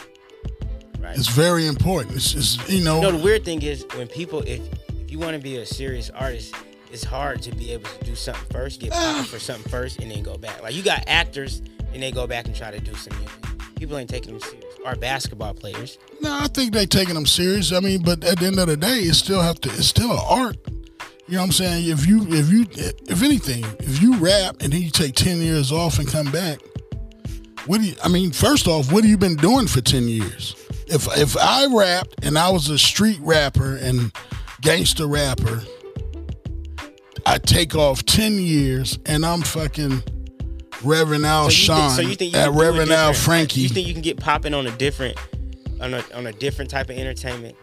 Right. 0.99 1.15
It's 1.15 1.27
very 1.27 1.67
important. 1.67 2.15
It's, 2.15 2.67
you 2.67 2.83
know, 2.83 2.99
No, 2.99 3.11
the 3.11 3.23
weird 3.23 3.45
thing 3.45 3.61
is 3.61 3.85
when 3.93 4.07
people, 4.07 4.41
if 4.41 4.59
if 5.03 5.11
you 5.11 5.19
want 5.19 5.33
to 5.33 5.39
be 5.39 5.57
a 5.57 5.65
serious 5.67 6.09
artist, 6.09 6.55
it's 6.93 7.03
hard 7.03 7.41
to 7.41 7.51
be 7.55 7.71
able 7.71 7.89
to 7.89 8.05
do 8.05 8.15
something 8.15 8.45
first, 8.51 8.79
get 8.79 8.91
popping 8.91 9.23
for 9.23 9.39
something 9.39 9.69
first, 9.69 9.99
and 9.99 10.11
then 10.11 10.21
go 10.21 10.37
back. 10.37 10.61
Like 10.61 10.75
you 10.75 10.83
got 10.83 11.03
actors, 11.07 11.61
and 11.91 12.01
they 12.01 12.11
go 12.11 12.27
back 12.27 12.45
and 12.45 12.55
try 12.55 12.69
to 12.69 12.79
do 12.79 12.93
some 12.93 13.17
music. 13.17 13.75
People 13.75 13.97
ain't 13.97 14.09
taking 14.09 14.31
them 14.31 14.39
serious. 14.39 14.63
Or 14.85 14.95
basketball 14.95 15.53
players. 15.53 15.97
No, 16.21 16.33
I 16.39 16.47
think 16.47 16.73
they 16.73 16.85
taking 16.85 17.15
them 17.15 17.25
serious. 17.25 17.71
I 17.71 17.79
mean, 17.79 18.03
but 18.03 18.23
at 18.23 18.39
the 18.39 18.45
end 18.45 18.59
of 18.59 18.67
the 18.67 18.77
day, 18.77 18.99
it 18.99 19.15
still 19.15 19.41
have 19.41 19.59
to. 19.61 19.69
It's 19.69 19.87
still 19.87 20.11
an 20.11 20.19
art. 20.29 20.57
You 21.27 21.35
know 21.35 21.39
what 21.39 21.45
I'm 21.45 21.51
saying? 21.51 21.87
If 21.87 22.05
you, 22.05 22.27
if 22.29 22.51
you, 22.51 22.65
if 23.09 23.23
anything, 23.23 23.65
if 23.79 24.01
you 24.01 24.15
rap 24.17 24.57
and 24.59 24.71
then 24.71 24.81
you 24.81 24.91
take 24.91 25.15
ten 25.15 25.41
years 25.41 25.71
off 25.71 25.99
and 25.99 26.07
come 26.07 26.31
back, 26.31 26.59
what 27.65 27.79
do 27.79 27.87
you? 27.87 27.95
I 28.03 28.09
mean, 28.09 28.31
first 28.31 28.67
off, 28.67 28.91
what 28.91 29.03
have 29.03 29.09
you 29.09 29.17
been 29.17 29.37
doing 29.37 29.67
for 29.67 29.81
ten 29.81 30.07
years? 30.07 30.55
If 30.87 31.07
if 31.17 31.35
I 31.37 31.65
rapped 31.73 32.23
and 32.23 32.37
I 32.37 32.49
was 32.49 32.69
a 32.69 32.77
street 32.77 33.19
rapper 33.21 33.77
and 33.77 34.11
gangster 34.61 35.07
rapper, 35.07 35.63
I 37.25 37.37
take 37.37 37.75
off 37.75 38.03
ten 38.05 38.33
years 38.37 38.99
and 39.05 39.25
I'm 39.25 39.41
fucking 39.41 40.03
Reverend 40.83 41.25
Al 41.25 41.45
So 41.45 41.49
Sean 41.51 41.77
think, 41.91 41.91
so 41.95 42.01
you 42.09 42.15
think 42.15 42.33
you 42.33 42.39
at 42.39 42.51
Reverend 42.51 42.91
Al? 42.91 43.13
Frankie. 43.13 43.61
You 43.61 43.69
think 43.69 43.87
you 43.87 43.93
can 43.93 44.01
get 44.01 44.17
popping 44.19 44.53
on 44.53 44.67
a 44.67 44.71
different, 44.77 45.17
on 45.79 45.93
a 45.93 46.03
on 46.13 46.27
a 46.27 46.33
different 46.33 46.69
type 46.69 46.89
of 46.89 46.97
entertainment, 46.97 47.55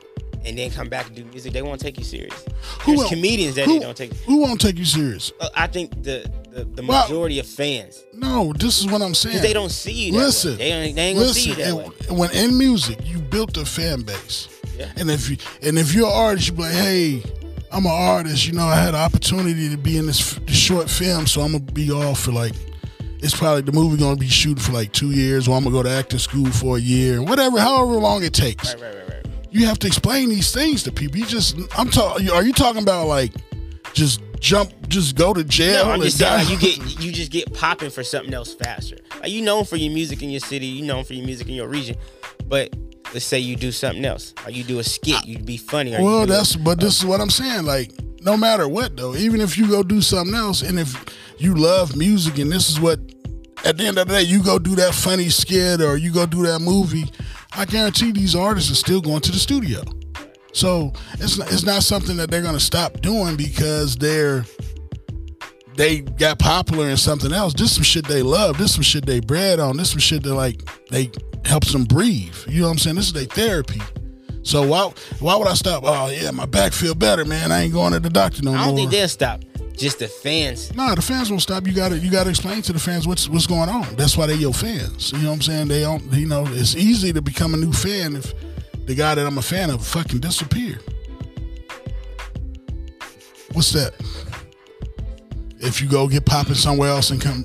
and 0.45 0.57
then 0.57 0.71
come 0.71 0.89
back 0.89 1.09
and 1.09 1.17
do 1.17 1.25
music? 1.27 1.53
They 1.53 1.61
won't 1.63 1.81
take 1.81 1.99
you 1.99 2.05
serious. 2.05 2.45
There's 2.87 3.05
comedians 3.09 3.57
that 3.57 3.67
who, 3.67 3.75
they 3.75 3.85
don't 3.85 3.97
take. 3.97 4.15
Who 4.25 4.39
won't 4.39 4.61
take 4.61 4.79
you 4.79 4.87
serious? 4.87 5.31
Uh, 5.39 5.49
I 5.55 5.67
think 5.67 6.03
the 6.03 6.31
the, 6.51 6.65
the 6.65 6.83
Well- 6.83 7.03
majority 7.05 7.39
of 7.39 7.47
fans, 7.47 8.03
No, 8.15 8.53
this 8.55 8.81
is 8.81 8.87
what 8.87 9.03
I'm 9.03 9.15
saying. 9.15 9.41
they 9.43 9.53
don't 9.53 9.71
see 9.71 9.93
you. 10.07 10.13
That 10.13 10.19
Listen, 10.19 10.51
way. 10.53 10.57
they 10.57 10.73
ain't, 10.73 10.97
they 10.97 11.03
ain't 11.03 11.19
gonna 11.19 11.33
see 11.35 11.51
you 11.51 11.55
that 11.57 11.69
and 11.69 11.77
way. 11.79 11.91
when 12.11 12.31
in 12.33 12.57
music, 12.59 12.99
you 13.05 13.19
built 13.21 13.57
a 13.59 13.65
fan 13.67 14.01
base, 14.03 14.49
Yeah. 14.79 14.91
and 14.97 15.11
if 15.11 15.29
you 15.31 15.37
and 15.63 15.79
if 15.79 15.95
you're 15.95 16.09
an 16.09 16.13
artist, 16.15 16.49
you 16.49 16.55
be 16.55 16.63
like, 16.63 16.73
hey, 16.73 17.23
I'm 17.73 17.87
an 17.87 17.93
artist. 17.93 18.47
You 18.47 18.55
know, 18.55 18.67
I 18.67 18.77
had 18.77 18.91
an 18.91 19.01
opportunity 19.01 19.69
to 19.69 19.77
be 19.77 19.97
in 19.97 20.07
this, 20.07 20.35
this 20.35 20.57
short 20.57 20.91
film, 20.91 21.27
so 21.27 21.43
I'm 21.43 21.53
gonna 21.53 21.65
be 21.65 21.91
off 21.91 22.21
for 22.21 22.33
like. 22.33 22.55
It's 23.23 23.37
probably 23.37 23.61
the 23.61 23.73
movie 23.73 23.99
gonna 23.99 24.17
be 24.17 24.29
shooting 24.29 24.63
for 24.63 24.73
like 24.73 24.93
two 24.93 25.11
years, 25.11 25.47
or 25.47 25.57
I'm 25.57 25.65
gonna 25.65 25.77
go 25.77 25.83
to 25.83 25.91
acting 25.91 26.19
school 26.19 26.47
for 26.47 26.79
a 26.79 26.81
year, 26.81 27.23
whatever, 27.23 27.61
however 27.61 27.93
long 27.93 28.25
it 28.25 28.33
takes. 28.33 28.75
Right, 28.75 28.83
right, 28.83 28.95
right, 28.95 29.09
right. 29.09 29.27
You 29.51 29.67
have 29.67 29.79
to 29.81 29.87
explain 29.87 30.31
these 30.31 30.55
things 30.55 30.83
to 30.85 30.93
people. 30.93 31.19
You 31.19 31.27
just, 31.27 31.59
I'm 31.77 31.91
talking. 31.91 32.31
Are 32.31 32.43
you 32.43 32.55
talking 32.55 32.83
about 32.83 33.09
like, 33.09 33.33
just 33.93 34.23
jump, 34.41 34.73
just 34.89 35.17
go 35.17 35.35
to 35.35 35.45
jail? 35.45 35.85
No, 35.85 35.91
I'm 35.91 35.95
and 35.97 36.05
just 36.05 36.19
saying 36.19 36.33
like 36.33 36.51
you 36.51 36.59
get 36.59 37.01
you 37.01 37.13
just 37.13 37.31
get 37.31 37.53
popping 37.53 37.91
for 37.91 38.03
something 38.03 38.33
else 38.33 38.55
faster. 38.55 38.97
Like 39.21 39.31
you 39.31 39.43
known 39.43 39.65
for 39.65 39.77
your 39.77 39.93
music 39.93 40.23
in 40.23 40.31
your 40.31 40.41
city, 40.41 40.67
you 40.67 40.83
known 40.83 41.05
for 41.05 41.13
your 41.13 41.27
music 41.27 41.49
in 41.49 41.55
your 41.55 41.69
region, 41.69 41.97
but 42.47 42.75
let's 43.13 43.25
say 43.25 43.39
you 43.39 43.57
do 43.57 43.73
something 43.73 44.05
else, 44.05 44.35
like 44.45 44.55
you 44.55 44.65
do 44.65 44.79
a 44.79 44.85
skit, 44.85 45.25
you'd 45.27 45.47
be 45.47 45.57
funny. 45.57 45.97
Or 45.97 46.03
Well, 46.03 46.27
that's 46.27 46.57
but 46.57 46.81
this 46.81 46.99
is 46.99 47.05
what 47.05 47.21
I'm 47.21 47.31
saying. 47.31 47.65
Like, 47.65 47.93
no 48.23 48.37
matter 48.37 48.69
what 48.69 48.97
though, 48.97 49.15
even 49.15 49.41
if 49.41 49.57
you 49.59 49.69
go 49.69 49.83
do 49.83 50.01
something 50.01 50.35
else, 50.35 50.63
and 50.63 50.79
if 50.79 50.95
you 51.39 51.55
love 51.55 51.97
music, 51.97 52.39
and 52.39 52.51
this 52.51 52.69
is 52.69 52.81
what, 52.81 52.99
at 53.65 53.77
the 53.77 53.87
end 53.87 53.99
of 53.99 54.09
the 54.09 54.15
day, 54.15 54.23
you 54.23 54.43
go 54.43 54.59
do 54.59 54.75
that 54.77 54.95
funny 54.95 55.29
skit 55.29 55.81
or 55.81 55.97
you 55.97 56.13
go 56.13 56.27
do 56.27 56.45
that 56.47 56.61
movie, 56.61 57.11
I 57.53 57.65
guarantee 57.65 58.13
these 58.13 58.35
artists 58.35 58.71
are 58.71 58.77
still 58.77 59.01
going 59.01 59.21
to 59.23 59.33
the 59.33 59.39
studio. 59.39 59.83
So 60.53 60.93
it's 61.15 61.39
not, 61.39 61.53
it's 61.53 61.65
not 61.65 61.83
something 61.83 62.17
that 62.17 62.31
they're 62.31 62.43
gonna 62.43 62.61
stop 62.61 63.01
doing 63.01 63.37
because 63.37 63.97
they're 63.97 64.45
they 65.81 66.01
got 66.01 66.39
popular 66.39 66.91
in 66.91 66.97
something 66.99 67.33
else. 67.33 67.55
This 67.55 67.75
some 67.75 67.83
shit 67.83 68.05
they 68.05 68.21
love. 68.23 68.59
This 68.59 68.75
some 68.75 68.83
shit 68.83 69.07
they 69.07 69.19
bred 69.19 69.59
on. 69.59 69.79
This 69.79 69.93
some 69.93 69.99
shit 69.99 70.23
that 70.25 70.35
like 70.35 70.63
they 70.91 71.11
helps 71.47 71.73
them 71.73 71.85
breathe. 71.85 72.37
You 72.47 72.61
know 72.61 72.67
what 72.67 72.73
I'm 72.73 72.79
saying? 72.79 72.97
This 72.97 73.07
is 73.07 73.13
their 73.15 73.25
therapy. 73.25 73.81
So 74.43 74.67
why 74.67 74.93
why 75.21 75.37
would 75.37 75.49
I 75.49 75.55
stop? 75.55 75.85
Oh 75.87 76.11
yeah, 76.11 76.33
my 76.33 76.45
back 76.45 76.75
feel 76.75 76.95
better, 76.95 77.25
man. 77.25 77.51
I 77.51 77.63
ain't 77.63 77.73
going 77.73 77.95
to 77.95 78.01
the 78.01 78.11
doctor 78.11 78.43
no 78.43 78.51
more. 78.51 78.61
I 78.61 78.67
don't 78.67 78.77
think 78.77 78.91
they'll 78.91 79.09
stop. 79.09 79.41
Just 79.75 80.01
the 80.01 80.09
fans. 80.09 80.75
Nah, 80.75 80.95
the 80.95 81.01
fans 81.01 81.31
won't 81.31 81.41
stop. 81.41 81.67
You 81.67 81.73
gotta 81.73 81.97
you 81.97 82.11
gotta 82.11 82.29
explain 82.29 82.61
to 82.61 82.75
the 82.75 82.79
fans 82.79 83.09
what's 83.09 83.27
what's 83.27 83.47
going 83.47 83.71
on. 83.71 83.97
That's 83.97 84.19
why 84.19 84.27
they 84.27 84.35
your 84.35 84.53
fans. 84.53 85.13
You 85.13 85.21
know 85.21 85.29
what 85.31 85.37
I'm 85.37 85.41
saying? 85.41 85.69
They 85.69 85.81
don't 85.81 86.13
you 86.13 86.27
know, 86.27 86.45
it's 86.47 86.77
easy 86.77 87.15
to 87.15 87.23
become 87.23 87.55
a 87.55 87.57
new 87.57 87.73
fan 87.73 88.17
if 88.17 88.35
the 88.85 88.95
guy 88.95 89.15
that 89.15 89.27
I'm 89.27 89.39
a 89.39 89.43
fan 89.43 89.71
of 89.71 89.87
fucking 89.87 90.21
disappear. 90.21 90.79
What's 93.53 93.73
that? 93.73 93.95
If 95.61 95.81
you 95.81 95.89
go 95.89 96.09
get 96.09 96.25
popping 96.25 96.55
somewhere 96.55 96.89
else 96.91 97.11
and 97.11 97.21
come 97.21 97.45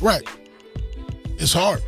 Right. 0.00 0.22
It's 1.38 1.52
hard. 1.52 1.82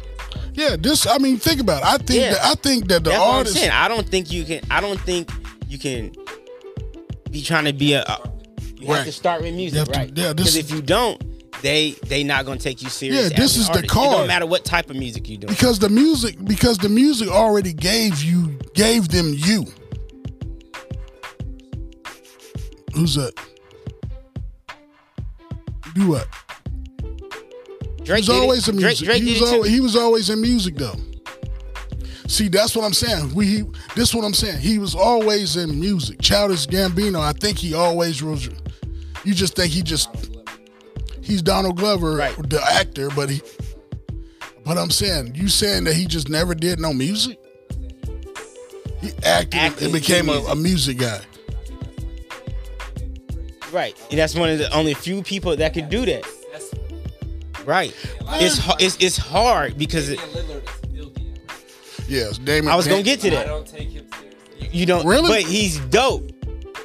Yeah, 0.54 0.76
this 0.78 1.06
I 1.06 1.18
mean 1.18 1.38
think 1.38 1.60
about 1.60 1.82
it. 1.82 1.86
I 1.86 1.96
think 1.98 2.20
Yeah. 2.20 2.32
that 2.32 2.44
I 2.44 2.54
think 2.54 2.88
that 2.88 3.04
the 3.04 3.10
That's 3.10 3.22
artist 3.22 3.56
saying. 3.56 3.70
I 3.70 3.88
don't 3.88 4.08
think 4.08 4.30
you 4.32 4.44
can. 4.44 4.60
I 4.70 4.80
don't 4.80 5.00
think 5.00 5.30
you 5.68 5.78
can 5.78 6.12
be 7.30 7.42
trying 7.42 7.64
to 7.64 7.72
be 7.72 7.94
a. 7.94 8.02
a 8.02 8.30
you 8.78 8.86
have 8.88 8.96
Right. 8.98 9.04
to 9.06 9.12
start 9.12 9.42
with 9.42 9.54
music, 9.54 9.78
have 9.78 9.88
to- 9.88 9.98
right? 9.98 10.12
yeah, 10.14 10.32
Because 10.32 10.56
if 10.56 10.70
you 10.70 10.80
don't, 10.82 11.20
they 11.62 11.96
they 12.06 12.22
not 12.24 12.44
gonna 12.46 12.60
take 12.60 12.82
you 12.82 12.88
serious. 12.88 13.30
Yeah, 13.30 13.36
this 13.36 13.56
is 13.56 13.66
the 13.66 13.74
artist. 13.74 13.92
It 13.92 13.96
don't 13.96 14.26
matter 14.26 14.46
what 14.46 14.64
type 14.64 14.90
of 14.90 14.96
music 14.96 15.28
you 15.28 15.36
do. 15.38 15.46
because 15.46 15.78
the 15.78 15.88
music 15.88 16.36
because 16.44 16.78
the 16.78 16.88
music 16.88 17.28
already 17.28 17.72
gave 17.72 18.22
you 18.22 18.58
gave 18.74 19.08
them 19.08 19.34
you 19.36 19.66
who's 22.98 23.14
that? 23.14 23.32
Do 25.94 26.08
what? 26.10 26.26
Drake 28.04 28.24
he 28.24 28.30
was 28.30 28.40
always 28.40 28.68
in 28.68 28.76
music. 28.76 29.06
Drake 29.06 29.22
he, 29.22 29.40
was 29.40 29.42
it 29.50 29.54
al- 29.54 29.62
too. 29.62 29.68
he 29.68 29.80
was 29.80 29.96
always 29.96 30.30
in 30.30 30.40
music 30.40 30.76
though. 30.76 30.94
See 32.26 32.48
that's 32.48 32.74
what 32.76 32.84
i'm 32.84 32.92
saying. 32.92 33.34
We 33.34 33.46
he, 33.46 33.64
this 33.94 34.14
what 34.14 34.24
i'm 34.24 34.34
saying. 34.34 34.58
He 34.58 34.78
was 34.78 34.94
always 34.94 35.56
in 35.56 35.78
music. 35.80 36.20
Childish 36.20 36.66
gambino 36.66 37.20
i 37.20 37.32
think 37.32 37.58
he 37.58 37.74
always 37.74 38.22
was. 38.22 38.48
You 39.24 39.34
just 39.34 39.54
think 39.56 39.72
he 39.72 39.82
just 39.82 40.08
he's 41.22 41.42
donald 41.42 41.76
glover 41.76 42.12
Right. 42.16 42.34
the 42.48 42.62
actor 42.62 43.10
but 43.10 43.28
he 43.30 43.42
but 44.64 44.78
i'm 44.78 44.90
saying 44.90 45.34
you 45.34 45.48
saying 45.48 45.84
that 45.84 45.94
he 45.94 46.06
just 46.06 46.28
never 46.28 46.54
did 46.54 46.80
no 46.80 46.92
music? 46.92 47.38
He 49.00 49.10
acted 49.24 49.54
Acted 49.54 49.82
and 49.84 49.92
became 49.92 50.28
a, 50.28 50.38
a 50.50 50.56
music 50.56 50.98
guy 50.98 51.20
Right, 53.72 53.96
and 54.10 54.18
that's 54.18 54.34
one 54.34 54.48
of 54.50 54.58
the 54.58 54.72
only 54.74 54.94
few 54.94 55.22
people 55.22 55.54
that 55.56 55.74
could 55.74 55.88
do 55.90 56.06
that. 56.06 56.24
Right, 57.66 57.94
it's 58.34 58.60
it's 58.80 58.96
it's 58.98 59.16
hard 59.18 59.76
because 59.76 60.08
it, 60.08 60.18
yes 62.08 62.38
Damon, 62.38 62.70
I 62.70 62.76
was 62.76 62.86
gonna 62.88 63.02
get 63.02 63.20
to 63.20 63.28
I 63.28 63.30
that. 63.30 63.46
don't 63.46 63.66
take 63.66 63.90
him 63.90 64.06
seriously. 64.18 64.78
You 64.78 64.86
don't, 64.86 65.06
Really? 65.06 65.28
but 65.28 65.42
he's 65.42 65.78
dope. 65.78 66.30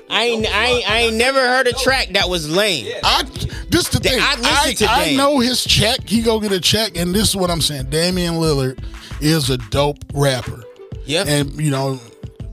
I 0.09 0.25
ain't, 0.25 0.45
I 0.53 0.65
ain't, 0.67 0.89
I 0.91 0.99
ain't 0.99 1.15
never 1.15 1.39
heard 1.39 1.67
a 1.67 1.73
track 1.73 2.09
that 2.09 2.29
was 2.29 2.49
lame. 2.49 2.87
I 3.03 3.23
this 3.69 3.87
the 3.89 3.99
thing. 3.99 4.19
I 4.19 4.35
I, 4.37 4.65
listen 4.67 4.85
to 4.87 4.91
I 4.93 5.05
Dame. 5.05 5.17
know 5.17 5.39
his 5.39 5.63
check. 5.63 6.07
He 6.07 6.21
go 6.21 6.39
get 6.39 6.51
a 6.51 6.59
check, 6.59 6.95
and 6.97 7.15
this 7.15 7.29
is 7.29 7.35
what 7.35 7.49
I'm 7.49 7.61
saying. 7.61 7.89
Damian 7.89 8.35
Lillard 8.35 8.83
is 9.21 9.49
a 9.49 9.57
dope 9.57 9.97
rapper, 10.13 10.63
Yep. 11.05 11.27
and 11.27 11.61
you 11.61 11.71
know 11.71 11.99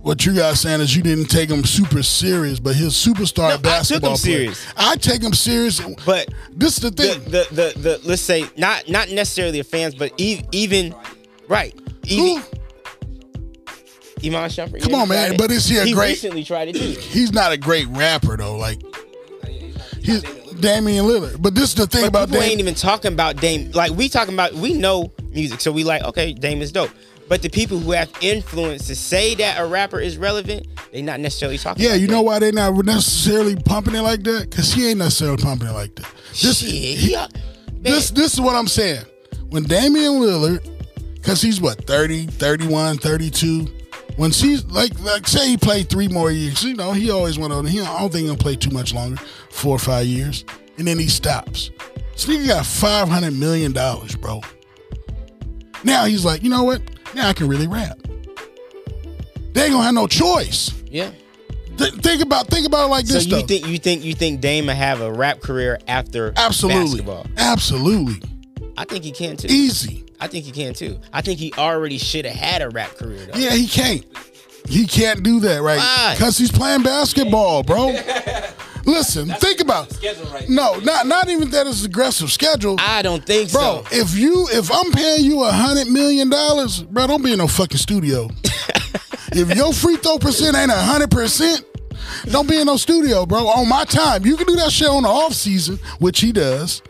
what 0.02 0.24
you 0.24 0.34
guys 0.34 0.60
saying 0.60 0.80
is 0.80 0.96
you 0.96 1.02
didn't 1.02 1.26
take 1.26 1.50
him 1.50 1.64
super 1.64 2.02
serious, 2.02 2.58
but 2.58 2.74
his 2.74 2.94
superstar 2.94 3.36
No, 3.36 3.44
I 3.46 3.50
took 3.50 3.56
him 3.56 3.62
basketball 3.62 4.16
player- 4.16 4.36
serious. 4.54 4.66
I 4.76 4.96
take 4.96 5.22
him 5.22 5.34
serious, 5.34 5.80
but 6.06 6.28
this 6.52 6.76
is 6.76 6.82
the 6.82 6.90
the, 6.90 7.02
thing. 7.02 7.24
the 7.24 7.46
the 7.50 7.78
the 7.80 8.00
let's 8.04 8.22
say 8.22 8.44
not 8.56 8.88
not 8.88 9.10
necessarily 9.10 9.58
the 9.58 9.64
fans, 9.64 9.94
but 9.94 10.12
e- 10.16 10.42
even 10.52 10.94
right, 11.48 11.74
Who? 12.08 12.40
Iman 14.22 14.50
Shumpert. 14.50 14.82
Come 14.82 14.92
yeah, 14.92 14.98
on, 14.98 15.08
man, 15.08 15.32
it. 15.32 15.38
but 15.38 15.50
is 15.50 15.66
he 15.66 15.78
a 15.78 15.84
he 15.84 15.92
great- 15.94 16.10
recently 16.10 16.44
tried 16.44 16.68
it 16.68 16.74
too. 16.76 17.00
He's 17.00 17.32
not 17.32 17.52
a 17.52 17.56
great 17.56 17.86
rapper 17.88 18.36
though. 18.36 18.56
Like 18.56 18.78
he's 20.02 20.22
Damian 20.60 21.06
Lillard, 21.06 21.40
but 21.40 21.54
this 21.54 21.70
is 21.70 21.74
the 21.74 21.86
thing 21.86 22.02
But 22.02 22.08
about 22.08 22.28
people 22.28 22.42
Dame. 22.42 22.50
ain't 22.50 22.60
even 22.60 22.74
talking 22.74 23.12
about 23.14 23.36
Dame. 23.36 23.70
Like 23.72 23.92
we 23.92 24.10
talking 24.10 24.34
about, 24.34 24.52
we 24.52 24.74
know 24.74 25.10
music, 25.30 25.60
so 25.62 25.72
we 25.72 25.84
like 25.84 26.02
okay, 26.04 26.32
Dame 26.34 26.60
is 26.60 26.70
dope. 26.70 26.90
But 27.30 27.42
the 27.42 27.48
people 27.48 27.78
who 27.78 27.92
have 27.92 28.10
influence 28.20 28.88
to 28.88 28.96
say 28.96 29.36
that 29.36 29.60
a 29.60 29.64
rapper 29.64 30.00
is 30.00 30.18
relevant, 30.18 30.66
they 30.90 31.00
not 31.00 31.20
necessarily 31.20 31.58
talking. 31.58 31.84
Yeah, 31.84 31.94
you 31.94 32.08
that. 32.08 32.12
know 32.12 32.22
why 32.22 32.40
they 32.40 32.50
not 32.50 32.74
necessarily 32.84 33.54
pumping 33.54 33.94
it 33.94 34.00
like 34.00 34.24
that? 34.24 34.50
Cause 34.50 34.72
he 34.72 34.88
ain't 34.88 34.98
necessarily 34.98 35.40
pumping 35.40 35.68
it 35.68 35.72
like 35.72 35.94
that. 35.94 36.12
This 36.32 36.58
Shit, 36.58 36.68
he- 36.72 37.14
man, 37.14 37.28
this 37.82 38.10
this 38.10 38.34
is 38.34 38.40
what 38.40 38.56
I'm 38.56 38.66
saying. 38.66 39.04
When 39.48 39.62
Damian 39.62 40.14
Lillard, 40.14 40.68
because 41.14 41.40
he's 41.40 41.60
what, 41.60 41.86
30, 41.86 42.26
31, 42.26 42.98
32, 42.98 43.68
when 44.16 44.32
she's 44.32 44.64
like, 44.64 44.98
like 44.98 45.28
say 45.28 45.50
he 45.50 45.56
played 45.56 45.88
three 45.88 46.08
more 46.08 46.32
years, 46.32 46.64
you 46.64 46.74
know, 46.74 46.90
he 46.90 47.12
always 47.12 47.38
went 47.38 47.52
on. 47.52 47.64
He, 47.64 47.80
I 47.80 48.00
don't 48.00 48.10
think 48.12 48.24
he'll 48.24 48.36
play 48.36 48.56
too 48.56 48.70
much 48.70 48.92
longer, 48.92 49.22
four 49.50 49.76
or 49.76 49.78
five 49.78 50.04
years, 50.04 50.44
and 50.78 50.88
then 50.88 50.98
he 50.98 51.06
stops. 51.06 51.70
Speaker 52.16 52.48
got 52.48 52.64
$500 52.64 53.38
million, 53.38 53.72
bro. 54.20 54.40
Now 55.84 56.04
he's 56.04 56.24
like, 56.24 56.42
you 56.42 56.50
know 56.50 56.64
what? 56.64 56.82
Now 57.14 57.28
I 57.28 57.32
can 57.32 57.48
really 57.48 57.66
rap. 57.66 57.98
They 59.52 59.64
ain't 59.64 59.72
gonna 59.72 59.82
have 59.84 59.94
no 59.94 60.06
choice. 60.06 60.72
yeah. 60.86 61.10
Th- 61.76 61.94
think 61.94 62.20
about 62.22 62.46
think 62.48 62.66
about 62.66 62.86
it 62.86 62.90
like 62.90 63.06
So 63.06 63.14
this 63.14 63.26
you 63.26 63.36
though. 63.40 63.46
think 63.46 63.66
you 63.66 63.78
think 63.78 64.04
you 64.04 64.14
think 64.14 64.40
Dame 64.42 64.66
will 64.66 64.74
have 64.74 65.00
a 65.00 65.10
rap 65.10 65.40
career 65.40 65.78
after 65.88 66.32
Absolutely. 66.36 66.82
basketball? 67.00 67.26
Absolutely. 67.38 68.20
I 68.76 68.84
think 68.84 69.02
he 69.04 69.12
can 69.12 69.36
too. 69.38 69.48
Easy. 69.50 70.04
I 70.20 70.26
think 70.26 70.44
he 70.44 70.52
can 70.52 70.74
too. 70.74 70.98
I 71.12 71.22
think 71.22 71.38
he 71.38 71.52
already 71.56 71.96
should 71.96 72.26
have 72.26 72.36
had 72.36 72.60
a 72.60 72.68
rap 72.68 72.90
career 72.96 73.24
though. 73.26 73.38
Yeah, 73.38 73.52
he 73.52 73.66
can't. 73.66 74.04
He 74.68 74.86
can't 74.86 75.22
do 75.22 75.40
that 75.40 75.62
right 75.62 76.14
because 76.14 76.36
he's 76.36 76.52
playing 76.52 76.82
basketball, 76.82 77.62
bro. 77.62 77.96
Listen, 78.84 79.28
think 79.28 79.60
about 79.60 79.92
Schedule 79.92 80.26
right 80.26 80.48
no, 80.48 80.78
not 80.78 81.06
not 81.06 81.28
even 81.28 81.50
that 81.50 81.66
it's 81.66 81.84
aggressive 81.84 82.32
schedule, 82.32 82.76
I 82.78 83.02
don't 83.02 83.24
think 83.24 83.52
bro. 83.52 83.60
so. 83.60 83.82
Bro, 83.82 83.98
if 83.98 84.16
you 84.16 84.48
if 84.50 84.70
I'm 84.72 84.90
paying 84.92 85.24
you 85.24 85.44
a 85.44 85.52
hundred 85.52 85.88
million 85.88 86.30
dollars, 86.30 86.82
bro, 86.82 87.06
don't 87.06 87.22
be 87.22 87.32
in 87.32 87.38
no 87.38 87.46
fucking 87.46 87.78
studio. 87.78 88.28
if 89.32 89.54
your 89.54 89.72
free 89.72 89.96
throw 89.96 90.18
percent 90.18 90.56
ain't 90.56 90.70
a 90.70 90.74
hundred 90.74 91.10
percent, 91.10 91.64
don't 92.26 92.48
be 92.48 92.58
in 92.60 92.66
no 92.66 92.76
studio, 92.76 93.26
bro. 93.26 93.46
On 93.46 93.68
my 93.68 93.84
time, 93.84 94.24
you 94.24 94.36
can 94.36 94.46
do 94.46 94.56
that 94.56 94.70
shit 94.70 94.88
on 94.88 95.02
the 95.02 95.08
off 95.08 95.34
season, 95.34 95.78
which 95.98 96.20
he 96.20 96.32
does. 96.32 96.82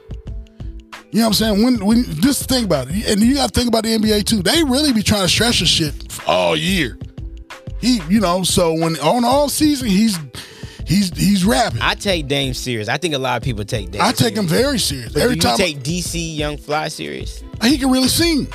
You 1.13 1.21
know 1.21 1.23
what 1.23 1.27
I'm 1.27 1.33
saying? 1.35 1.65
When 1.65 1.85
when 1.85 2.05
just 2.21 2.49
think 2.49 2.67
about 2.67 2.89
it, 2.89 3.09
and 3.09 3.21
you 3.21 3.35
got 3.35 3.53
to 3.53 3.59
think 3.59 3.69
about 3.69 3.83
the 3.83 3.97
NBA 3.97 4.25
too. 4.25 4.43
They 4.43 4.63
really 4.63 4.93
be 4.93 5.03
trying 5.03 5.23
to 5.23 5.29
stretch 5.29 5.59
the 5.61 5.67
shit 5.67 5.95
all 6.27 6.57
year. 6.57 6.97
He, 7.81 8.01
you 8.09 8.21
know, 8.21 8.43
so 8.43 8.75
when 8.75 8.99
on 9.01 9.25
all 9.25 9.49
season 9.49 9.89
he's 9.89 10.17
he's 10.91 11.17
he's 11.17 11.45
rapping. 11.45 11.81
I, 11.81 11.91
I 11.91 11.95
take 11.95 12.29
Dame 12.29 12.53
serious. 12.53 12.89
I 12.89 12.99
think 12.99 13.15
a 13.15 13.19
lot 13.19 13.37
of 13.39 13.43
people 13.43 13.65
take 13.65 13.91
Dame. 13.91 14.03
I 14.03 14.13
take 14.13 14.37
him 14.37 14.47
very 14.47 14.79
serious. 14.79 15.13
But 15.13 15.23
Every 15.23 15.37
do 15.37 15.49
you 15.49 15.57
time 15.57 15.57
take 15.57 15.79
DC 15.81 16.37
Young 16.37 16.57
Fly 16.59 16.89
serious? 16.89 17.43
he 17.63 17.79
can 17.79 17.91
really 17.91 18.09
sing, 18.09 18.49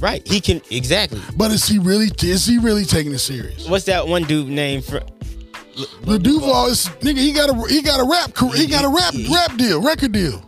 Right. 0.00 0.26
He 0.28 0.40
can 0.40 0.60
exactly. 0.70 1.20
but 1.36 1.50
is 1.50 1.66
he 1.66 1.78
really 1.78 2.10
is 2.22 2.44
he 2.44 2.58
really 2.58 2.84
taking 2.84 3.12
it 3.12 3.18
serious? 3.18 3.66
What's 3.68 3.86
that 3.86 4.06
one 4.06 4.24
dude 4.24 4.48
name 4.48 4.82
for? 4.82 5.00
The 6.02 6.18
Duval 6.18 6.66
is 6.66 6.86
nigga. 7.00 7.18
He 7.18 7.32
got 7.32 7.50
a 7.50 7.68
he 7.72 7.82
got 7.82 8.00
a 8.00 8.04
rap 8.04 8.34
career. 8.34 8.56
He 8.56 8.66
got 8.66 8.84
a 8.84 8.88
rap 8.88 9.14
rap 9.30 9.56
deal, 9.58 9.82
record 9.82 10.12
deal, 10.12 10.42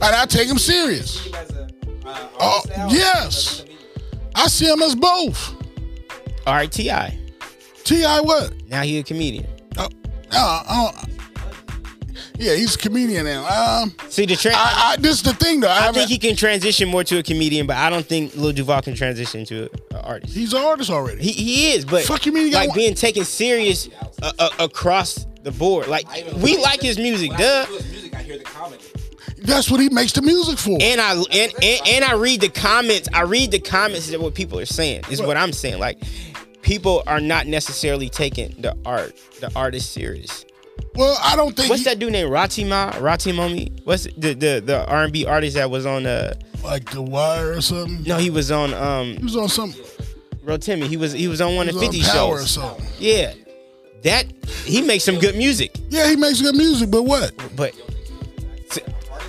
and 0.00 0.14
I 0.14 0.24
take 0.26 0.48
him 0.48 0.58
serious. 0.58 1.32
uh, 1.32 1.68
Oh 2.40 2.60
yes, 2.90 3.64
I 4.34 4.48
see 4.48 4.70
him 4.70 4.80
as 4.82 4.94
both. 4.94 5.54
All 6.46 6.54
right, 6.54 6.70
Ti. 6.72 6.90
Ti 7.84 8.04
what? 8.22 8.52
Now 8.68 8.82
he 8.82 8.98
a 8.98 9.02
comedian. 9.02 9.46
Uh, 10.32 10.62
uh, 10.68 10.92
uh, 10.94 11.04
yeah, 12.38 12.54
he's 12.54 12.76
a 12.76 12.78
comedian 12.78 13.24
now. 13.24 13.82
Um, 13.82 13.94
See 14.08 14.24
the 14.24 14.36
trend. 14.36 14.56
I, 14.56 14.92
I 14.92 14.96
this 14.96 15.16
is 15.16 15.22
the 15.22 15.32
thing 15.34 15.60
though. 15.60 15.68
I, 15.68 15.88
I 15.88 15.92
think 15.92 16.08
he 16.08 16.18
can 16.18 16.36
transition 16.36 16.88
more 16.88 17.02
to 17.04 17.18
a 17.18 17.22
comedian, 17.22 17.66
but 17.66 17.76
I 17.76 17.90
don't 17.90 18.06
think 18.06 18.36
Lil 18.36 18.52
Duval 18.52 18.82
can 18.82 18.94
transition 18.94 19.44
to 19.46 19.64
an 19.90 19.96
artist. 20.04 20.34
he's 20.34 20.52
an 20.52 20.62
artist 20.62 20.90
already. 20.90 21.20
He, 21.22 21.32
he 21.32 21.72
is, 21.72 21.84
but 21.84 22.04
Fuck 22.04 22.26
you 22.26 22.32
mean 22.32 22.46
he 22.46 22.54
like 22.54 22.72
being 22.74 22.94
taken 22.94 23.24
serious 23.24 23.88
uh, 24.22 24.32
uh, 24.38 24.50
across 24.60 25.26
the 25.42 25.50
board. 25.50 25.88
Like 25.88 26.06
we 26.36 26.56
like 26.58 26.80
his 26.80 26.96
music, 26.98 27.30
When 27.30 27.40
duh. 27.40 27.44
I 27.68 27.70
listen 27.72 27.82
his 27.82 27.92
music, 27.92 28.14
I 28.14 28.22
hear 28.22 28.38
the 28.38 28.44
comedy. 28.44 28.84
That's 29.38 29.70
what 29.70 29.80
he 29.80 29.88
makes 29.88 30.12
the 30.12 30.22
music 30.22 30.58
for. 30.58 30.78
And 30.80 31.00
I 31.00 31.14
and, 31.14 31.52
and 31.62 31.80
and 31.88 32.04
I 32.04 32.14
read 32.14 32.40
the 32.40 32.48
comments. 32.50 33.08
I 33.12 33.22
read 33.22 33.50
the 33.50 33.60
comments 33.60 34.12
of 34.12 34.20
what 34.20 34.34
people 34.34 34.58
are 34.60 34.66
saying. 34.66 35.02
Is 35.10 35.20
what 35.22 35.36
I'm 35.36 35.52
saying. 35.52 35.78
Like 35.80 35.98
people 36.68 37.02
are 37.06 37.20
not 37.20 37.46
necessarily 37.46 38.08
taking 38.10 38.54
the 38.60 38.76
art, 38.84 39.16
the 39.40 39.50
artist 39.56 39.90
serious. 39.92 40.44
well, 40.94 41.18
I 41.22 41.34
don't 41.34 41.56
think 41.56 41.70
What's 41.70 41.80
he- 41.82 41.88
that 41.88 41.98
dude 41.98 42.12
named 42.12 42.30
Ratima? 42.30 42.92
Ratimomi? 42.92 43.84
What's 43.84 44.04
the 44.04 44.34
the 44.34 44.62
the 44.64 44.86
R 44.86 45.04
and 45.04 45.12
B 45.12 45.24
artist 45.26 45.56
that 45.56 45.70
was 45.70 45.86
on 45.86 46.06
uh 46.06 46.34
like 46.62 46.90
the 46.90 47.00
Wire 47.02 47.52
or 47.52 47.60
something. 47.60 48.02
no 48.04 48.18
he 48.18 48.30
was 48.30 48.50
on 48.50 48.74
um 48.74 49.16
He 49.16 49.22
was 49.24 49.36
on 49.36 49.48
some 49.48 49.72
Rotimi. 50.44 50.86
He 50.86 50.96
was 50.96 51.12
he 51.12 51.26
was 51.28 51.40
on 51.40 51.56
one 51.56 51.68
of 51.68 51.78
50 51.78 52.02
Power 52.02 52.34
or 52.34 52.38
shows. 52.40 52.50
something. 52.50 52.84
Yeah. 52.98 53.32
that 54.02 54.26
he 54.64 54.82
makes 54.82 55.04
some 55.04 55.18
good 55.18 55.36
music, 55.36 55.70
Yeah, 55.88 56.08
he 56.08 56.16
makes 56.16 56.40
good 56.42 56.54
music, 56.54 56.90
but 56.90 57.02
what? 57.04 57.32
but 57.56 57.74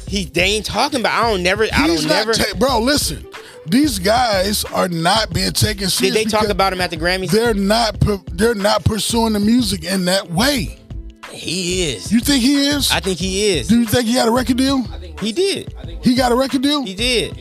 he 0.07 0.25
they 0.25 0.43
ain't 0.43 0.65
talking 0.65 0.99
about. 1.01 1.23
I 1.23 1.29
don't 1.29 1.43
never. 1.43 1.65
I 1.71 1.85
don't 1.87 2.05
never. 2.07 2.33
ta- 2.33 2.55
bro, 2.57 2.79
listen. 2.79 3.25
These 3.69 3.99
guys 3.99 4.65
are 4.65 4.87
not 4.87 5.31
being 5.33 5.51
taken 5.51 5.89
seriously. 5.89 6.09
Did 6.09 6.15
they 6.15 6.25
talk 6.25 6.49
about 6.49 6.73
him 6.73 6.81
at 6.81 6.89
the 6.89 6.97
Grammys? 6.97 7.29
They're 7.31 7.53
not. 7.53 7.99
They're 8.31 8.55
not 8.55 8.83
pursuing 8.83 9.33
the 9.33 9.39
music 9.39 9.83
in 9.83 10.05
that 10.05 10.29
way. 10.31 10.77
He 11.29 11.91
is. 11.91 12.11
You 12.11 12.19
think 12.21 12.41
he 12.41 12.67
is? 12.67 12.91
I 12.91 12.99
think 12.99 13.19
he 13.19 13.51
is. 13.51 13.67
Do 13.67 13.79
you 13.79 13.85
think 13.85 14.05
he 14.07 14.15
got 14.15 14.27
a 14.27 14.31
record 14.31 14.57
deal? 14.57 14.81
He 15.21 15.31
did. 15.31 15.73
He 16.03 16.15
got 16.15 16.31
a 16.31 16.35
record 16.35 16.61
deal? 16.63 16.83
He 16.83 16.95
did. 16.95 17.37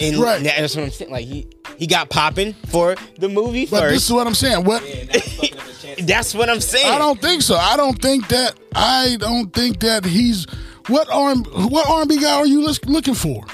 And 0.00 0.16
Right. 0.18 0.42
that's 0.42 0.74
what 0.76 0.84
I'm 0.84 0.90
saying. 0.90 1.10
Like 1.10 1.24
he 1.26 1.46
he 1.78 1.86
got 1.86 2.08
popping 2.10 2.52
for 2.68 2.94
the 3.18 3.28
movie 3.28 3.66
But 3.66 3.90
this 3.90 4.04
is 4.04 4.12
what 4.12 4.26
I'm 4.26 4.34
saying. 4.34 4.64
What 4.64 4.82
That's 5.98 6.34
what 6.34 6.48
I'm 6.50 6.60
saying. 6.60 6.92
I 6.92 6.98
don't 6.98 7.20
think 7.20 7.42
so. 7.42 7.56
I 7.56 7.76
don't 7.76 8.00
think 8.00 8.28
that. 8.28 8.54
I 8.74 9.16
don't 9.18 9.52
think 9.52 9.80
that 9.80 10.04
he's. 10.04 10.46
What 10.88 11.08
R 11.10 11.34
what 11.34 11.88
R&B 11.88 12.18
guy 12.20 12.34
are 12.36 12.46
you 12.46 12.66
looking 12.86 13.14
for? 13.14 13.44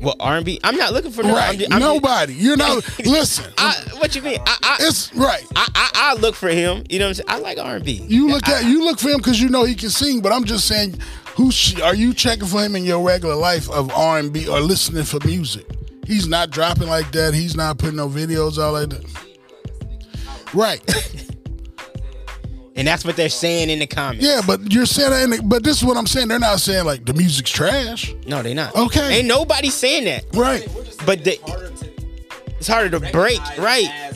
Well, 0.00 0.14
R&B. 0.20 0.60
I'm 0.62 0.76
not 0.76 0.92
looking 0.92 1.10
for 1.10 1.24
no. 1.24 1.34
right. 1.34 1.48
I'm 1.50 1.58
just- 1.58 1.72
I'm 1.72 1.80
just- 1.80 1.92
Nobody. 1.94 2.34
You're 2.34 2.56
not. 2.56 2.98
listen. 3.04 3.52
I, 3.58 3.74
what 3.96 4.14
you 4.14 4.22
mean? 4.22 4.38
I, 4.46 4.56
I, 4.62 4.76
it's 4.82 5.12
right. 5.14 5.44
I, 5.56 5.68
I, 5.74 5.90
I 5.94 6.14
look 6.20 6.36
for 6.36 6.48
him. 6.48 6.84
You 6.88 7.00
know 7.00 7.06
what 7.06 7.08
I'm 7.08 7.14
saying? 7.14 7.28
I 7.28 7.38
like 7.40 7.58
R&B. 7.58 8.04
You 8.06 8.28
look 8.28 8.46
at 8.48 8.64
you 8.64 8.84
look 8.84 9.00
for 9.00 9.08
him 9.08 9.16
because 9.16 9.40
you 9.40 9.48
know 9.48 9.64
he 9.64 9.74
can 9.74 9.90
sing. 9.90 10.20
But 10.20 10.30
I'm 10.30 10.44
just 10.44 10.68
saying, 10.68 10.94
who 11.34 11.50
are 11.82 11.96
you 11.96 12.14
checking 12.14 12.46
for 12.46 12.62
him 12.62 12.76
in 12.76 12.84
your 12.84 13.04
regular 13.04 13.34
life 13.34 13.68
of 13.70 13.90
R&B 13.92 14.46
or 14.46 14.60
listening 14.60 15.02
for 15.02 15.18
music? 15.26 15.66
He's 16.06 16.28
not 16.28 16.50
dropping 16.50 16.88
like 16.88 17.10
that. 17.12 17.34
He's 17.34 17.56
not 17.56 17.78
putting 17.78 17.96
no 17.96 18.08
videos 18.08 18.56
out 18.62 18.74
like 18.74 18.90
that. 18.90 19.04
Right. 20.54 20.80
and 22.78 22.86
that's 22.86 23.04
what 23.04 23.16
they're 23.16 23.28
saying 23.28 23.70
in 23.70 23.80
the 23.80 23.88
comments. 23.88 24.24
Yeah, 24.24 24.40
but 24.46 24.72
you're 24.72 24.86
saying 24.86 25.10
that. 25.10 25.24
In 25.24 25.30
the, 25.30 25.42
but 25.42 25.64
this 25.64 25.78
is 25.78 25.84
what 25.84 25.96
I'm 25.96 26.06
saying. 26.06 26.28
They're 26.28 26.38
not 26.38 26.60
saying 26.60 26.86
like 26.86 27.04
the 27.04 27.12
music's 27.12 27.50
trash. 27.50 28.14
No, 28.24 28.40
they're 28.40 28.54
not. 28.54 28.74
Okay. 28.76 29.18
Ain't 29.18 29.26
nobody 29.26 29.68
saying 29.68 30.04
that. 30.04 30.24
Right. 30.32 30.64
But 31.04 31.24
the, 31.24 31.40
it's 32.56 32.68
harder 32.68 32.88
to 32.90 33.12
break. 33.12 33.40
Right. 33.58 34.14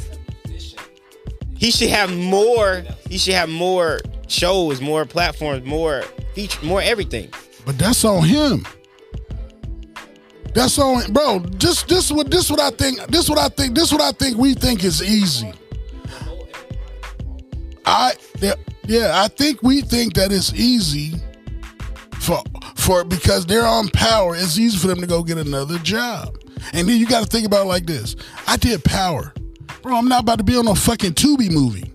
He 1.59 1.73
should 1.73 1.91
have 1.91 2.17
more. 2.17 2.85
He 3.09 3.19
should 3.19 3.35
have 3.35 3.49
more 3.49 3.99
shows, 4.29 4.81
more 4.81 5.05
platforms, 5.07 5.65
more 5.65 6.03
feature, 6.35 6.65
more 6.65 6.81
everything. 6.81 7.31
But 7.67 7.79
that's 7.79 8.05
on 8.05 8.23
him. 8.23 8.65
That's 10.55 10.79
on 10.79 11.13
bro. 11.13 11.41
Just 11.57 11.89
this 11.89 12.13
what 12.13 12.31
this 12.31 12.49
what 12.49 12.61
I 12.61 12.71
think. 12.71 13.01
This 13.09 13.29
what 13.29 13.41
I 13.41 13.49
think. 13.49 13.75
This 13.75 13.91
what 13.91 14.01
I 14.01 14.13
think 14.13 14.37
we 14.37 14.55
think 14.55 14.85
is 14.85 15.03
easy. 15.03 15.53
I 17.85 18.15
yeah, 18.41 18.55
yeah, 18.85 19.23
I 19.23 19.29
think 19.29 19.63
we 19.63 19.81
think 19.81 20.15
that 20.15 20.33
it's 20.33 20.53
easy 20.55 21.15
for 22.21 22.43
for 22.77 23.05
because 23.05 23.47
they're 23.47 23.67
on 23.67 23.89
power, 23.89 24.35
it's 24.35 24.59
easy 24.59 24.79
for 24.79 24.87
them 24.89 25.01
to 25.01 25.07
go 25.07 25.23
get 25.23 25.39
another 25.39 25.79
job. 25.79 26.39
And 26.73 26.89
then 26.89 26.97
you 26.99 27.07
gotta 27.07 27.27
think 27.27 27.47
about 27.47 27.67
it 27.67 27.69
like 27.69 27.87
this. 27.87 28.17
I 28.47 28.57
did 28.57 28.85
power. 28.85 29.33
Bro, 29.83 29.97
I'm 29.97 30.09
not 30.09 30.23
about 30.23 30.39
to 30.39 30.45
be 30.45 30.57
on 30.57 30.65
no 30.65 30.75
fucking 30.75 31.13
Tubi 31.13 31.51
movie. 31.51 31.93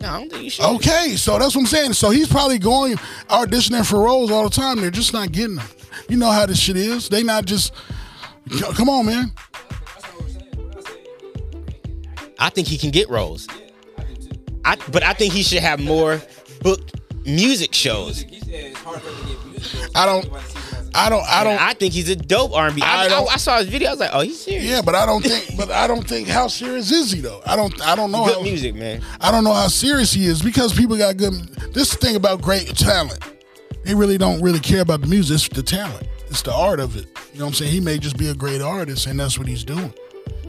No, 0.00 0.08
I 0.08 0.18
don't 0.18 0.30
think 0.30 0.44
you 0.44 0.50
should. 0.50 0.64
Okay, 0.64 1.16
so 1.16 1.38
that's 1.38 1.54
what 1.54 1.62
I'm 1.62 1.66
saying. 1.66 1.92
So 1.94 2.10
he's 2.10 2.28
probably 2.28 2.58
going 2.58 2.96
auditioning 3.28 3.88
for 3.88 4.00
roles 4.00 4.30
all 4.30 4.44
the 4.44 4.50
time. 4.50 4.80
They're 4.80 4.90
just 4.90 5.12
not 5.12 5.32
getting 5.32 5.56
them. 5.56 5.66
You 6.08 6.16
know 6.16 6.30
how 6.30 6.44
this 6.44 6.58
shit 6.58 6.76
is. 6.76 7.08
They 7.08 7.22
not 7.22 7.44
just. 7.46 7.72
Come 8.74 8.88
on, 8.88 9.06
man. 9.06 9.32
I 12.38 12.50
think 12.50 12.66
he 12.66 12.76
can 12.76 12.90
get 12.90 13.08
roles. 13.08 13.46
I, 14.64 14.76
but 14.90 15.02
I 15.02 15.12
think 15.12 15.32
he 15.32 15.42
should 15.42 15.62
have 15.62 15.80
more 15.80 16.20
booked 16.62 16.94
music 17.26 17.74
shows. 17.74 18.24
I 19.94 20.06
don't. 20.06 20.28
I 20.94 21.08
don't. 21.08 21.24
I 21.26 21.44
don't. 21.44 21.60
I 21.60 21.72
think 21.72 21.94
he's 21.94 22.08
a 22.10 22.16
dope 22.16 22.52
R&B. 22.52 22.82
I, 22.82 23.06
I 23.06 23.24
I, 23.24 23.36
saw 23.36 23.58
his 23.58 23.68
video. 23.68 23.88
I 23.88 23.92
was 23.92 24.00
like, 24.00 24.10
oh, 24.12 24.20
he's 24.20 24.40
serious. 24.40 24.64
yeah, 24.64 24.82
but 24.82 24.94
I 24.94 25.06
don't 25.06 25.22
think. 25.22 25.56
But 25.56 25.70
I 25.70 25.86
don't 25.86 26.06
think 26.06 26.28
how 26.28 26.48
serious 26.48 26.90
is 26.90 27.10
he 27.10 27.20
though? 27.20 27.40
I 27.46 27.56
don't. 27.56 27.80
I 27.80 27.96
don't 27.96 28.10
know 28.10 28.24
Good 28.24 28.36
how. 28.36 28.42
music, 28.42 28.74
man. 28.74 29.00
I 29.20 29.30
don't 29.30 29.44
know 29.44 29.54
how 29.54 29.68
serious 29.68 30.12
he 30.12 30.26
is 30.26 30.42
because 30.42 30.74
people 30.74 30.96
got 30.96 31.16
good. 31.16 31.32
This 31.72 31.94
thing 31.94 32.16
about 32.16 32.42
great 32.42 32.76
talent. 32.76 33.18
They 33.84 33.94
really 33.94 34.18
don't 34.18 34.40
really 34.42 34.60
care 34.60 34.82
about 34.82 35.00
the 35.00 35.06
music. 35.08 35.34
It's 35.36 35.48
the 35.48 35.62
talent. 35.62 36.06
It's 36.28 36.42
the 36.42 36.52
art 36.52 36.78
of 36.78 36.96
it. 36.96 37.06
You 37.32 37.40
know 37.40 37.46
what 37.46 37.50
I'm 37.50 37.54
saying? 37.54 37.72
He 37.72 37.80
may 37.80 37.98
just 37.98 38.16
be 38.16 38.28
a 38.28 38.34
great 38.34 38.60
artist, 38.60 39.06
and 39.06 39.18
that's 39.18 39.38
what 39.38 39.48
he's 39.48 39.64
doing. 39.64 39.92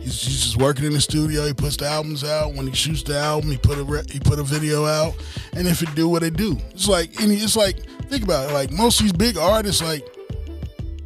He's, 0.04 0.22
he's 0.22 0.44
just 0.44 0.58
working 0.58 0.86
in 0.86 0.92
the 0.92 1.02
studio. 1.02 1.46
He 1.46 1.54
puts 1.54 1.78
the 1.78 1.88
albums 1.88 2.24
out. 2.24 2.54
When 2.54 2.68
he 2.68 2.74
shoots 2.74 3.04
the 3.04 3.18
album, 3.18 3.52
he 3.52 3.58
put 3.58 3.78
a 3.78 3.84
re- 3.84 4.04
he 4.12 4.20
put 4.20 4.38
a 4.38 4.44
video 4.44 4.86
out, 4.86 5.16
and 5.54 5.68
if 5.68 5.82
it 5.82 5.96
do 5.96 6.10
what 6.10 6.24
it 6.24 6.36
do, 6.36 6.58
it's 6.72 6.88
like 6.88 7.22
any. 7.22 7.36
It's 7.36 7.56
like 7.56 7.78
think 8.10 8.24
about 8.24 8.50
it. 8.50 8.54
Like 8.54 8.72
most 8.72 9.00
of 9.00 9.06
these 9.06 9.14
big 9.14 9.38
artists, 9.38 9.82
like 9.82 10.06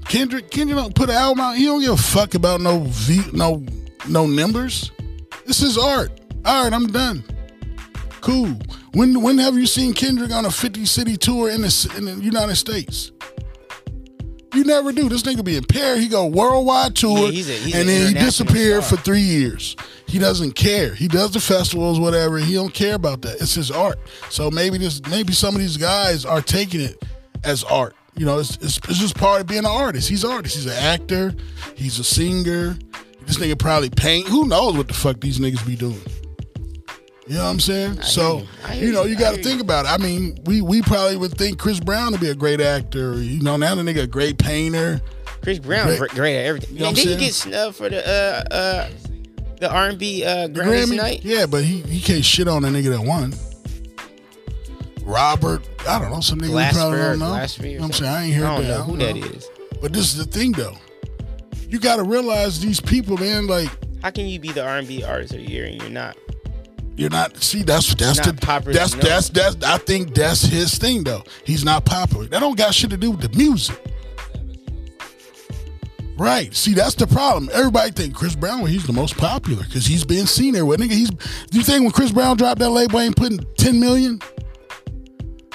Kendrick. 0.07 0.49
Kendrick 0.49 0.77
don't 0.77 0.95
put 0.95 1.09
an 1.09 1.15
album 1.15 1.41
out. 1.41 1.57
He 1.57 1.65
don't 1.65 1.81
give 1.81 1.93
a 1.93 1.97
fuck 1.97 2.33
about 2.33 2.59
no 2.61 2.79
v, 2.87 3.21
no 3.33 3.63
no 4.07 4.25
numbers. 4.25 4.91
This 5.45 5.61
is 5.61 5.77
art. 5.77 6.11
All 6.45 6.63
right, 6.63 6.73
I'm 6.73 6.87
done. 6.87 7.23
Cool. 8.21 8.57
When 8.93 9.21
when 9.21 9.37
have 9.37 9.55
you 9.55 9.67
seen 9.67 9.93
Kendrick 9.93 10.31
on 10.31 10.45
a 10.45 10.51
50 10.51 10.85
city 10.85 11.17
tour 11.17 11.49
in 11.49 11.61
the 11.61 11.93
in 11.97 12.05
the 12.05 12.15
United 12.15 12.55
States? 12.55 13.11
You 14.57 14.63
never 14.63 14.91
do. 14.91 15.07
This 15.07 15.21
nigga 15.23 15.43
be 15.45 15.55
in 15.55 15.63
Paris. 15.63 15.99
He 15.99 16.07
go 16.07 16.25
worldwide 16.25 16.95
tour, 16.95 17.25
Yeah, 17.27 17.31
he's 17.31 17.49
a- 17.49 17.53
he's 17.53 17.75
and 17.75 17.87
then 17.87 18.07
he 18.07 18.13
disappeared 18.19 18.83
star. 18.83 18.97
for 18.97 19.03
three 19.03 19.21
years. 19.21 19.75
He 20.07 20.17
doesn't 20.19 20.53
care. 20.53 20.95
He 20.95 21.07
does 21.07 21.31
the 21.31 21.39
festivals, 21.39 21.99
whatever. 21.99 22.37
He 22.39 22.53
don't 22.53 22.73
care 22.73 22.95
about 22.95 23.21
that. 23.21 23.39
It's 23.41 23.53
his 23.53 23.69
art. 23.69 23.99
So 24.29 24.49
maybe 24.49 24.77
this, 24.77 25.01
maybe 25.09 25.33
some 25.33 25.53
of 25.53 25.61
these 25.61 25.77
guys 25.77 26.25
are 26.25 26.41
taking 26.41 26.81
it 26.81 27.03
as 27.43 27.63
art. 27.65 27.95
You 28.15 28.25
know, 28.25 28.39
it's, 28.39 28.55
it's, 28.57 28.77
it's 28.89 28.97
just 28.97 29.15
part 29.15 29.41
of 29.41 29.47
being 29.47 29.59
an 29.59 29.65
artist. 29.67 30.09
He's 30.09 30.23
an 30.23 30.31
artist. 30.31 30.55
He's 30.55 30.65
an 30.65 30.71
actor. 30.73 31.35
He's 31.75 31.99
a 31.99 32.03
singer. 32.03 32.77
This 33.27 33.37
nigga 33.37 33.59
probably 33.59 33.89
paint. 33.91 34.27
Who 34.27 34.47
knows 34.47 34.75
what 34.75 34.87
the 34.87 34.93
fuck 34.95 35.19
these 35.19 35.37
niggas 35.39 35.65
be 35.67 35.75
doing? 35.75 36.01
You 37.27 37.35
know 37.35 37.43
what 37.43 37.49
I'm 37.49 37.59
saying? 37.59 38.01
so 38.03 38.43
you. 38.73 38.87
You 38.87 38.91
know, 38.93 39.03
you. 39.03 39.17
got 39.17 39.35
to 39.35 39.43
think 39.43 39.61
about 39.61 39.85
it. 39.85 39.89
I 39.89 39.97
mean, 39.97 40.37
we 40.45 40.61
we 40.61 40.81
probably 40.81 41.17
would 41.17 41.37
think 41.37 41.59
Chris 41.59 41.79
Brown 41.79 42.13
to 42.13 42.17
be 42.19 42.29
a 42.29 42.35
great 42.35 42.61
actor. 42.61 43.21
You 43.21 43.41
know, 43.41 43.57
now 43.57 43.75
the 43.75 43.81
nigga 43.81 44.03
a 44.03 44.07
great 44.07 44.37
painter. 44.37 45.01
Chris 45.41 45.59
Brown 45.59 45.87
Great. 45.97 46.11
great, 46.11 46.37
at 46.37 46.45
everything. 46.45 46.73
You 46.75 46.79
know 46.79 46.85
what 46.85 46.89
I'm 46.89 46.95
did 46.95 47.01
he 47.03 47.07
saying? 47.09 47.19
get 47.19 47.33
snubbed 47.33 47.75
for 47.75 47.89
the 47.89 48.05
uh 48.07 48.53
uh 48.53 48.89
the 49.59 49.71
R&B 49.71 50.23
uh 50.25 50.47
Grammys 50.47 50.85
Grammy, 50.85 50.97
night? 50.97 51.23
yeah, 51.25 51.45
but 51.45 51.63
he 51.63 51.81
he 51.81 51.99
can't 52.01 52.23
shit 52.25 52.47
on 52.47 52.63
a 52.65 52.67
nigga 52.69 52.89
that 52.97 53.01
won. 53.01 53.33
Robert, 55.03 55.67
I 55.87 55.99
don't 55.99 56.11
know, 56.11 56.19
some 56.19 56.39
nigga 56.39 56.49
we 56.55 56.73
probably 56.77 56.97
don't 56.99 57.19
know. 57.19 57.25
You 57.67 57.77
know 57.77 57.81
what 57.81 57.85
I'm 57.85 57.93
saying? 57.93 58.11
I 58.13 58.23
ain't 58.25 58.33
heard 58.35 58.45
I 58.45 58.55
don't 58.57 58.67
that. 58.67 58.77
know 58.79 58.83
who 58.83 58.97
that 58.97 59.17
is. 59.17 59.47
But 59.81 59.93
this 59.93 60.13
is 60.13 60.17
the 60.17 60.25
thing 60.25 60.51
though. 60.51 60.75
You 61.69 61.79
gotta 61.79 62.03
realize 62.03 62.59
these 62.59 62.79
people, 62.81 63.17
man, 63.17 63.47
like 63.47 63.69
How 64.01 64.11
can 64.11 64.27
you 64.27 64.39
be 64.39 64.51
the 64.51 64.65
R&B 64.65 65.03
artist 65.03 65.33
of 65.33 65.39
the 65.39 65.49
year 65.49 65.65
and 65.65 65.81
you're 65.81 65.89
not? 65.89 66.17
You're 66.97 67.09
not. 67.11 67.37
See, 67.37 67.61
that's 67.61 67.93
that's 67.95 68.17
Not 68.17 68.25
the 68.25 68.33
popular 68.45 68.73
that's 68.73 68.93
enough. 68.93 69.05
that's 69.05 69.29
that's. 69.29 69.55
I 69.63 69.77
think 69.77 70.13
that's 70.15 70.41
his 70.41 70.77
thing 70.77 71.03
though. 71.03 71.23
He's 71.45 71.63
not 71.63 71.85
popular. 71.85 72.25
That 72.25 72.39
don't 72.39 72.57
got 72.57 72.73
shit 72.73 72.89
to 72.89 72.97
do 72.97 73.11
with 73.11 73.21
the 73.21 73.37
music. 73.37 73.79
Right. 76.17 76.53
See, 76.55 76.73
that's 76.73 76.95
the 76.95 77.05
problem. 77.05 77.49
Everybody 77.53 77.91
think 77.91 78.15
Chris 78.15 78.35
Brown, 78.35 78.65
he's 78.65 78.87
the 78.87 78.93
most 78.93 79.15
popular 79.17 79.63
because 79.63 79.85
he's 79.85 80.03
been 80.03 80.25
seen 80.25 80.53
there. 80.55 80.65
With 80.65 80.79
nigga, 80.79 80.91
he's. 80.91 81.11
Do 81.11 81.57
you 81.59 81.63
think 81.63 81.83
when 81.83 81.91
Chris 81.91 82.11
Brown 82.11 82.37
dropped 82.37 82.59
that 82.59 82.71
label, 82.71 82.99
ain't 82.99 83.15
putting 83.15 83.39
ten 83.57 83.79
million? 83.79 84.19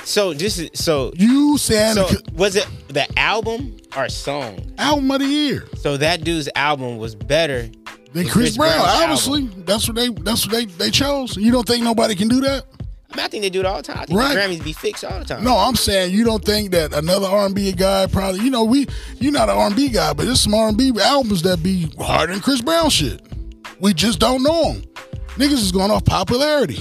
So 0.05 0.33
this 0.33 0.59
is 0.59 0.71
so 0.75 1.13
You 1.17 1.59
saying 1.59 1.95
so 1.95 2.09
was 2.35 2.57
it 2.57 2.67
the 2.89 3.07
album 3.19 3.77
or 3.97 4.09
song? 4.09 4.61
album 4.79 5.11
of 5.11 5.21
the 5.21 5.27
year? 5.27 5.67
So 5.79 5.97
that 5.97 6.23
dude's 6.25 6.49
album 6.55 6.99
was 6.99 7.15
better. 7.17 7.69
Then 8.13 8.25
than 8.25 8.33
Chris, 8.33 8.57
Brown, 8.57 8.71
Brown's 8.79 8.89
obviously, 9.03 9.43
album. 9.43 9.65
that's 9.65 9.89
what 9.89 9.95
they 9.97 10.09
that's 10.09 10.47
what 10.47 10.53
they 10.55 10.65
they 10.67 10.91
chose. 10.91 11.37
You 11.37 11.51
don't 11.53 11.67
think 11.67 11.83
nobody 11.85 12.15
can 12.15 12.29
do 12.29 12.41
that? 12.43 12.65
I, 13.13 13.17
mean, 13.17 13.25
I 13.27 13.29
think 13.29 13.43
they 13.43 13.51
do 13.51 13.61
it 13.61 13.67
all 13.67 13.77
the 13.77 13.83
time. 13.83 13.99
I 13.99 14.07
think 14.07 14.19
Right. 14.19 14.35
the 14.35 14.41
Grammys 14.41 14.65
be 14.65 14.73
fixed 14.73 15.05
all 15.05 15.19
the 15.19 15.25
time. 15.27 15.45
No, 15.45 15.57
I'm 15.57 15.77
saying 15.77 16.13
you 16.15 16.25
don't 16.25 16.43
think 16.43 16.71
that 16.71 16.95
another 16.95 17.27
R&B 17.27 17.73
guy 17.73 18.07
probably, 18.07 18.41
you 18.41 18.51
know, 18.51 18.65
we 18.65 18.87
you're 19.21 19.33
not 19.33 19.51
an 19.51 19.57
R&B 19.59 19.91
guy, 19.91 20.13
but 20.15 20.25
there's 20.25 20.41
some 20.41 20.55
R&B 20.55 20.93
albums 21.03 21.43
that 21.43 21.63
be 21.63 21.91
harder 21.99 22.33
than 22.33 22.41
Chris 22.43 22.63
Brown 22.63 22.89
shit. 22.89 23.21
We 23.81 23.93
just 23.93 24.19
don't 24.19 24.43
know 24.43 24.73
them. 24.73 24.83
Niggas 25.37 25.53
is 25.55 25.73
going 25.73 25.91
off 25.91 26.05
popularity. 26.07 26.81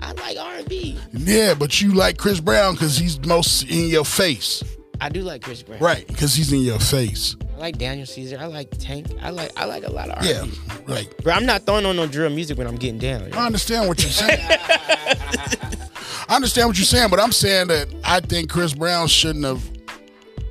I 0.00 0.12
like 0.12 0.36
R&B. 0.38 0.98
Yeah, 1.12 1.54
but 1.54 1.80
you 1.80 1.92
like 1.92 2.16
Chris 2.16 2.40
Brown 2.40 2.74
because 2.74 2.96
he's 2.96 3.20
most 3.26 3.62
in 3.64 3.88
your 3.90 4.04
face, 4.04 4.64
I 5.00 5.08
do 5.08 5.22
like 5.22 5.42
Chris 5.42 5.62
Brown. 5.62 5.78
right? 5.80 6.06
Because 6.06 6.34
he's 6.34 6.52
in 6.52 6.62
your 6.62 6.78
face. 6.80 7.36
I 7.60 7.64
like 7.64 7.76
Daniel 7.76 8.06
Caesar. 8.06 8.38
I 8.40 8.46
like 8.46 8.70
Tank. 8.78 9.08
I 9.20 9.28
like 9.28 9.52
I 9.54 9.66
like 9.66 9.84
a 9.84 9.92
lot 9.92 10.08
of 10.08 10.14
R&B. 10.24 10.28
Yeah, 10.30 10.46
right. 10.86 11.14
Bro, 11.22 11.34
I'm 11.34 11.44
not 11.44 11.66
throwing 11.66 11.84
on 11.84 11.94
no 11.94 12.06
drill 12.06 12.30
music 12.30 12.56
when 12.56 12.66
I'm 12.66 12.76
getting 12.76 12.98
down. 12.98 13.28
yo. 13.28 13.36
I 13.36 13.44
understand 13.44 13.86
what 13.86 14.00
you're 14.02 14.10
saying. 14.10 14.38
I 14.48 16.36
understand 16.36 16.68
what 16.68 16.78
you're 16.78 16.86
saying, 16.86 17.10
but 17.10 17.20
I'm 17.20 17.32
saying 17.32 17.68
that 17.68 17.94
I 18.02 18.20
think 18.20 18.48
Chris 18.48 18.72
Brown 18.72 19.08
shouldn't 19.08 19.44
have 19.44 19.62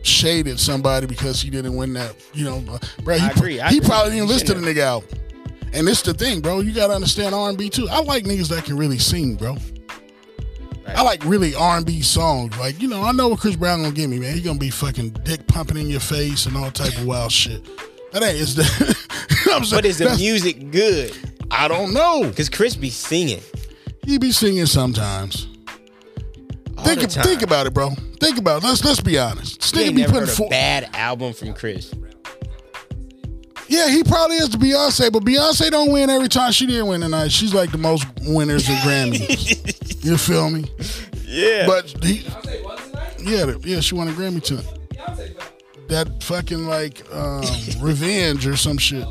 shaded 0.03 0.59
somebody 0.59 1.07
because 1.07 1.41
he 1.41 1.49
didn't 1.49 1.75
win 1.75 1.93
that. 1.93 2.15
You 2.35 2.45
know, 2.45 2.63
bro. 3.03 3.15
He, 3.17 3.25
I 3.25 3.29
agree, 3.29 3.59
I 3.59 3.69
he 3.69 3.77
agree. 3.77 3.89
probably 3.89 4.11
didn't 4.11 4.27
listen 4.27 4.47
to 4.49 4.53
the 4.53 4.61
nigga 4.61 4.81
album. 4.81 5.09
And 5.73 5.87
this 5.87 6.03
the 6.03 6.13
thing, 6.13 6.41
bro. 6.41 6.59
You 6.59 6.73
gotta 6.73 6.93
understand 6.93 7.33
R 7.33 7.49
and 7.49 7.57
B 7.57 7.71
too. 7.71 7.87
I 7.89 8.01
like 8.03 8.25
niggas 8.25 8.49
that 8.49 8.65
can 8.65 8.77
really 8.77 8.99
sing, 8.99 9.33
bro. 9.33 9.57
I 10.95 11.01
like 11.01 11.23
really 11.25 11.55
R 11.55 11.77
and 11.77 11.85
B 11.85 12.01
songs. 12.01 12.57
Like 12.57 12.81
you 12.81 12.87
know, 12.87 13.03
I 13.03 13.11
know 13.11 13.29
what 13.29 13.39
Chris 13.39 13.55
Brown 13.55 13.81
gonna 13.81 13.93
give 13.93 14.09
me, 14.09 14.19
man. 14.19 14.33
He 14.33 14.41
gonna 14.41 14.59
be 14.59 14.69
fucking 14.69 15.09
dick 15.23 15.47
pumping 15.47 15.77
in 15.77 15.87
your 15.87 15.99
face 15.99 16.45
and 16.45 16.55
all 16.57 16.71
type 16.71 16.97
of 16.97 17.05
wild 17.05 17.31
shit. 17.31 17.63
That 18.13 18.23
ain't 18.23 18.35
is 18.37 18.55
the. 18.55 18.63
you 19.45 19.51
know 19.51 19.57
I'm 19.57 19.63
saying? 19.65 19.77
But 19.77 19.85
is 19.85 19.97
the 19.97 20.05
That's- 20.05 20.19
music 20.19 20.71
good? 20.71 21.15
I 21.51 21.67
don't 21.67 21.93
know. 21.93 22.31
Cause 22.35 22.49
Chris 22.49 22.75
be 22.75 22.89
singing. 22.89 23.41
He 24.05 24.17
be 24.17 24.31
singing 24.31 24.65
sometimes. 24.67 25.47
all 26.77 26.83
Think 26.83 27.01
the 27.01 27.07
time. 27.07 27.23
think 27.23 27.41
about 27.41 27.65
it, 27.67 27.73
bro. 27.73 27.89
Think 28.19 28.37
about 28.37 28.63
it. 28.63 28.67
Let's 28.67 28.83
let's 28.83 29.01
be 29.01 29.17
honest. 29.17 29.59
This 29.61 29.73
You 29.73 29.79
nigga 29.79 29.85
ain't 29.87 29.95
be 29.95 30.01
never 30.01 30.13
putting 30.13 30.27
heard 30.27 30.33
a 30.33 30.37
four. 30.37 30.49
bad 30.49 30.89
album 30.93 31.33
from 31.33 31.53
Chris. 31.53 31.93
Yeah, 33.69 33.87
he 33.89 34.03
probably 34.03 34.37
is 34.37 34.49
the 34.49 34.57
Beyonce, 34.57 35.11
but 35.13 35.23
Beyonce 35.23 35.69
don't 35.69 35.91
win 35.91 36.09
every 36.09 36.27
time 36.27 36.51
she 36.51 36.65
didn't 36.65 36.87
win 36.87 37.01
tonight. 37.01 37.31
She's 37.31 37.53
like 37.53 37.71
the 37.71 37.77
most 37.77 38.05
winners 38.23 38.67
of 38.67 38.75
Grammys. 38.77 40.03
you 40.03 40.17
feel 40.17 40.49
me? 40.49 40.65
Yeah. 41.25 41.67
But 41.67 41.85
he, 42.03 42.23
Beyonce 42.23 42.63
won 42.63 42.77
tonight? 42.77 43.13
yeah, 43.19 43.45
the- 43.45 43.61
yeah, 43.63 43.79
she 43.79 43.93
won 43.95 44.07
a 44.07 44.11
Grammy 44.11 44.41
tonight. 44.41 44.65
That 45.87 46.23
fucking 46.23 46.65
like 46.67 47.01
um, 47.13 47.43
revenge 47.79 48.45
or 48.47 48.55
some 48.57 48.77
shit. 48.77 49.05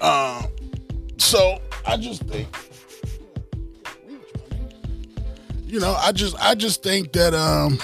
Um, 0.00 0.46
so 1.18 1.60
I 1.86 1.96
just 1.96 2.22
think, 2.24 2.48
you 5.66 5.78
know, 5.78 5.94
I 5.96 6.10
just 6.12 6.34
I 6.40 6.54
just 6.56 6.82
think 6.82 7.12
that 7.12 7.34
um, 7.34 7.78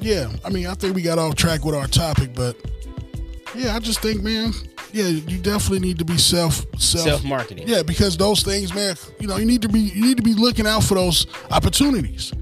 yeah, 0.00 0.30
I 0.44 0.50
mean, 0.50 0.66
I 0.66 0.74
think 0.74 0.94
we 0.94 1.02
got 1.02 1.18
off 1.18 1.34
track 1.34 1.64
with 1.64 1.74
our 1.74 1.88
topic, 1.88 2.30
but 2.34 2.56
yeah, 3.54 3.74
I 3.74 3.78
just 3.78 4.00
think, 4.00 4.22
man, 4.22 4.52
yeah, 4.92 5.06
you 5.06 5.38
definitely 5.38 5.80
need 5.80 5.98
to 5.98 6.04
be 6.04 6.18
self 6.18 6.64
self 6.78 7.04
Self 7.04 7.24
marketing. 7.24 7.66
yeah, 7.68 7.82
because 7.82 8.16
those 8.16 8.42
things, 8.42 8.74
man, 8.74 8.96
you 9.18 9.26
know, 9.26 9.36
you 9.36 9.44
need 9.44 9.62
to 9.62 9.68
be 9.68 9.80
you 9.80 10.04
need 10.06 10.16
to 10.16 10.22
be 10.22 10.34
looking 10.34 10.66
out 10.66 10.84
for 10.84 10.94
those 10.94 11.26
opportunities. 11.50 12.32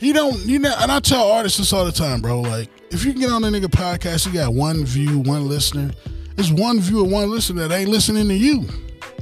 You 0.00 0.12
don't, 0.12 0.38
you 0.46 0.58
know, 0.58 0.74
and 0.78 0.90
I 0.90 1.00
tell 1.00 1.30
artists 1.30 1.58
this 1.58 1.72
all 1.72 1.84
the 1.84 1.92
time, 1.92 2.20
bro. 2.20 2.40
Like, 2.40 2.68
if 2.90 3.04
you 3.04 3.12
can 3.12 3.20
get 3.20 3.30
on 3.30 3.44
a 3.44 3.48
nigga 3.48 3.66
podcast, 3.66 4.26
you 4.26 4.32
got 4.32 4.52
one 4.52 4.84
view, 4.84 5.18
one 5.20 5.48
listener. 5.48 5.90
There's 6.36 6.52
one 6.52 6.80
view 6.80 7.04
viewer, 7.04 7.08
one 7.10 7.30
listener 7.30 7.68
that 7.68 7.74
ain't 7.74 7.90
listening 7.90 8.28
to 8.28 8.34
you. 8.34 8.66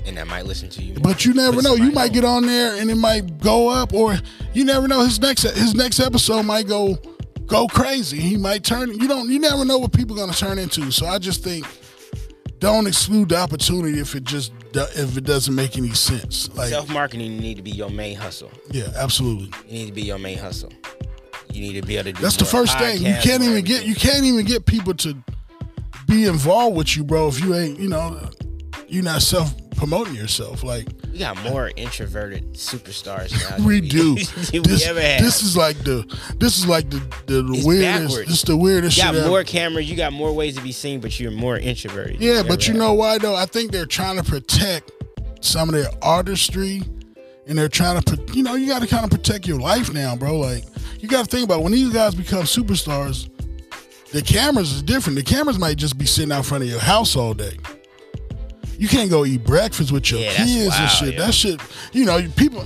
And 0.06 0.18
I 0.18 0.24
might 0.24 0.46
listen 0.46 0.68
to 0.70 0.82
you. 0.82 0.94
more. 0.94 1.02
But 1.02 1.24
you 1.24 1.34
never 1.34 1.60
know. 1.62 1.74
You 1.74 1.90
might 1.92 2.08
on. 2.08 2.14
get 2.14 2.24
on 2.24 2.46
there 2.46 2.80
and 2.80 2.90
it 2.90 2.94
might 2.96 3.38
go 3.40 3.68
up, 3.68 3.92
or 3.92 4.16
you 4.54 4.64
never 4.64 4.88
know. 4.88 5.00
His 5.04 5.20
next 5.20 5.42
his 5.42 5.74
next 5.74 6.00
episode 6.00 6.44
might 6.44 6.66
go 6.66 6.98
go 7.48 7.66
crazy. 7.66 8.20
He 8.20 8.36
might 8.36 8.62
turn. 8.62 8.90
You 8.90 9.08
don't. 9.08 9.28
You 9.28 9.40
never 9.40 9.64
know 9.64 9.78
what 9.78 9.92
people 9.92 10.16
are 10.16 10.20
gonna 10.20 10.32
turn 10.32 10.58
into. 10.58 10.90
So 10.92 11.06
I 11.06 11.18
just 11.18 11.42
think 11.42 11.66
don't 12.60 12.86
exclude 12.86 13.30
the 13.30 13.36
opportunity 13.36 13.98
if 13.98 14.14
it 14.14 14.24
just 14.24 14.52
if 14.74 15.16
it 15.16 15.24
doesn't 15.24 15.54
make 15.54 15.76
any 15.76 15.90
sense. 15.90 16.54
Like 16.54 16.68
Self 16.68 16.88
marketing 16.92 17.38
need 17.38 17.56
to 17.56 17.62
be 17.62 17.70
your 17.70 17.90
main 17.90 18.16
hustle. 18.16 18.50
yeah, 18.70 18.88
absolutely. 18.96 19.50
You 19.66 19.78
need 19.78 19.86
to 19.86 19.92
be 19.92 20.02
your 20.02 20.18
main 20.18 20.38
hustle. 20.38 20.72
You 21.52 21.62
need 21.62 21.80
to 21.80 21.86
be 21.86 21.96
able 21.96 22.04
to 22.04 22.12
do 22.12 22.22
That's 22.22 22.36
the 22.36 22.44
first 22.44 22.78
thing. 22.78 22.98
You 22.98 23.16
can't 23.22 23.42
even 23.42 23.64
get 23.64 23.86
you 23.86 23.94
can't 23.94 24.24
even 24.24 24.44
get 24.44 24.66
people 24.66 24.94
to 24.94 25.16
be 26.06 26.26
involved 26.26 26.76
with 26.76 26.96
you, 26.96 27.04
bro. 27.04 27.28
If 27.28 27.40
you 27.40 27.54
ain't, 27.54 27.78
you 27.78 27.88
know, 27.88 28.30
you're 28.86 29.04
not 29.04 29.22
self 29.22 29.54
promoting 29.78 30.14
yourself. 30.14 30.62
Like 30.64 30.88
We 31.12 31.18
got 31.18 31.40
more 31.44 31.70
introverted 31.76 32.54
superstars 32.54 33.32
now. 33.58 33.64
we 33.66 33.80
do. 33.80 34.14
this, 34.16 34.52
we 34.52 34.84
ever 34.84 35.00
had. 35.00 35.20
this 35.20 35.42
is 35.42 35.56
like 35.56 35.78
the 35.84 36.04
this 36.38 36.58
is 36.58 36.66
like 36.66 36.90
the 36.90 36.98
the, 37.26 37.42
the 37.42 37.52
It's 37.54 37.66
weirdest. 37.66 38.08
backwards. 38.08 38.28
This 38.28 38.42
the 38.42 38.56
weirdest 38.56 38.96
you 38.96 39.02
shit. 39.04 39.12
got 39.12 39.18
ever. 39.20 39.28
more 39.28 39.44
cameras. 39.44 39.88
You 39.88 39.96
got 39.96 40.12
more 40.12 40.32
ways 40.32 40.56
to 40.56 40.62
be 40.62 40.72
seen, 40.72 41.00
but 41.00 41.18
you're 41.18 41.30
more 41.30 41.56
introverted. 41.56 42.20
Yeah, 42.20 42.42
but 42.46 42.66
you 42.66 42.74
had. 42.74 42.80
know 42.80 42.92
why 42.94 43.18
though? 43.18 43.36
I 43.36 43.46
think 43.46 43.70
they're 43.72 43.86
trying 43.86 44.16
to 44.16 44.24
protect 44.24 44.90
some 45.40 45.68
of 45.68 45.74
their 45.74 45.88
artistry, 46.02 46.82
and 47.46 47.56
they're 47.56 47.68
trying 47.68 48.02
to, 48.02 48.20
you 48.34 48.42
know, 48.42 48.56
you 48.56 48.66
got 48.66 48.82
to 48.82 48.88
kind 48.88 49.04
of 49.04 49.10
protect 49.10 49.46
your 49.46 49.60
life 49.60 49.92
now, 49.92 50.16
bro. 50.16 50.36
Like 50.36 50.64
you 50.98 51.08
got 51.08 51.24
to 51.24 51.30
think 51.30 51.44
about 51.44 51.62
when 51.62 51.72
these 51.72 51.92
guys 51.92 52.14
become 52.14 52.42
superstars. 52.42 53.30
The 54.10 54.22
cameras 54.22 54.72
is 54.72 54.82
different. 54.82 55.16
The 55.16 55.22
cameras 55.24 55.58
might 55.58 55.76
just 55.76 55.98
be 55.98 56.06
sitting 56.06 56.32
out 56.32 56.44
front 56.46 56.64
of 56.64 56.70
your 56.70 56.80
house 56.80 57.14
all 57.14 57.34
day. 57.34 57.58
You 58.78 58.88
can't 58.88 59.10
go 59.10 59.24
eat 59.24 59.44
breakfast 59.44 59.90
with 59.92 60.10
your 60.10 60.20
Yeah, 60.20 60.34
kids 60.36 60.74
and 60.76 60.90
shit. 60.90 61.14
yeah. 61.14 61.26
That 61.26 61.34
shit, 61.34 61.60
you 61.92 62.04
know, 62.04 62.20
people 62.36 62.64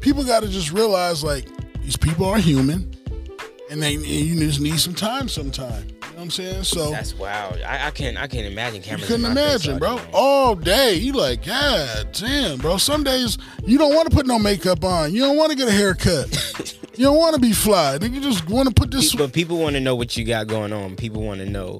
people 0.00 0.24
got 0.24 0.42
to 0.42 0.48
just 0.48 0.70
realize 0.72 1.24
like 1.24 1.46
these 1.82 1.96
people 1.96 2.26
are 2.26 2.38
human, 2.38 2.94
and 3.70 3.82
they 3.82 3.94
and 3.94 4.04
you 4.06 4.38
just 4.38 4.60
need 4.60 4.78
some 4.78 4.94
time 4.94 5.28
sometime. 5.28 5.86
You 5.88 5.94
know 5.94 6.16
what 6.16 6.22
I'm 6.24 6.30
saying? 6.30 6.64
So 6.64 6.90
That's 6.90 7.14
wild. 7.14 7.60
I, 7.62 7.86
I 7.86 7.90
can't. 7.90 8.18
I 8.18 8.26
can't 8.26 8.46
imagine 8.46 8.82
cameras. 8.82 9.08
you 9.08 9.16
couldn't 9.16 9.30
imagine, 9.32 9.72
all 9.74 9.78
bro. 9.78 9.96
day. 9.96 10.10
All 10.12 10.54
day, 10.54 10.94
you 10.96 11.12
like, 11.14 11.44
God 11.46 12.08
damn, 12.12 12.58
bro. 12.58 12.76
Some 12.76 13.02
days 13.02 13.38
you 13.64 13.78
don't 13.78 13.94
want 13.94 14.10
to 14.10 14.14
put 14.14 14.26
no 14.26 14.38
makeup 14.38 14.84
on. 14.84 15.14
You 15.14 15.22
don't 15.22 15.38
want 15.38 15.50
to 15.52 15.56
get 15.56 15.68
a 15.68 15.72
haircut. 15.72 16.28
you 16.96 17.04
don't 17.06 17.16
want 17.16 17.34
to 17.34 17.40
be 17.40 17.52
fly. 17.52 17.96
Then 17.96 18.12
you 18.12 18.20
just 18.20 18.46
want 18.50 18.68
to 18.68 18.74
put 18.74 18.90
this. 18.90 19.14
But 19.14 19.32
people 19.32 19.58
want 19.58 19.74
to 19.76 19.80
know 19.80 19.96
what 19.96 20.14
you 20.16 20.24
got 20.26 20.46
going 20.48 20.72
on. 20.74 20.94
People 20.96 21.22
want 21.22 21.40
to 21.40 21.46
know 21.48 21.78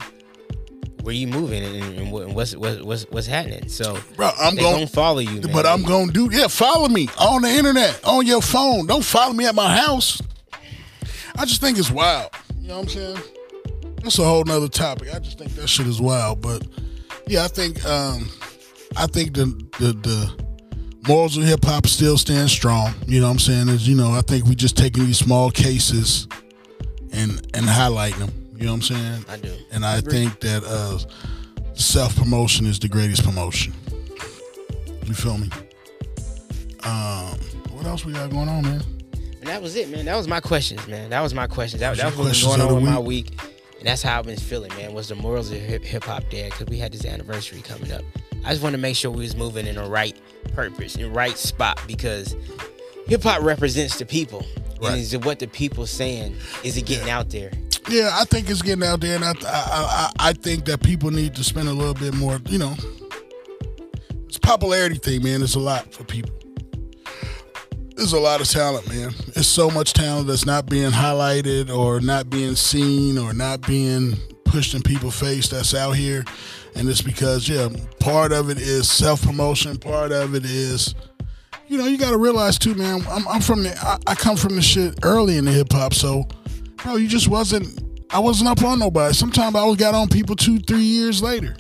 where 1.02 1.14
you 1.14 1.26
moving 1.26 1.62
and, 1.62 1.98
and 1.98 2.12
what- 2.12 2.28
what's 2.30 2.54
what's 2.56 2.80
what's 2.82 3.02
what's 3.10 3.26
happening. 3.26 3.68
So 3.68 3.98
Bro, 4.16 4.30
I'm 4.38 4.54
they 4.56 4.62
going. 4.62 4.74
gonna 4.74 4.86
follow 4.86 5.18
you, 5.18 5.40
man. 5.40 5.52
But 5.52 5.66
I'm 5.66 5.82
gonna 5.82 6.12
do 6.12 6.28
yeah. 6.32 6.48
Follow 6.48 6.88
me 6.88 7.08
on 7.18 7.42
the 7.42 7.48
internet, 7.50 8.00
on 8.04 8.26
your 8.26 8.40
phone. 8.42 8.86
Don't 8.86 9.04
follow 9.04 9.32
me 9.34 9.44
at 9.46 9.54
my 9.54 9.76
house. 9.76 10.20
I 11.36 11.44
just 11.44 11.60
think 11.60 11.78
it's 11.78 11.90
wild. 11.90 12.30
You 12.60 12.68
know 12.68 12.76
what 12.80 12.82
I'm 12.84 12.88
saying? 12.88 13.18
That's 14.02 14.18
a 14.18 14.24
whole 14.24 14.44
nother 14.44 14.68
topic. 14.68 15.14
I 15.14 15.18
just 15.18 15.38
think 15.38 15.54
that 15.56 15.68
shit 15.68 15.86
is 15.86 16.00
wild. 16.00 16.40
But 16.40 16.66
yeah, 17.26 17.44
I 17.44 17.48
think 17.48 17.84
um, 17.84 18.28
I 18.96 19.06
think 19.06 19.34
the 19.34 19.46
the 19.78 19.92
the 19.94 20.42
morals 21.08 21.36
of 21.36 21.44
hip 21.44 21.64
hop 21.64 21.86
still 21.86 22.18
stand 22.18 22.50
strong. 22.50 22.94
You 23.06 23.20
know 23.20 23.26
what 23.26 23.32
I'm 23.32 23.38
saying? 23.38 23.68
Is 23.68 23.88
you 23.88 23.96
know 23.96 24.12
I 24.12 24.20
think 24.20 24.44
we 24.46 24.54
just 24.54 24.76
taking 24.76 25.06
these 25.06 25.18
small 25.18 25.50
cases 25.50 26.28
and 27.12 27.30
and 27.54 27.66
highlighting 27.66 28.18
them. 28.18 28.41
You 28.62 28.68
know 28.68 28.74
what 28.74 28.90
I'm 28.90 28.96
saying? 28.96 29.24
I 29.28 29.36
do. 29.38 29.56
And 29.72 29.84
I 29.84 30.00
think 30.00 30.38
that 30.38 30.62
uh, 30.62 30.96
self 31.74 32.14
promotion 32.14 32.64
is 32.64 32.78
the 32.78 32.86
greatest 32.86 33.24
promotion. 33.24 33.72
You 35.04 35.14
feel 35.14 35.36
me? 35.36 35.48
Um, 36.84 37.40
what 37.72 37.86
else 37.86 38.04
we 38.04 38.12
got 38.12 38.30
going 38.30 38.48
on, 38.48 38.62
man? 38.62 38.80
And 39.40 39.48
that 39.48 39.60
was 39.60 39.74
it, 39.74 39.90
man. 39.90 40.04
That 40.04 40.14
was 40.14 40.28
my 40.28 40.38
questions, 40.38 40.86
man. 40.86 41.10
That 41.10 41.22
was 41.22 41.34
my 41.34 41.48
questions. 41.48 41.80
That, 41.80 41.96
that 41.96 42.06
was 42.06 42.16
what 42.16 42.28
was 42.28 42.44
going 42.44 42.60
on 42.60 42.72
with 42.76 42.84
my 42.84 43.00
week. 43.00 43.30
week. 43.32 43.40
And 43.80 43.88
that's 43.88 44.00
how 44.00 44.20
I've 44.20 44.26
been 44.26 44.36
feeling, 44.36 44.72
man. 44.76 44.94
Was 44.94 45.08
the 45.08 45.16
morals 45.16 45.50
of 45.50 45.58
hip 45.58 46.04
hop 46.04 46.22
dead? 46.30 46.52
Because 46.52 46.68
we 46.68 46.78
had 46.78 46.92
this 46.92 47.04
anniversary 47.04 47.62
coming 47.62 47.90
up. 47.90 48.02
I 48.44 48.50
just 48.50 48.62
want 48.62 48.74
to 48.74 48.80
make 48.80 48.94
sure 48.94 49.10
we 49.10 49.22
was 49.24 49.34
moving 49.34 49.66
in 49.66 49.74
the 49.74 49.90
right 49.90 50.16
purpose, 50.52 50.94
in 50.94 51.02
the 51.02 51.10
right 51.10 51.36
spot, 51.36 51.82
because 51.88 52.36
hip 53.08 53.24
hop 53.24 53.42
represents 53.42 53.98
the 53.98 54.06
people. 54.06 54.46
Right. 54.80 54.92
And 54.92 55.00
is 55.00 55.14
it 55.14 55.24
what 55.24 55.40
the 55.40 55.48
people 55.48 55.84
saying? 55.84 56.36
Is 56.62 56.76
it 56.76 56.86
getting 56.86 57.10
out 57.10 57.30
there? 57.30 57.50
Yeah, 57.88 58.10
I 58.12 58.24
think 58.24 58.48
it's 58.48 58.62
getting 58.62 58.84
out 58.84 59.00
there, 59.00 59.16
and 59.16 59.24
I, 59.24 59.32
I, 59.32 59.42
I, 59.46 60.10
I 60.18 60.32
think 60.32 60.64
that 60.66 60.82
people 60.82 61.10
need 61.10 61.34
to 61.34 61.44
spend 61.44 61.68
a 61.68 61.72
little 61.72 61.94
bit 61.94 62.14
more. 62.14 62.40
You 62.48 62.58
know, 62.58 62.76
it's 64.26 64.38
popularity 64.38 64.96
thing, 64.96 65.22
man. 65.22 65.42
It's 65.42 65.56
a 65.56 65.60
lot 65.60 65.92
for 65.92 66.04
people. 66.04 66.30
There's 67.96 68.12
a 68.14 68.20
lot 68.20 68.40
of 68.40 68.48
talent, 68.48 68.88
man. 68.88 69.12
There's 69.34 69.46
so 69.46 69.70
much 69.70 69.92
talent 69.92 70.26
that's 70.26 70.46
not 70.46 70.66
being 70.66 70.90
highlighted 70.90 71.74
or 71.74 72.00
not 72.00 72.30
being 72.30 72.56
seen 72.56 73.18
or 73.18 73.34
not 73.34 73.66
being 73.66 74.16
pushed 74.44 74.74
in 74.74 74.82
people's 74.82 75.18
face 75.18 75.48
that's 75.48 75.74
out 75.74 75.92
here. 75.92 76.24
And 76.74 76.88
it's 76.88 77.02
because, 77.02 77.48
yeah, 77.48 77.68
part 78.00 78.32
of 78.32 78.48
it 78.48 78.58
is 78.58 78.90
self 78.90 79.22
promotion, 79.22 79.76
part 79.78 80.10
of 80.10 80.34
it 80.34 80.44
is, 80.44 80.94
you 81.68 81.76
know, 81.78 81.86
you 81.86 81.98
got 81.98 82.10
to 82.10 82.18
realize 82.18 82.58
too, 82.58 82.74
man. 82.74 83.02
I'm, 83.08 83.28
I'm 83.28 83.40
from 83.40 83.62
the, 83.62 83.76
I, 83.80 83.98
I 84.06 84.14
come 84.14 84.36
from 84.36 84.56
the 84.56 84.62
shit 84.62 84.98
early 85.02 85.36
in 85.36 85.44
the 85.44 85.52
hip 85.52 85.72
hop, 85.72 85.92
so, 85.94 86.26
bro, 86.82 86.96
you 86.96 87.08
just 87.08 87.28
wasn't, 87.28 87.82
I 88.10 88.18
wasn't 88.18 88.48
up 88.48 88.62
on 88.62 88.78
nobody. 88.78 89.14
Sometimes 89.14 89.54
I 89.54 89.64
was 89.64 89.76
got 89.76 89.94
on 89.94 90.08
people 90.08 90.36
two, 90.36 90.58
three 90.58 90.82
years 90.82 91.22
later. 91.22 91.56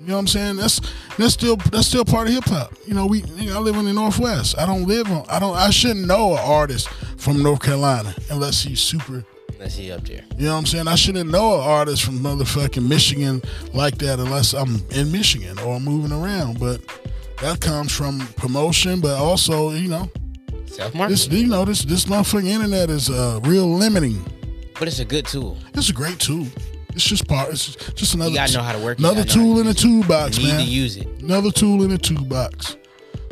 You 0.00 0.12
know 0.12 0.14
what 0.14 0.20
I'm 0.20 0.26
saying? 0.28 0.56
That's 0.56 0.80
that's 1.18 1.34
still 1.34 1.56
that's 1.56 1.88
still 1.88 2.04
part 2.04 2.28
of 2.28 2.34
hip 2.34 2.44
hop. 2.44 2.72
You 2.86 2.94
know, 2.94 3.06
we 3.06 3.22
you 3.22 3.50
know, 3.50 3.56
I 3.56 3.58
live 3.58 3.74
in 3.74 3.86
the 3.86 3.92
Northwest. 3.92 4.56
I 4.56 4.64
don't 4.64 4.84
live 4.86 5.10
on 5.10 5.24
I 5.28 5.40
don't 5.40 5.56
I 5.56 5.70
shouldn't 5.70 6.06
know 6.06 6.34
an 6.34 6.38
artist 6.44 6.88
from 7.16 7.42
North 7.42 7.60
Carolina 7.60 8.14
unless 8.30 8.62
he's 8.62 8.78
super 8.78 9.24
Let's 9.58 9.74
see 9.74 9.90
up 9.90 10.04
there. 10.04 10.22
you 10.38 10.44
know 10.46 10.52
what 10.52 10.58
I'm 10.58 10.66
saying? 10.66 10.86
I 10.86 10.94
shouldn't 10.94 11.28
know 11.28 11.54
an 11.56 11.60
artist 11.60 12.04
from 12.04 12.20
motherfucking 12.20 12.86
Michigan 12.86 13.42
like 13.74 13.98
that 13.98 14.20
unless 14.20 14.52
I'm 14.52 14.80
in 14.90 15.10
Michigan 15.10 15.58
or 15.58 15.80
moving 15.80 16.12
around. 16.12 16.60
But 16.60 16.82
that 17.40 17.60
comes 17.60 17.90
from 17.90 18.20
promotion, 18.36 19.00
but 19.00 19.16
also, 19.18 19.70
you 19.70 19.88
know, 19.88 20.08
Self 20.66 20.92
this 20.92 20.94
marketing. 20.94 21.38
you 21.38 21.46
know, 21.48 21.64
this 21.64 21.82
this 21.82 22.04
motherfucking 22.04 22.46
internet 22.46 22.90
is 22.90 23.10
uh 23.10 23.40
real 23.42 23.66
limiting. 23.68 24.24
But 24.78 24.88
it's 24.88 24.98
a 24.98 25.04
good 25.04 25.26
tool. 25.26 25.56
It's 25.74 25.88
a 25.90 25.92
great 25.92 26.18
tool. 26.18 26.46
It's 26.94 27.04
just 27.04 27.26
part. 27.28 27.50
It's 27.50 27.74
just 27.92 28.14
another. 28.14 28.30
You 28.30 28.36
gotta 28.36 28.52
know 28.54 28.62
how 28.62 28.72
to 28.72 28.78
work 28.78 28.98
Another 28.98 29.24
gotta 29.24 29.38
know 29.38 29.44
how 29.44 29.52
tool 29.52 29.60
in 29.60 29.66
the 29.66 29.74
toolbox, 29.74 30.38
You 30.38 30.44
need 30.46 30.52
man. 30.52 30.64
to 30.64 30.70
use 30.70 30.96
it. 30.96 31.06
Another 31.22 31.50
tool 31.50 31.82
in 31.82 31.90
the 31.90 31.98
toolbox. 31.98 32.76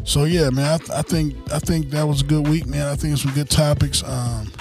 So 0.04 0.24
yeah, 0.24 0.50
man. 0.50 0.80
I, 0.90 0.98
I 0.98 1.02
think 1.02 1.34
I 1.52 1.58
think 1.58 1.90
that 1.90 2.06
was 2.06 2.20
a 2.20 2.24
good 2.24 2.46
week, 2.46 2.66
man. 2.66 2.86
I 2.86 2.94
think 2.94 3.14
it's 3.14 3.22
some 3.22 3.32
good 3.32 3.48
topics. 3.48 4.02
Um, 4.04 4.52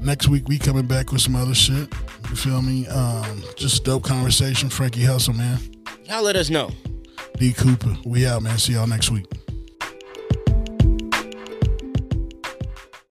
next 0.00 0.28
week 0.28 0.48
we 0.48 0.58
coming 0.58 0.86
back 0.86 1.12
with 1.12 1.20
some 1.20 1.36
other 1.36 1.54
shit. 1.54 1.88
You 2.30 2.36
feel 2.36 2.60
me? 2.62 2.86
Um, 2.88 3.42
just 3.56 3.84
dope 3.84 4.02
conversation. 4.02 4.68
Frankie 4.68 5.04
Hustle, 5.04 5.34
man. 5.34 5.58
Y'all 6.04 6.22
let 6.22 6.34
us 6.36 6.50
know. 6.50 6.70
D 7.38 7.52
Cooper. 7.52 7.96
We 8.04 8.26
out, 8.26 8.42
man. 8.42 8.58
See 8.58 8.72
y'all 8.72 8.86
next 8.86 9.10
week. 9.10 9.26